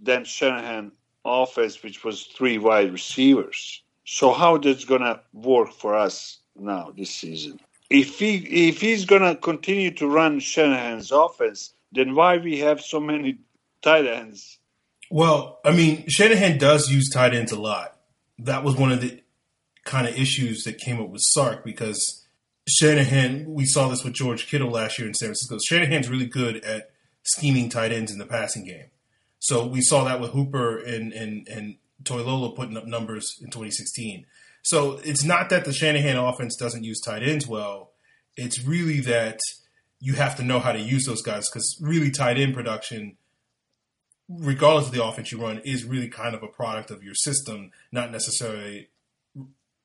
than 0.00 0.24
Shanahan 0.24 0.92
offense, 1.24 1.82
which 1.82 2.04
was 2.04 2.24
three 2.26 2.58
wide 2.58 2.92
receivers. 2.92 3.82
So 4.06 4.32
how 4.32 4.58
that's 4.58 4.84
gonna 4.84 5.22
work 5.34 5.72
for 5.72 5.94
us 5.96 6.40
now 6.56 6.92
this 6.96 7.10
season? 7.10 7.60
If 7.90 8.18
he 8.18 8.36
if 8.68 8.80
he's 8.80 9.04
gonna 9.04 9.36
continue 9.36 9.90
to 9.92 10.06
run 10.06 10.40
Shanahan's 10.40 11.10
offense, 11.10 11.72
then 11.92 12.14
why 12.14 12.36
we 12.36 12.58
have 12.58 12.80
so 12.80 13.00
many 13.00 13.38
tight 13.82 14.06
ends? 14.06 14.58
Well, 15.10 15.60
I 15.64 15.72
mean, 15.72 16.04
Shanahan 16.08 16.58
does 16.58 16.90
use 16.90 17.08
tight 17.10 17.34
ends 17.34 17.52
a 17.52 17.60
lot. 17.60 17.96
That 18.38 18.62
was 18.62 18.76
one 18.76 18.92
of 18.92 19.00
the 19.00 19.22
kind 19.84 20.06
of 20.06 20.18
issues 20.18 20.64
that 20.64 20.78
came 20.78 21.00
up 21.00 21.08
with 21.08 21.22
Sark 21.24 21.64
because 21.64 22.26
Shanahan, 22.68 23.46
we 23.48 23.64
saw 23.64 23.88
this 23.88 24.04
with 24.04 24.12
George 24.12 24.46
Kittle 24.46 24.70
last 24.70 24.98
year 24.98 25.08
in 25.08 25.14
San 25.14 25.28
Francisco. 25.28 25.58
Shanahan's 25.58 26.10
really 26.10 26.26
good 26.26 26.62
at 26.62 26.90
scheming 27.22 27.70
tight 27.70 27.92
ends 27.92 28.12
in 28.12 28.18
the 28.18 28.26
passing 28.26 28.66
game. 28.66 28.90
So 29.38 29.66
we 29.66 29.80
saw 29.80 30.04
that 30.04 30.20
with 30.20 30.32
Hooper 30.32 30.78
and 30.78 31.12
and 31.12 31.48
and 31.48 31.76
Toilolo 32.02 32.54
putting 32.54 32.76
up 32.76 32.86
numbers 32.86 33.38
in 33.40 33.46
2016. 33.46 34.26
So 34.68 35.00
it's 35.02 35.24
not 35.24 35.48
that 35.48 35.64
the 35.64 35.72
Shanahan 35.72 36.18
offense 36.18 36.54
doesn't 36.54 36.84
use 36.84 37.00
tight 37.00 37.22
ends 37.22 37.46
well. 37.46 37.92
It's 38.36 38.62
really 38.62 39.00
that 39.00 39.38
you 39.98 40.12
have 40.12 40.36
to 40.36 40.42
know 40.42 40.58
how 40.58 40.72
to 40.72 40.78
use 40.78 41.06
those 41.06 41.22
guys 41.22 41.48
because 41.48 41.78
really 41.80 42.10
tight 42.10 42.36
end 42.36 42.52
production, 42.52 43.16
regardless 44.28 44.88
of 44.88 44.92
the 44.92 45.02
offense 45.02 45.32
you 45.32 45.40
run, 45.40 45.62
is 45.64 45.86
really 45.86 46.08
kind 46.08 46.34
of 46.34 46.42
a 46.42 46.48
product 46.48 46.90
of 46.90 47.02
your 47.02 47.14
system, 47.14 47.70
not 47.92 48.12
necessarily 48.12 48.90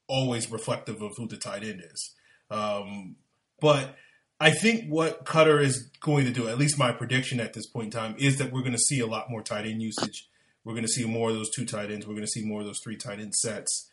always 0.07 0.51
reflective 0.51 1.01
of 1.01 1.13
who 1.15 1.29
the 1.29 1.37
tight 1.37 1.63
end 1.63 1.81
is. 1.89 2.13
Um, 2.51 3.15
but 3.61 3.95
I 4.41 4.51
think 4.51 4.89
what 4.89 5.23
Koetter 5.23 5.63
is 5.63 5.89
going 6.01 6.25
to 6.25 6.31
do, 6.31 6.49
at 6.49 6.57
least 6.57 6.77
my 6.77 6.91
prediction 6.91 7.39
at 7.39 7.53
this 7.53 7.67
point 7.67 7.85
in 7.85 7.91
time, 7.91 8.15
is 8.19 8.37
that 8.37 8.51
we're 8.51 8.59
going 8.59 8.73
to 8.73 8.77
see 8.79 8.99
a 8.99 9.07
lot 9.07 9.29
more 9.29 9.41
tight 9.41 9.65
end 9.65 9.81
usage. 9.81 10.27
We're 10.65 10.73
going 10.73 10.83
to 10.83 10.91
see 10.91 11.05
more 11.05 11.29
of 11.29 11.35
those 11.37 11.51
two 11.51 11.65
tight 11.65 11.89
ends. 11.89 12.05
We're 12.05 12.15
going 12.15 12.25
to 12.25 12.31
see 12.31 12.43
more 12.43 12.59
of 12.59 12.65
those 12.65 12.81
three 12.83 12.97
tight 12.97 13.21
end 13.21 13.33
sets. 13.33 13.89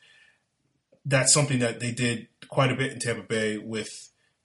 That's 1.04 1.32
something 1.32 1.58
that 1.60 1.80
they 1.80 1.92
did 1.92 2.28
quite 2.48 2.70
a 2.70 2.76
bit 2.76 2.92
in 2.92 2.98
Tampa 2.98 3.22
Bay 3.22 3.58
with 3.58 3.88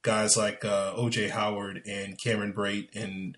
guys 0.01 0.37
like 0.37 0.63
uh, 0.63 0.93
OJ 0.93 1.31
Howard 1.31 1.81
and 1.85 2.17
Cameron 2.23 2.53
Brate 2.53 2.89
and 2.95 3.37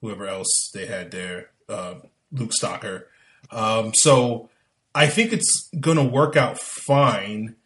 whoever 0.00 0.26
else 0.26 0.70
they 0.74 0.86
had 0.86 1.10
there, 1.10 1.50
uh, 1.68 1.94
Luke 2.32 2.50
Stocker. 2.60 3.04
Um, 3.50 3.94
so 3.94 4.50
I 4.94 5.06
think 5.06 5.32
it's 5.32 5.70
going 5.78 5.96
to 5.96 6.04
work 6.04 6.36
out 6.36 6.58
fine. 6.58 7.56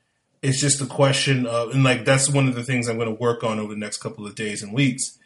It's 0.42 0.60
just 0.60 0.80
a 0.80 0.86
question 0.86 1.46
of, 1.46 1.70
and 1.70 1.82
like 1.82 2.04
that's 2.04 2.28
one 2.28 2.48
of 2.48 2.54
the 2.54 2.64
things 2.64 2.88
I'm 2.88 2.96
going 2.96 3.08
to 3.08 3.20
work 3.20 3.42
on 3.42 3.58
over 3.58 3.72
the 3.72 3.80
next 3.80 3.98
couple 3.98 4.26
of 4.26 4.34
days 4.34 4.62
and 4.62 4.72
weeks 4.72 5.18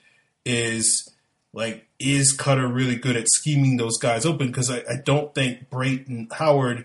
is 0.45 1.13
like, 1.53 1.87
is 1.99 2.37
Koetter 2.37 2.73
really 2.73 2.97
good 2.97 3.17
at 3.17 3.27
scheming 3.29 3.77
those 3.77 3.99
guys 3.99 4.25
open? 4.27 4.49
Because 4.49 4.71
I, 4.71 4.79
I 4.89 4.97
don't 5.05 5.35
think 5.35 5.71
Brate 5.71 6.07
and 6.07 6.31
Howard 6.33 6.85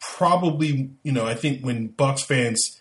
probably, 0.00 0.90
you 1.02 1.12
know, 1.12 1.26
I 1.26 1.34
think 1.34 1.64
when 1.64 1.88
Bucks 1.88 2.22
fans 2.22 2.80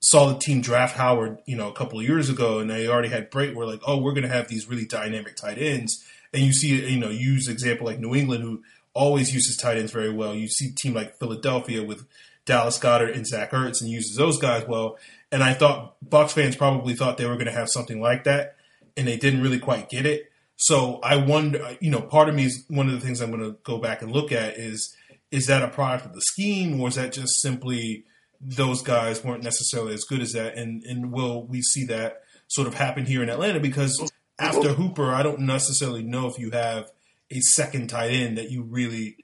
saw 0.00 0.32
the 0.32 0.38
team 0.38 0.60
draft 0.60 0.96
Howard, 0.96 1.38
you 1.46 1.56
know, 1.56 1.68
a 1.68 1.74
couple 1.74 1.98
of 1.98 2.06
years 2.06 2.30
ago, 2.30 2.58
and 2.58 2.70
they 2.70 2.88
already 2.88 3.08
had 3.08 3.30
Brate, 3.30 3.54
we're 3.54 3.66
like, 3.66 3.80
oh, 3.86 3.98
we're 3.98 4.12
going 4.12 4.26
to 4.26 4.34
have 4.34 4.48
these 4.48 4.68
really 4.68 4.86
dynamic 4.86 5.36
tight 5.36 5.58
ends. 5.58 6.04
And 6.32 6.42
you 6.42 6.52
see, 6.52 6.86
you 6.90 6.98
know, 6.98 7.10
use 7.10 7.48
example 7.48 7.86
like 7.86 7.98
New 7.98 8.14
England, 8.14 8.42
who 8.42 8.62
always 8.94 9.34
uses 9.34 9.56
tight 9.56 9.76
ends 9.76 9.92
very 9.92 10.12
well. 10.12 10.34
You 10.34 10.48
see 10.48 10.72
team 10.72 10.94
like 10.94 11.18
Philadelphia 11.18 11.82
with 11.82 12.06
Dallas 12.44 12.78
Goedert 12.78 13.14
and 13.14 13.26
Zach 13.26 13.50
Ertz 13.50 13.80
and 13.80 13.90
uses 13.90 14.16
those 14.16 14.38
guys 14.38 14.66
well. 14.66 14.98
And 15.30 15.42
I 15.42 15.54
thought 15.54 15.96
Bucks 16.02 16.32
fans 16.32 16.56
probably 16.56 16.94
thought 16.94 17.18
they 17.18 17.26
were 17.26 17.34
going 17.34 17.46
to 17.46 17.52
have 17.52 17.68
something 17.68 18.00
like 18.00 18.24
that, 18.24 18.56
and 18.96 19.06
they 19.06 19.16
didn't 19.16 19.42
really 19.42 19.58
quite 19.58 19.88
get 19.88 20.06
it. 20.06 20.30
So 20.56 20.98
I 21.02 21.16
wonder, 21.16 21.76
you 21.80 21.90
know, 21.90 22.00
part 22.00 22.28
of 22.28 22.34
me 22.34 22.44
is 22.44 22.64
one 22.68 22.88
of 22.88 22.92
the 22.92 23.00
things 23.00 23.20
I'm 23.20 23.30
going 23.30 23.42
to 23.42 23.56
go 23.62 23.78
back 23.78 24.02
and 24.02 24.12
look 24.12 24.32
at 24.32 24.58
is 24.58 24.94
is 25.30 25.46
that 25.46 25.62
a 25.62 25.68
product 25.68 26.06
of 26.06 26.14
the 26.14 26.22
scheme, 26.22 26.80
or 26.80 26.88
is 26.88 26.96
that 26.96 27.12
just 27.12 27.40
simply 27.40 28.04
those 28.40 28.82
guys 28.82 29.22
weren't 29.24 29.44
necessarily 29.44 29.94
as 29.94 30.04
good 30.04 30.20
as 30.20 30.32
that? 30.32 30.56
And 30.56 30.82
and 30.84 31.12
will 31.12 31.46
we 31.46 31.62
see 31.62 31.84
that 31.86 32.22
sort 32.48 32.68
of 32.68 32.74
happen 32.74 33.06
here 33.06 33.22
in 33.22 33.30
Atlanta? 33.30 33.60
Because 33.60 34.10
after 34.38 34.70
Hooper, 34.70 35.12
I 35.12 35.22
don't 35.22 35.40
necessarily 35.40 36.02
know 36.02 36.26
if 36.26 36.38
you 36.38 36.50
have 36.50 36.90
a 37.30 37.40
second 37.40 37.88
tight 37.88 38.10
end 38.10 38.38
that 38.38 38.50
you 38.50 38.62
really 38.62 39.16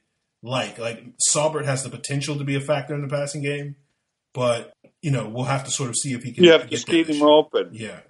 like. 0.43 0.79
Like 0.79 1.05
Saubert 1.35 1.65
has 1.65 1.83
the 1.83 1.91
potential 1.91 2.39
to 2.39 2.45
be 2.45 2.55
a 2.55 2.61
factor 2.61 2.95
in 2.95 3.03
the 3.03 3.09
passing 3.09 3.43
game, 3.43 3.77
but 4.33 4.73
you 5.03 5.11
know 5.11 5.29
we'll 5.29 5.45
have 5.45 5.65
to 5.65 5.71
sort 5.71 5.89
of 5.89 5.97
see 5.97 6.13
if 6.13 6.23
he 6.23 6.33
can. 6.33 6.45
You 6.45 6.53
have 6.53 6.69
to 6.69 6.77
scheme 6.77 7.07
him 7.07 7.23
open. 7.23 7.71
Yeah, 7.73 8.01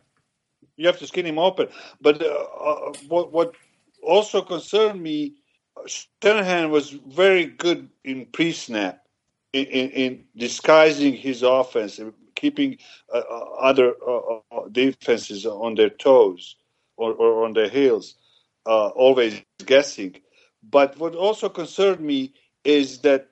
you 0.77 0.87
have 0.87 0.99
to 0.99 1.07
skin 1.07 1.27
him 1.27 1.39
open. 1.39 1.69
But 2.01 2.23
uh, 2.23 2.27
uh, 2.27 2.93
what 3.09 3.33
what 3.33 3.55
also 4.03 4.43
concerned 4.43 5.03
me, 5.03 5.35
Shanahan 6.23 6.71
was 6.71 6.91
very 6.91 7.47
good 7.47 7.89
in 8.05 8.27
pre-snap, 8.27 9.05
in, 9.53 9.67
in, 9.67 9.91
in 9.91 10.25
disguising 10.37 11.15
his 11.15 11.43
offense, 11.43 12.01
keeping 12.35 12.79
uh, 13.13 13.19
uh 13.19 13.45
other 13.61 13.95
uh, 14.07 14.39
uh, 14.53 14.69
defenses 14.73 15.47
on 15.47 15.75
their 15.75 15.91
toes 15.91 16.57
or, 16.97 17.13
or 17.13 17.45
on 17.45 17.53
their 17.53 17.69
heels, 17.69 18.15
always 18.65 19.43
guessing. 19.65 20.17
But 20.63 20.99
what 20.99 21.15
also 21.15 21.49
concerned 21.49 22.01
me 22.01 22.35
is 22.65 22.99
that 23.01 23.29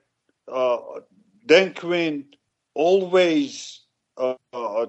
Dan 1.45 1.73
Quinn 1.73 2.25
always 2.73 3.81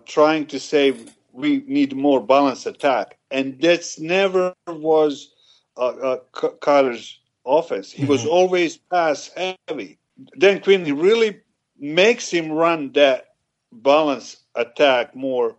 trying 0.07 0.46
to 0.46 0.61
say 0.61 0.94
we 1.32 1.62
need 1.66 1.94
more 1.94 2.20
balanced 2.24 2.66
attack, 2.66 3.18
and 3.30 3.61
that's 3.61 3.98
never 3.98 4.54
was 4.68 5.34
uh, 5.76 5.88
uh, 5.88 6.16
Koetter's 6.32 7.20
offense. 7.47 7.92
He 7.92 8.03
mm-hmm. 8.03 8.12
was 8.12 8.26
always 8.26 8.76
pass 8.76 9.30
heavy. 9.68 9.99
Dan 10.38 10.61
Quinn 10.61 10.99
really 10.99 11.40
makes 11.78 12.30
him 12.30 12.51
run 12.51 12.92
that 12.92 13.34
balance 13.72 14.38
attack 14.55 15.14
more. 15.14 15.57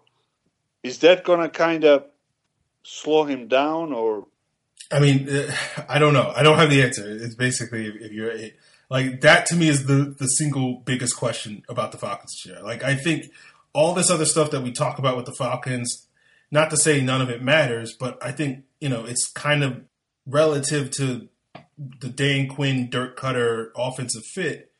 Is 0.83 0.99
that 0.99 1.23
going 1.23 1.41
to 1.41 1.49
kind 1.49 1.85
of 1.85 2.05
slow 2.83 3.23
him 3.23 3.47
down, 3.47 3.93
or? 3.93 4.27
I 4.91 4.99
mean, 4.99 5.29
uh, 5.29 5.51
I 5.89 5.99
don't 5.99 6.13
know. 6.13 6.31
I 6.35 6.43
don't 6.43 6.57
have 6.57 6.69
the 6.69 6.81
answer. 6.81 7.03
It's 7.09 7.35
basically 7.35 7.87
if 7.87 8.11
you're 8.11 8.33
like 8.89 9.21
that 9.21 9.45
to 9.47 9.55
me 9.55 9.67
is 9.67 9.85
the 9.85 10.15
the 10.17 10.27
single 10.27 10.81
biggest 10.85 11.17
question 11.17 11.63
about 11.67 11.91
the 11.91 11.97
Falcons 11.97 12.31
this 12.31 12.51
year. 12.51 12.63
Like 12.63 12.83
I 12.83 12.95
think 12.95 13.25
all 13.73 13.93
this 13.93 14.09
other 14.09 14.25
stuff 14.25 14.51
that 14.51 14.63
we 14.63 14.71
talk 14.71 14.97
about 14.97 15.15
with 15.15 15.25
the 15.25 15.33
Falcons, 15.33 16.07
not 16.49 16.69
to 16.71 16.77
say 16.77 17.01
none 17.01 17.21
of 17.21 17.29
it 17.29 17.43
matters, 17.43 17.93
but 17.93 18.17
I 18.23 18.31
think, 18.31 18.63
you 18.79 18.89
know, 18.89 19.05
it's 19.05 19.29
kind 19.31 19.63
of 19.63 19.81
relative 20.25 20.89
to 20.91 21.27
the 21.77 22.09
Dan 22.09 22.47
Quinn, 22.47 22.89
Dirk 22.89 23.19
Koetter 23.19 23.69
offensive 23.75 24.25
fit. 24.25 24.71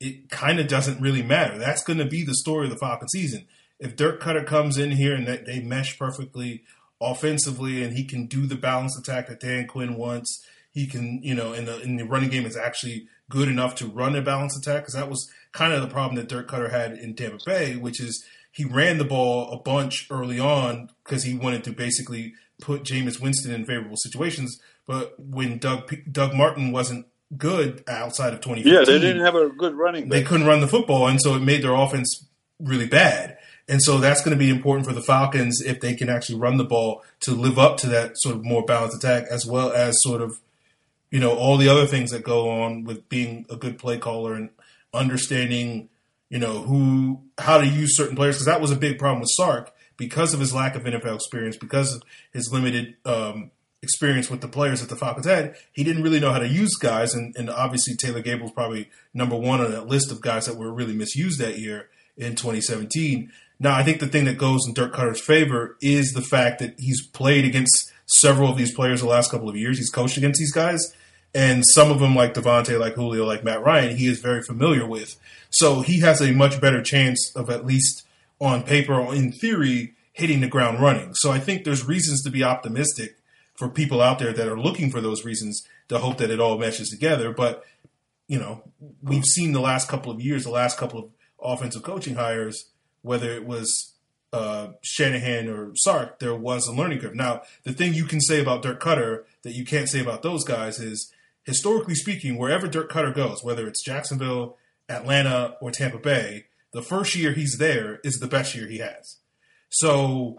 It 0.00 0.30
kind 0.30 0.60
of 0.60 0.68
doesn't 0.68 1.00
really 1.00 1.22
matter. 1.22 1.58
That's 1.58 1.82
going 1.82 1.98
to 1.98 2.04
be 2.04 2.24
the 2.24 2.34
story 2.34 2.66
of 2.66 2.70
the 2.70 2.78
Falcon 2.78 3.08
season. 3.08 3.46
If 3.80 3.96
Dirk 3.96 4.20
Koetter 4.20 4.46
comes 4.46 4.78
in 4.78 4.92
here 4.92 5.14
and 5.14 5.26
they 5.26 5.60
mesh 5.60 5.98
perfectly 5.98 6.64
offensively 7.00 7.82
and 7.82 7.96
he 7.96 8.04
can 8.04 8.26
do 8.26 8.46
the 8.46 8.56
balanced 8.56 8.98
attack 8.98 9.28
that 9.28 9.40
Dan 9.40 9.66
Quinn 9.66 9.96
wants, 9.96 10.44
he 10.72 10.86
can, 10.86 11.20
you 11.22 11.34
know, 11.34 11.52
in 11.52 11.64
the, 11.64 11.80
in 11.80 11.96
the 11.96 12.04
running 12.04 12.30
game 12.30 12.46
is 12.46 12.56
actually 12.56 13.06
good 13.30 13.48
enough 13.48 13.74
to 13.76 13.86
run 13.86 14.16
a 14.16 14.22
balanced 14.22 14.58
attack 14.58 14.82
because 14.82 14.94
that 14.94 15.10
was 15.10 15.30
kind 15.52 15.72
of 15.72 15.82
the 15.82 15.88
problem 15.88 16.16
that 16.16 16.28
Dirk 16.28 16.48
Koetter 16.48 16.70
had 16.70 16.92
in 16.92 17.14
Tampa 17.14 17.38
Bay, 17.44 17.76
which 17.76 18.00
is 18.00 18.24
he 18.52 18.64
ran 18.64 18.98
the 18.98 19.04
ball 19.04 19.50
a 19.52 19.58
bunch 19.58 20.06
early 20.10 20.40
on 20.40 20.90
because 21.04 21.24
he 21.24 21.34
wanted 21.34 21.64
to 21.64 21.72
basically 21.72 22.34
put 22.60 22.82
Jameis 22.82 23.20
Winston 23.20 23.52
in 23.52 23.64
favorable 23.64 23.96
situations. 23.96 24.60
But 24.88 25.20
when 25.20 25.58
Doug 25.58 25.94
Doug 26.10 26.34
Martin 26.34 26.72
wasn't 26.72 27.06
good 27.36 27.84
outside 27.86 28.32
of 28.32 28.40
2015, 28.40 28.72
yeah, 28.72 28.84
they 28.84 28.98
didn't 28.98 29.22
have 29.22 29.34
a 29.34 29.50
good 29.50 29.74
running. 29.74 30.04
Back. 30.04 30.10
They 30.10 30.22
couldn't 30.24 30.46
run 30.46 30.62
the 30.62 30.66
football, 30.66 31.06
and 31.06 31.20
so 31.20 31.34
it 31.34 31.40
made 31.40 31.62
their 31.62 31.74
offense 31.74 32.26
really 32.58 32.86
bad. 32.86 33.36
And 33.68 33.82
so 33.82 33.98
that's 33.98 34.22
going 34.22 34.34
to 34.34 34.42
be 34.42 34.48
important 34.48 34.86
for 34.86 34.94
the 34.94 35.02
Falcons 35.02 35.60
if 35.60 35.80
they 35.80 35.94
can 35.94 36.08
actually 36.08 36.38
run 36.38 36.56
the 36.56 36.64
ball 36.64 37.04
to 37.20 37.32
live 37.32 37.58
up 37.58 37.76
to 37.78 37.86
that 37.88 38.12
sort 38.14 38.34
of 38.34 38.46
more 38.46 38.64
balanced 38.64 38.96
attack, 38.96 39.26
as 39.30 39.44
well 39.44 39.70
as 39.70 40.02
sort 40.02 40.22
of 40.22 40.40
you 41.10 41.20
know 41.20 41.36
all 41.36 41.58
the 41.58 41.68
other 41.68 41.86
things 41.86 42.10
that 42.10 42.24
go 42.24 42.48
on 42.48 42.84
with 42.84 43.10
being 43.10 43.44
a 43.50 43.56
good 43.56 43.78
play 43.78 43.98
caller 43.98 44.32
and 44.32 44.48
understanding 44.94 45.90
you 46.30 46.38
know 46.38 46.62
who 46.62 47.20
how 47.36 47.58
to 47.58 47.66
use 47.66 47.94
certain 47.94 48.16
players 48.16 48.36
because 48.36 48.46
that 48.46 48.62
was 48.62 48.70
a 48.70 48.76
big 48.76 48.98
problem 48.98 49.20
with 49.20 49.30
Sark 49.32 49.70
because 49.98 50.32
of 50.32 50.40
his 50.40 50.54
lack 50.54 50.74
of 50.76 50.84
NFL 50.84 51.16
experience 51.16 51.58
because 51.58 51.96
of 51.96 52.02
his 52.32 52.50
limited 52.50 52.96
um, 53.04 53.50
experience 53.82 54.28
with 54.28 54.40
the 54.40 54.48
players 54.48 54.80
that 54.80 54.88
the 54.88 54.96
Falcons 54.96 55.26
had. 55.26 55.54
He 55.72 55.84
didn't 55.84 56.02
really 56.02 56.20
know 56.20 56.32
how 56.32 56.40
to 56.40 56.48
use 56.48 56.74
guys, 56.76 57.14
and, 57.14 57.34
and 57.36 57.48
obviously 57.48 57.94
Taylor 57.94 58.20
Gabriel's 58.20 58.52
probably 58.52 58.90
number 59.14 59.36
one 59.36 59.60
on 59.60 59.70
that 59.70 59.86
list 59.86 60.10
of 60.10 60.20
guys 60.20 60.46
that 60.46 60.56
were 60.56 60.72
really 60.72 60.94
misused 60.94 61.40
that 61.40 61.58
year 61.58 61.88
in 62.16 62.34
2017. 62.34 63.30
Now, 63.60 63.74
I 63.74 63.82
think 63.82 64.00
the 64.00 64.06
thing 64.06 64.24
that 64.24 64.38
goes 64.38 64.66
in 64.66 64.74
Dirk 64.74 64.94
Koetter's 64.94 65.20
favor 65.20 65.76
is 65.80 66.12
the 66.12 66.22
fact 66.22 66.60
that 66.60 66.74
he's 66.78 67.06
played 67.06 67.44
against 67.44 67.92
several 68.06 68.50
of 68.50 68.56
these 68.56 68.74
players 68.74 69.00
the 69.00 69.06
last 69.06 69.30
couple 69.30 69.48
of 69.48 69.56
years. 69.56 69.78
He's 69.78 69.90
coached 69.90 70.16
against 70.16 70.38
these 70.38 70.52
guys, 70.52 70.94
and 71.34 71.62
some 71.74 71.90
of 71.90 72.00
them, 72.00 72.14
like 72.14 72.34
Devonta, 72.34 72.78
like 72.78 72.94
Julio, 72.94 73.24
like 73.24 73.44
Matt 73.44 73.62
Ryan, 73.62 73.96
he 73.96 74.06
is 74.06 74.20
very 74.20 74.42
familiar 74.42 74.86
with. 74.86 75.16
So 75.50 75.82
he 75.82 76.00
has 76.00 76.20
a 76.20 76.32
much 76.32 76.60
better 76.60 76.82
chance 76.82 77.32
of 77.36 77.50
at 77.50 77.66
least 77.66 78.04
on 78.40 78.62
paper 78.62 78.94
or 78.94 79.14
in 79.14 79.32
theory 79.32 79.94
hitting 80.12 80.40
the 80.40 80.48
ground 80.48 80.80
running. 80.80 81.14
So 81.14 81.30
I 81.30 81.38
think 81.38 81.64
there's 81.64 81.86
reasons 81.86 82.22
to 82.24 82.30
be 82.30 82.42
optimistic 82.42 83.17
for 83.58 83.68
people 83.68 84.00
out 84.00 84.20
there 84.20 84.32
that 84.32 84.46
are 84.46 84.58
looking 84.58 84.88
for 84.88 85.00
those 85.00 85.24
reasons 85.24 85.66
to 85.88 85.98
hope 85.98 86.18
that 86.18 86.30
it 86.30 86.38
all 86.38 86.56
meshes 86.56 86.90
together. 86.90 87.32
But 87.32 87.64
you 88.28 88.38
know, 88.38 88.62
we've 89.02 89.24
seen 89.24 89.52
the 89.52 89.60
last 89.60 89.88
couple 89.88 90.12
of 90.12 90.20
years, 90.20 90.44
the 90.44 90.50
last 90.50 90.78
couple 90.78 91.00
of 91.00 91.10
offensive 91.42 91.82
coaching 91.82 92.14
hires, 92.14 92.70
whether 93.02 93.32
it 93.32 93.44
was 93.44 93.94
uh, 94.32 94.68
Shanahan 94.82 95.48
or 95.48 95.72
Sark, 95.74 96.20
there 96.20 96.36
was 96.36 96.68
a 96.68 96.72
learning 96.72 97.00
curve. 97.00 97.16
Now, 97.16 97.42
the 97.64 97.72
thing 97.72 97.94
you 97.94 98.04
can 98.04 98.20
say 98.20 98.40
about 98.40 98.62
Dirk 98.62 98.80
Koetter 98.80 99.24
that 99.42 99.54
you 99.54 99.64
can't 99.64 99.88
say 99.88 100.00
about 100.00 100.22
those 100.22 100.44
guys 100.44 100.78
is, 100.78 101.10
historically 101.44 101.94
speaking, 101.94 102.36
wherever 102.36 102.68
Dirk 102.68 102.92
Koetter 102.92 103.14
goes, 103.14 103.42
whether 103.42 103.66
it's 103.66 103.82
Jacksonville, 103.82 104.58
Atlanta, 104.88 105.56
or 105.60 105.70
Tampa 105.70 105.98
Bay, 105.98 106.44
the 106.72 106.82
first 106.82 107.16
year 107.16 107.32
he's 107.32 107.56
there 107.58 107.98
is 108.04 108.18
the 108.18 108.28
best 108.28 108.54
year 108.54 108.68
he 108.68 108.78
has. 108.78 109.16
So 109.70 110.38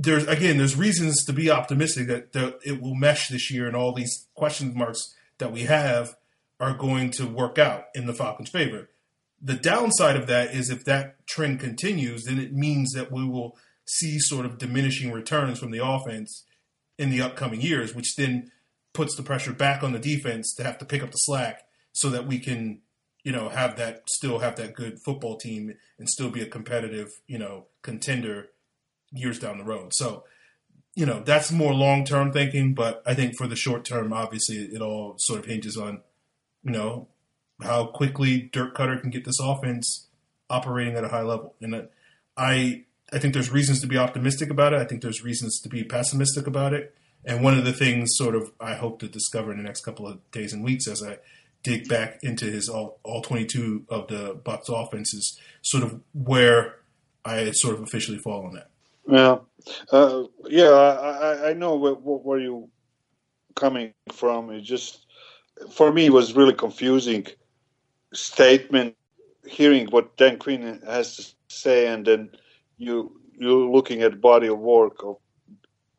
there's 0.00 0.26
again, 0.28 0.58
there's 0.58 0.76
reasons 0.76 1.24
to 1.24 1.32
be 1.32 1.50
optimistic 1.50 2.06
that, 2.06 2.32
that 2.32 2.60
it 2.64 2.80
will 2.80 2.94
mesh 2.94 3.28
this 3.28 3.50
year, 3.50 3.66
and 3.66 3.74
all 3.74 3.92
these 3.92 4.28
question 4.34 4.72
marks 4.74 5.14
that 5.38 5.52
we 5.52 5.62
have 5.62 6.14
are 6.60 6.72
going 6.72 7.10
to 7.10 7.26
work 7.26 7.58
out 7.58 7.86
in 7.94 8.06
the 8.06 8.14
Falcons' 8.14 8.48
favor. 8.48 8.88
The 9.42 9.54
downside 9.54 10.16
of 10.16 10.28
that 10.28 10.54
is 10.54 10.70
if 10.70 10.84
that 10.84 11.26
trend 11.26 11.60
continues, 11.60 12.24
then 12.24 12.38
it 12.38 12.52
means 12.52 12.92
that 12.92 13.10
we 13.10 13.24
will 13.24 13.56
see 13.86 14.18
sort 14.20 14.46
of 14.46 14.58
diminishing 14.58 15.12
returns 15.12 15.58
from 15.58 15.72
the 15.72 15.84
offense 15.84 16.44
in 16.96 17.10
the 17.10 17.20
upcoming 17.20 17.60
years, 17.60 17.94
which 17.94 18.14
then 18.16 18.50
puts 18.92 19.16
the 19.16 19.22
pressure 19.22 19.52
back 19.52 19.82
on 19.82 19.92
the 19.92 19.98
defense 19.98 20.54
to 20.54 20.64
have 20.64 20.78
to 20.78 20.84
pick 20.84 21.02
up 21.02 21.10
the 21.10 21.18
slack 21.18 21.62
so 21.92 22.08
that 22.10 22.26
we 22.26 22.38
can, 22.38 22.80
you 23.24 23.32
know, 23.32 23.48
have 23.48 23.76
that 23.76 24.02
still 24.10 24.38
have 24.40 24.56
that 24.56 24.74
good 24.74 24.98
football 25.04 25.36
team 25.36 25.74
and 25.98 26.08
still 26.08 26.30
be 26.30 26.42
a 26.42 26.46
competitive, 26.46 27.08
you 27.26 27.38
know, 27.38 27.66
contender 27.82 28.48
years 29.12 29.38
down 29.38 29.58
the 29.58 29.64
road. 29.64 29.92
So, 29.94 30.24
you 30.94 31.06
know, 31.06 31.20
that's 31.20 31.52
more 31.52 31.72
long 31.72 32.04
term 32.04 32.32
thinking, 32.32 32.74
but 32.74 33.02
I 33.06 33.14
think 33.14 33.36
for 33.36 33.46
the 33.46 33.56
short 33.56 33.84
term, 33.84 34.12
obviously, 34.12 34.56
it 34.56 34.82
all 34.82 35.14
sort 35.18 35.40
of 35.40 35.46
hinges 35.46 35.76
on, 35.76 36.02
you 36.62 36.72
know, 36.72 37.08
how 37.62 37.86
quickly 37.86 38.50
Dirk 38.52 38.76
Koetter 38.76 39.00
can 39.00 39.10
get 39.10 39.24
this 39.24 39.40
offense 39.40 40.08
operating 40.50 40.96
at 40.96 41.04
a 41.04 41.08
high 41.08 41.22
level. 41.22 41.54
And 41.60 41.88
I 42.36 42.84
I 43.12 43.18
think 43.18 43.34
there's 43.34 43.50
reasons 43.50 43.80
to 43.80 43.86
be 43.86 43.96
optimistic 43.96 44.50
about 44.50 44.74
it. 44.74 44.80
I 44.80 44.84
think 44.84 45.02
there's 45.02 45.24
reasons 45.24 45.60
to 45.60 45.68
be 45.68 45.82
pessimistic 45.82 46.46
about 46.46 46.74
it. 46.74 46.94
And 47.24 47.42
one 47.42 47.56
of 47.56 47.64
the 47.64 47.72
things 47.72 48.10
sort 48.16 48.34
of 48.34 48.52
I 48.60 48.74
hope 48.74 49.00
to 49.00 49.08
discover 49.08 49.50
in 49.50 49.58
the 49.58 49.64
next 49.64 49.84
couple 49.84 50.06
of 50.06 50.18
days 50.30 50.52
and 50.52 50.64
weeks 50.64 50.86
as 50.86 51.02
I 51.02 51.18
dig 51.62 51.88
back 51.88 52.20
into 52.22 52.44
his 52.46 52.68
all, 52.68 53.00
all 53.02 53.22
22 53.22 53.86
of 53.88 54.08
the 54.08 54.34
Bucs 54.34 54.68
offense 54.68 55.12
is 55.12 55.38
sort 55.62 55.82
of 55.82 56.00
where 56.12 56.76
I 57.24 57.50
sort 57.50 57.74
of 57.74 57.82
officially 57.82 58.18
fall 58.18 58.46
on 58.46 58.54
that. 58.54 58.67
Yeah, 59.08 59.38
uh, 59.90 60.24
yeah, 60.48 60.68
I, 60.68 61.50
I 61.50 61.52
know 61.54 61.76
where, 61.76 61.94
where 61.94 62.38
you 62.38 62.68
coming 63.54 63.92
from. 64.12 64.50
It 64.50 64.60
just 64.60 65.06
for 65.70 65.92
me 65.92 66.06
it 66.06 66.12
was 66.12 66.36
really 66.36 66.54
confusing 66.54 67.26
statement 68.12 68.94
hearing 69.46 69.86
what 69.88 70.16
Dan 70.16 70.38
Quinn 70.38 70.80
has 70.86 71.16
to 71.16 71.26
say, 71.48 71.86
and 71.86 72.06
then 72.06 72.30
you 72.76 73.20
you're 73.38 73.70
looking 73.70 74.02
at 74.02 74.20
body 74.20 74.48
of 74.48 74.58
work 74.58 75.02
of 75.04 75.16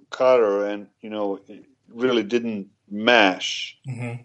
Carter, 0.09 0.67
and 0.67 0.87
you 1.01 1.09
know 1.09 1.39
it 1.47 1.65
really 1.91 2.23
didn't 2.23 2.67
mash. 2.89 3.77
Mm-hmm. 3.87 4.21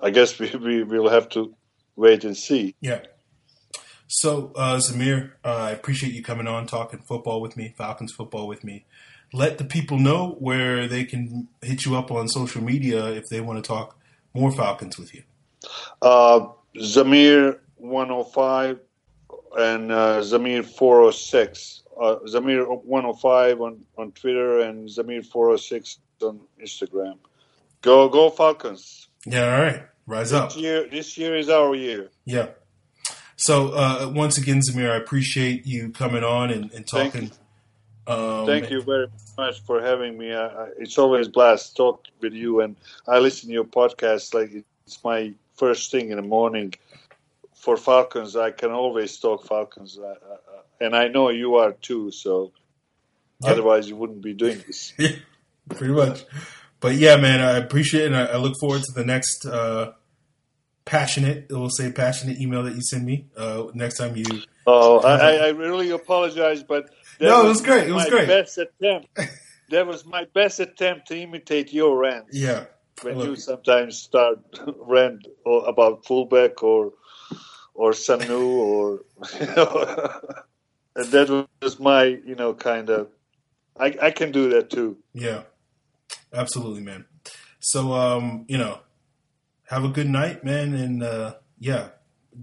I 0.00 0.10
guess 0.10 0.38
we, 0.38 0.50
we 0.56 0.82
will 0.82 1.08
have 1.08 1.28
to 1.30 1.54
wait 1.96 2.24
and 2.24 2.36
see. 2.36 2.74
Yeah. 2.80 3.00
So, 4.08 4.52
uh, 4.56 4.78
Zamir, 4.78 5.32
uh, 5.44 5.54
I 5.54 5.70
appreciate 5.70 6.14
you 6.14 6.22
coming 6.22 6.48
on, 6.48 6.66
talking 6.66 7.00
football 7.00 7.42
with 7.42 7.58
me, 7.58 7.74
Falcons 7.76 8.10
football 8.10 8.48
with 8.48 8.64
me. 8.64 8.86
Let 9.34 9.58
the 9.58 9.64
people 9.64 9.98
know 9.98 10.36
where 10.38 10.88
they 10.88 11.04
can 11.04 11.48
hit 11.60 11.84
you 11.84 11.94
up 11.94 12.10
on 12.10 12.26
social 12.28 12.62
media 12.62 13.08
if 13.08 13.24
they 13.28 13.42
want 13.42 13.62
to 13.62 13.68
talk 13.68 13.98
more 14.32 14.50
Falcons 14.50 14.98
with 14.98 15.14
you. 15.14 15.22
Uh, 16.00 16.48
Zamir 16.76 17.58
105 17.76 18.80
and 19.58 19.92
uh, 19.92 20.20
Zamir 20.20 20.64
406. 20.64 21.82
Uh, 22.00 22.16
Zamir 22.26 22.66
105 22.84 23.60
on, 23.60 23.84
on 23.98 24.12
Twitter 24.12 24.60
and 24.60 24.88
Zamir 24.88 25.24
406 25.26 25.98
on 26.22 26.40
Instagram. 26.62 27.18
Go, 27.82 28.08
go 28.08 28.30
Falcons! 28.30 29.08
Yeah, 29.26 29.54
all 29.54 29.60
right, 29.60 29.82
rise 30.06 30.30
this 30.30 30.40
up. 30.40 30.56
Year, 30.56 30.88
this 30.88 31.18
year 31.18 31.36
is 31.36 31.50
our 31.50 31.74
year. 31.74 32.10
Yeah. 32.24 32.48
So 33.38 33.68
uh, 33.68 34.12
once 34.14 34.36
again, 34.36 34.60
Zamir, 34.60 34.90
I 34.90 34.96
appreciate 34.96 35.64
you 35.64 35.90
coming 35.90 36.24
on 36.24 36.50
and, 36.50 36.72
and 36.72 36.86
talking. 36.86 37.28
Thank, 37.28 38.18
um, 38.18 38.46
Thank 38.46 38.70
you 38.70 38.82
very 38.82 39.06
much 39.36 39.60
for 39.60 39.80
having 39.80 40.18
me. 40.18 40.34
I, 40.34 40.70
it's 40.78 40.98
always 40.98 41.28
a 41.28 41.30
blast 41.30 41.70
to 41.70 41.74
talk 41.76 42.04
with 42.20 42.32
you, 42.32 42.60
and 42.60 42.74
I 43.06 43.20
listen 43.20 43.48
to 43.48 43.52
your 43.52 43.64
podcast 43.64 44.34
like 44.34 44.64
it's 44.86 45.04
my 45.04 45.32
first 45.54 45.92
thing 45.92 46.10
in 46.10 46.16
the 46.16 46.22
morning. 46.22 46.74
For 47.54 47.76
Falcons, 47.76 48.34
I 48.36 48.50
can 48.50 48.70
always 48.70 49.18
talk 49.18 49.46
Falcons, 49.46 49.98
uh, 49.98 50.14
and 50.80 50.96
I 50.96 51.08
know 51.08 51.30
you 51.30 51.56
are 51.56 51.72
too. 51.72 52.10
So 52.10 52.52
Yep. 53.40 53.52
otherwise, 53.52 53.88
you 53.88 53.94
wouldn't 53.94 54.20
be 54.20 54.34
doing 54.34 54.64
this. 54.66 54.92
pretty 55.68 55.94
much. 55.94 56.24
But 56.80 56.96
yeah, 56.96 57.16
man, 57.16 57.40
I 57.40 57.56
appreciate 57.56 58.04
it. 58.04 58.06
And 58.06 58.16
I, 58.16 58.24
I 58.26 58.36
look 58.36 58.54
forward 58.60 58.82
to 58.82 58.92
the 58.92 59.04
next 59.04 59.46
uh, 59.46 59.92
passionate, 60.88 61.46
it 61.50 61.54
will 61.54 61.68
say 61.70 61.92
passionate 61.92 62.40
email 62.40 62.62
that 62.62 62.74
you 62.74 62.80
send 62.80 63.04
me 63.04 63.26
uh, 63.36 63.64
next 63.74 63.98
time 63.98 64.16
you. 64.16 64.24
Oh, 64.66 65.00
I, 65.00 65.36
I- 65.36 65.48
really 65.50 65.90
apologize, 65.90 66.62
but 66.62 66.90
that 67.18 67.28
No, 67.28 67.44
it 67.44 67.48
was 67.48 67.60
great. 67.60 67.88
It 67.88 67.92
was 67.92 68.04
my 68.04 68.10
great. 68.10 68.28
Best 68.28 68.56
attempt. 68.58 69.08
that 69.70 69.86
was 69.86 70.06
my 70.06 70.24
best 70.32 70.60
attempt 70.60 71.08
to 71.08 71.18
imitate 71.18 71.72
your 71.72 71.96
rant. 71.98 72.26
Yeah. 72.32 72.64
when 73.02 73.18
you 73.20 73.36
sometimes 73.36 73.98
start 73.98 74.38
rant 74.78 75.26
or 75.44 75.68
about 75.68 76.06
fullback 76.06 76.62
or 76.62 76.92
or 77.74 77.92
Sanu 77.92 78.40
or 78.40 79.04
and 80.96 81.06
that 81.12 81.46
was 81.62 81.78
my 81.78 82.04
you 82.04 82.34
know 82.34 82.54
kind 82.54 82.90
of 82.90 83.08
I, 83.78 83.96
I 84.02 84.10
can 84.10 84.32
do 84.32 84.50
that 84.50 84.70
too. 84.70 84.96
Yeah. 85.14 85.42
Absolutely, 86.32 86.82
man. 86.82 87.06
So, 87.60 87.92
um, 87.92 88.44
you 88.48 88.58
know, 88.58 88.80
have 89.68 89.84
a 89.84 89.88
good 89.88 90.08
night, 90.08 90.44
man. 90.44 90.74
And 90.74 91.02
uh, 91.02 91.34
yeah, 91.58 91.88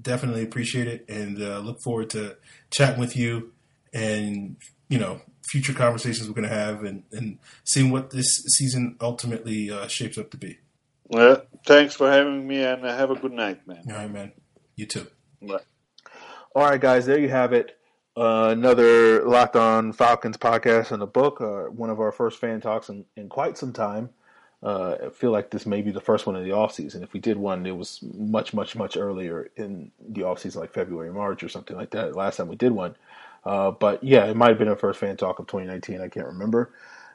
definitely 0.01 0.43
appreciate 0.43 0.87
it. 0.87 1.05
And 1.09 1.41
uh, 1.41 1.59
look 1.59 1.81
forward 1.81 2.09
to 2.11 2.37
chatting 2.71 2.99
with 2.99 3.15
you 3.15 3.51
and, 3.93 4.57
you 4.89 4.99
know, 4.99 5.21
future 5.43 5.73
conversations 5.73 6.27
we're 6.27 6.35
going 6.35 6.49
to 6.49 6.55
have 6.55 6.83
and, 6.83 7.03
and 7.11 7.39
seeing 7.63 7.91
what 7.91 8.09
this 8.11 8.43
season 8.47 8.95
ultimately 9.01 9.69
uh, 9.69 9.87
shapes 9.87 10.17
up 10.17 10.31
to 10.31 10.37
be. 10.37 10.59
Well, 11.07 11.43
thanks 11.65 11.95
for 11.95 12.11
having 12.11 12.47
me 12.47 12.63
and 12.63 12.83
have 12.83 13.11
a 13.11 13.15
good 13.15 13.31
night, 13.31 13.67
man. 13.67 13.83
All 13.87 13.95
right, 13.95 14.11
man. 14.11 14.31
You 14.75 14.85
too. 14.87 15.07
Bye. 15.41 15.59
All 16.55 16.63
right, 16.63 16.81
guys, 16.81 17.05
there 17.05 17.19
you 17.19 17.29
have 17.29 17.53
it. 17.53 17.77
Uh, 18.17 18.47
another 18.51 19.23
Locked 19.25 19.55
On 19.55 19.91
Falcons 19.91 20.37
podcast 20.37 20.91
in 20.91 20.99
the 20.99 21.07
book. 21.07 21.41
Uh, 21.41 21.69
one 21.69 21.89
of 21.89 21.99
our 21.99 22.11
first 22.11 22.39
fan 22.39 22.61
talks 22.61 22.89
in, 22.89 23.05
in 23.15 23.29
quite 23.29 23.57
some 23.57 23.73
time. 23.73 24.09
Uh, 24.63 24.95
I 25.05 25.09
feel 25.09 25.31
like 25.31 25.51
this 25.51 25.65
may 25.65 25.81
be 25.81 25.91
the 25.91 26.01
first 26.01 26.25
one 26.25 26.35
in 26.35 26.43
the 26.43 26.55
offseason. 26.55 27.03
If 27.03 27.13
we 27.13 27.19
did 27.19 27.37
one, 27.37 27.65
it 27.65 27.75
was 27.75 27.99
much, 28.01 28.53
much, 28.53 28.75
much 28.75 28.97
earlier 28.97 29.49
in 29.55 29.91
the 30.09 30.21
offseason, 30.21 30.57
like 30.57 30.73
February, 30.73 31.11
March, 31.11 31.43
or 31.43 31.49
something 31.49 31.77
like 31.77 31.91
that. 31.91 32.15
Last 32.15 32.37
time 32.37 32.47
we 32.47 32.55
did 32.55 32.71
one. 32.71 32.95
Uh, 33.43 33.71
but 33.71 34.03
yeah, 34.03 34.25
it 34.25 34.35
might 34.35 34.49
have 34.49 34.57
been 34.57 34.67
our 34.67 34.75
first 34.75 34.99
fan 34.99 35.17
talk 35.17 35.39
of 35.39 35.47
2019. 35.47 36.01
I 36.01 36.07
can't 36.07 36.25
remember. 36.25 36.71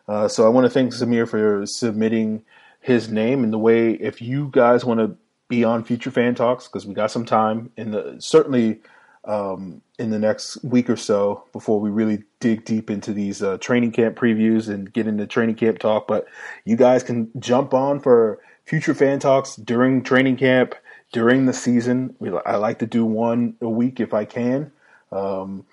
Uh, 0.06 0.28
so 0.28 0.46
I 0.46 0.48
want 0.48 0.64
to 0.64 0.70
thank 0.70 0.92
Samir 0.92 1.28
for 1.28 1.66
submitting 1.66 2.44
his 2.80 3.10
name 3.10 3.44
and 3.44 3.52
the 3.52 3.58
way. 3.58 3.92
If 3.92 4.22
you 4.22 4.48
guys 4.52 4.84
want 4.84 5.00
to 5.00 5.16
be 5.48 5.64
on 5.64 5.82
future 5.84 6.10
fan 6.10 6.34
talks, 6.34 6.68
because 6.68 6.86
we 6.86 6.94
got 6.94 7.10
some 7.10 7.24
time 7.24 7.72
and 7.76 8.22
certainly 8.22 8.80
um, 9.24 9.82
in 9.98 10.10
the 10.10 10.18
next 10.18 10.62
week 10.64 10.88
or 10.88 10.96
so 10.96 11.44
before 11.52 11.80
we 11.80 11.90
really 11.90 12.24
dig 12.40 12.64
deep 12.64 12.90
into 12.90 13.12
these 13.12 13.42
uh, 13.42 13.58
training 13.58 13.92
camp 13.92 14.16
previews 14.16 14.68
and 14.68 14.92
get 14.92 15.06
into 15.06 15.26
training 15.26 15.56
camp 15.56 15.78
talk. 15.78 16.06
But 16.06 16.26
you 16.64 16.76
guys 16.76 17.02
can 17.02 17.30
jump 17.38 17.74
on 17.74 18.00
for 18.00 18.40
future 18.64 18.94
fan 18.94 19.18
talks 19.18 19.56
during 19.56 20.02
training 20.02 20.36
camp, 20.36 20.74
during 21.12 21.46
the 21.46 21.52
season. 21.52 22.14
We, 22.18 22.30
I 22.46 22.56
like 22.56 22.78
to 22.78 22.86
do 22.86 23.04
one 23.04 23.56
a 23.60 23.68
week 23.68 24.00
if 24.00 24.14
I 24.14 24.24
can. 24.24 24.72
Um, 25.12 25.66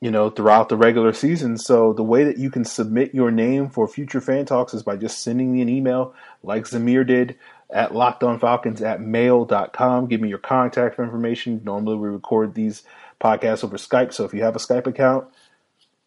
you 0.00 0.10
know, 0.10 0.28
throughout 0.28 0.68
the 0.68 0.76
regular 0.76 1.12
season. 1.12 1.56
So 1.56 1.92
the 1.92 2.02
way 2.02 2.24
that 2.24 2.38
you 2.38 2.50
can 2.50 2.64
submit 2.64 3.14
your 3.14 3.30
name 3.30 3.70
for 3.70 3.88
future 3.88 4.20
fan 4.20 4.44
talks 4.44 4.74
is 4.74 4.82
by 4.82 4.96
just 4.96 5.22
sending 5.22 5.52
me 5.52 5.62
an 5.62 5.68
email 5.68 6.14
like 6.42 6.64
Zamir 6.64 7.06
did 7.06 7.36
at 7.70 7.92
lockedonfalcons 7.92 8.82
at 8.82 9.00
mail.com. 9.00 10.06
Give 10.06 10.20
me 10.20 10.28
your 10.28 10.38
contact 10.38 10.98
information. 10.98 11.62
Normally 11.64 11.96
we 11.96 12.08
record 12.08 12.54
these 12.54 12.82
podcasts 13.20 13.64
over 13.64 13.76
Skype. 13.76 14.12
So 14.12 14.24
if 14.24 14.34
you 14.34 14.42
have 14.42 14.54
a 14.54 14.60
Skype 14.60 14.86
account, 14.86 15.26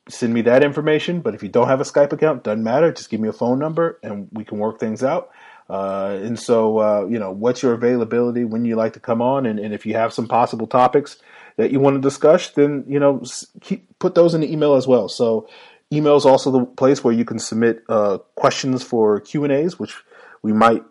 send 0.08 0.34
me 0.34 0.42
that 0.42 0.64
information. 0.64 1.22
But 1.22 1.34
if 1.34 1.42
you 1.42 1.50
don't 1.50 1.68
have 1.68 1.82
a 1.82 1.86
Skype 1.86 2.14
account, 2.14 2.44
doesn't 2.44 2.64
matter. 2.64 2.92
Just 2.92 3.10
give 3.10 3.20
me 3.20 3.28
a 3.28 3.34
phone 3.34 3.58
number 3.58 4.00
and 4.04 4.30
we 4.32 4.46
can 4.46 4.60
work 4.60 4.80
things 4.80 5.04
out. 5.04 5.32
Uh, 5.68 6.18
and 6.22 6.40
so, 6.40 6.80
uh, 6.80 7.08
you 7.08 7.20
know, 7.20 7.32
what's 7.32 7.62
your 7.62 7.74
availability 7.74 8.44
when 8.44 8.66
you 8.66 8.76
like 8.76 8.94
to 8.94 9.00
come 9.00 9.22
on? 9.22 9.46
And, 9.46 9.60
and 9.60 9.74
if 9.74 9.86
you 9.86 9.94
have 9.96 10.14
some 10.14 10.28
possible 10.28 10.68
topics 10.68 11.18
that 11.60 11.72
you 11.74 11.80
want 11.82 11.98
to 11.98 12.02
discuss, 12.02 12.52
then, 12.52 12.86
you 12.88 13.02
know, 13.02 13.22
keep, 13.60 14.00
put 14.00 14.16
those 14.16 14.34
in 14.34 14.40
the 14.40 14.50
email 14.50 14.76
as 14.76 14.88
well. 14.88 15.10
So 15.10 15.50
email 15.92 16.16
is 16.16 16.26
also 16.26 16.52
the 16.52 16.66
place 16.66 17.04
where 17.04 17.14
you 17.14 17.26
can 17.26 17.38
submit 17.38 17.84
uh, 17.90 18.20
questions 18.36 18.82
for 18.82 19.20
Q&As, 19.20 19.78
which 19.78 19.94
we 20.42 20.54
might 20.54 20.86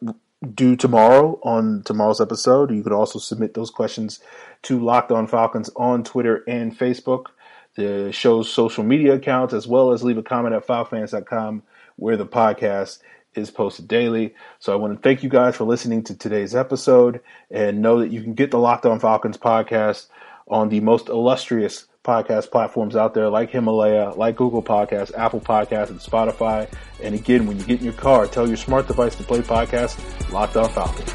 do 0.55 0.77
tomorrow 0.77 1.41
on 1.43 1.85
tomorrow's 1.87 2.21
episode. 2.21 2.71
You 2.71 2.83
could 2.83 2.93
also 2.93 3.19
submit 3.19 3.55
those 3.55 3.71
questions 3.71 4.21
to 4.65 4.79
Locked 4.79 5.11
On 5.11 5.27
Falcons 5.27 5.71
on 5.75 6.05
Twitter 6.05 6.45
and 6.47 6.79
Facebook. 6.79 7.29
the 7.77 8.13
show's 8.13 8.53
social 8.53 8.85
media 8.85 9.15
accounts, 9.15 9.55
as 9.55 9.67
well 9.67 9.93
as 9.93 10.05
leave 10.05 10.19
a 10.19 10.23
comment 10.23 10.55
at 10.55 10.67
FalFans.com 10.67 11.63
where 11.97 12.19
the 12.19 12.27
podcast 12.27 12.99
is 13.35 13.51
posted 13.51 13.89
daily. 13.89 14.35
So 14.59 14.75
I 14.75 14.77
want 14.77 14.95
to 14.95 15.01
thank 15.01 15.23
you 15.23 15.31
guys 15.31 15.57
for 15.57 15.65
listening 15.65 16.03
to 16.05 16.15
today's 16.17 16.55
episode 16.55 17.21
and 17.51 17.81
know 17.81 18.01
that 18.01 18.13
you 18.13 18.23
can 18.23 18.35
get 18.35 18.51
the 18.51 18.59
Locked 18.59 18.85
On 18.85 19.01
Falcons 19.01 19.39
podcast 19.39 20.09
on 20.49 20.69
the 20.69 20.81
most 20.81 21.09
illustrious 21.09 21.87
podcast 22.05 22.51
platforms 22.51 22.97
out 22.97 23.15
there 23.15 23.29
like 23.29 23.51
Himalaya, 23.51 24.11
like 24.17 24.37
Google 24.37 24.63
Podcasts, 24.63 25.15
Apple 25.17 25.41
Podcasts, 25.41 25.91
and 25.91 26.01
Spotify. 26.01 26.71
And 27.03 27.15
again, 27.15 27.47
when 27.47 27.59
you 27.59 27.65
get 27.65 27.81
in 27.81 27.85
your 27.85 27.95
car, 27.95 28.27
tell 28.27 28.49
your 28.49 28.57
smart 28.57 28.87
device 28.87 29.15
to 29.17 29.23
play 29.25 29.41
podcast 29.41 29.99
Locked 30.33 30.57
On 30.57 30.69
Falcons. 30.71 31.13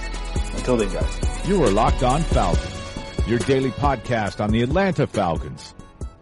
Until 0.55 0.77
then, 0.77 0.93
guys. 0.93 1.47
You 1.47 1.63
are 1.63 1.71
Locked 1.71 2.03
On 2.03 2.21
Falcons, 2.21 3.27
your 3.27 3.39
daily 3.39 3.71
podcast 3.71 4.41
on 4.41 4.51
the 4.51 4.61
Atlanta 4.61 5.07
Falcons, 5.07 5.73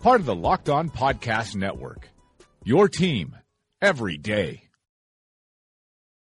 part 0.02 0.20
of 0.20 0.26
the 0.26 0.36
Locked 0.36 0.70
On 0.70 0.90
Podcast 0.90 1.56
Network. 1.56 2.10
Your 2.64 2.88
team 2.88 3.36
every 3.82 4.18
day. 4.18 4.71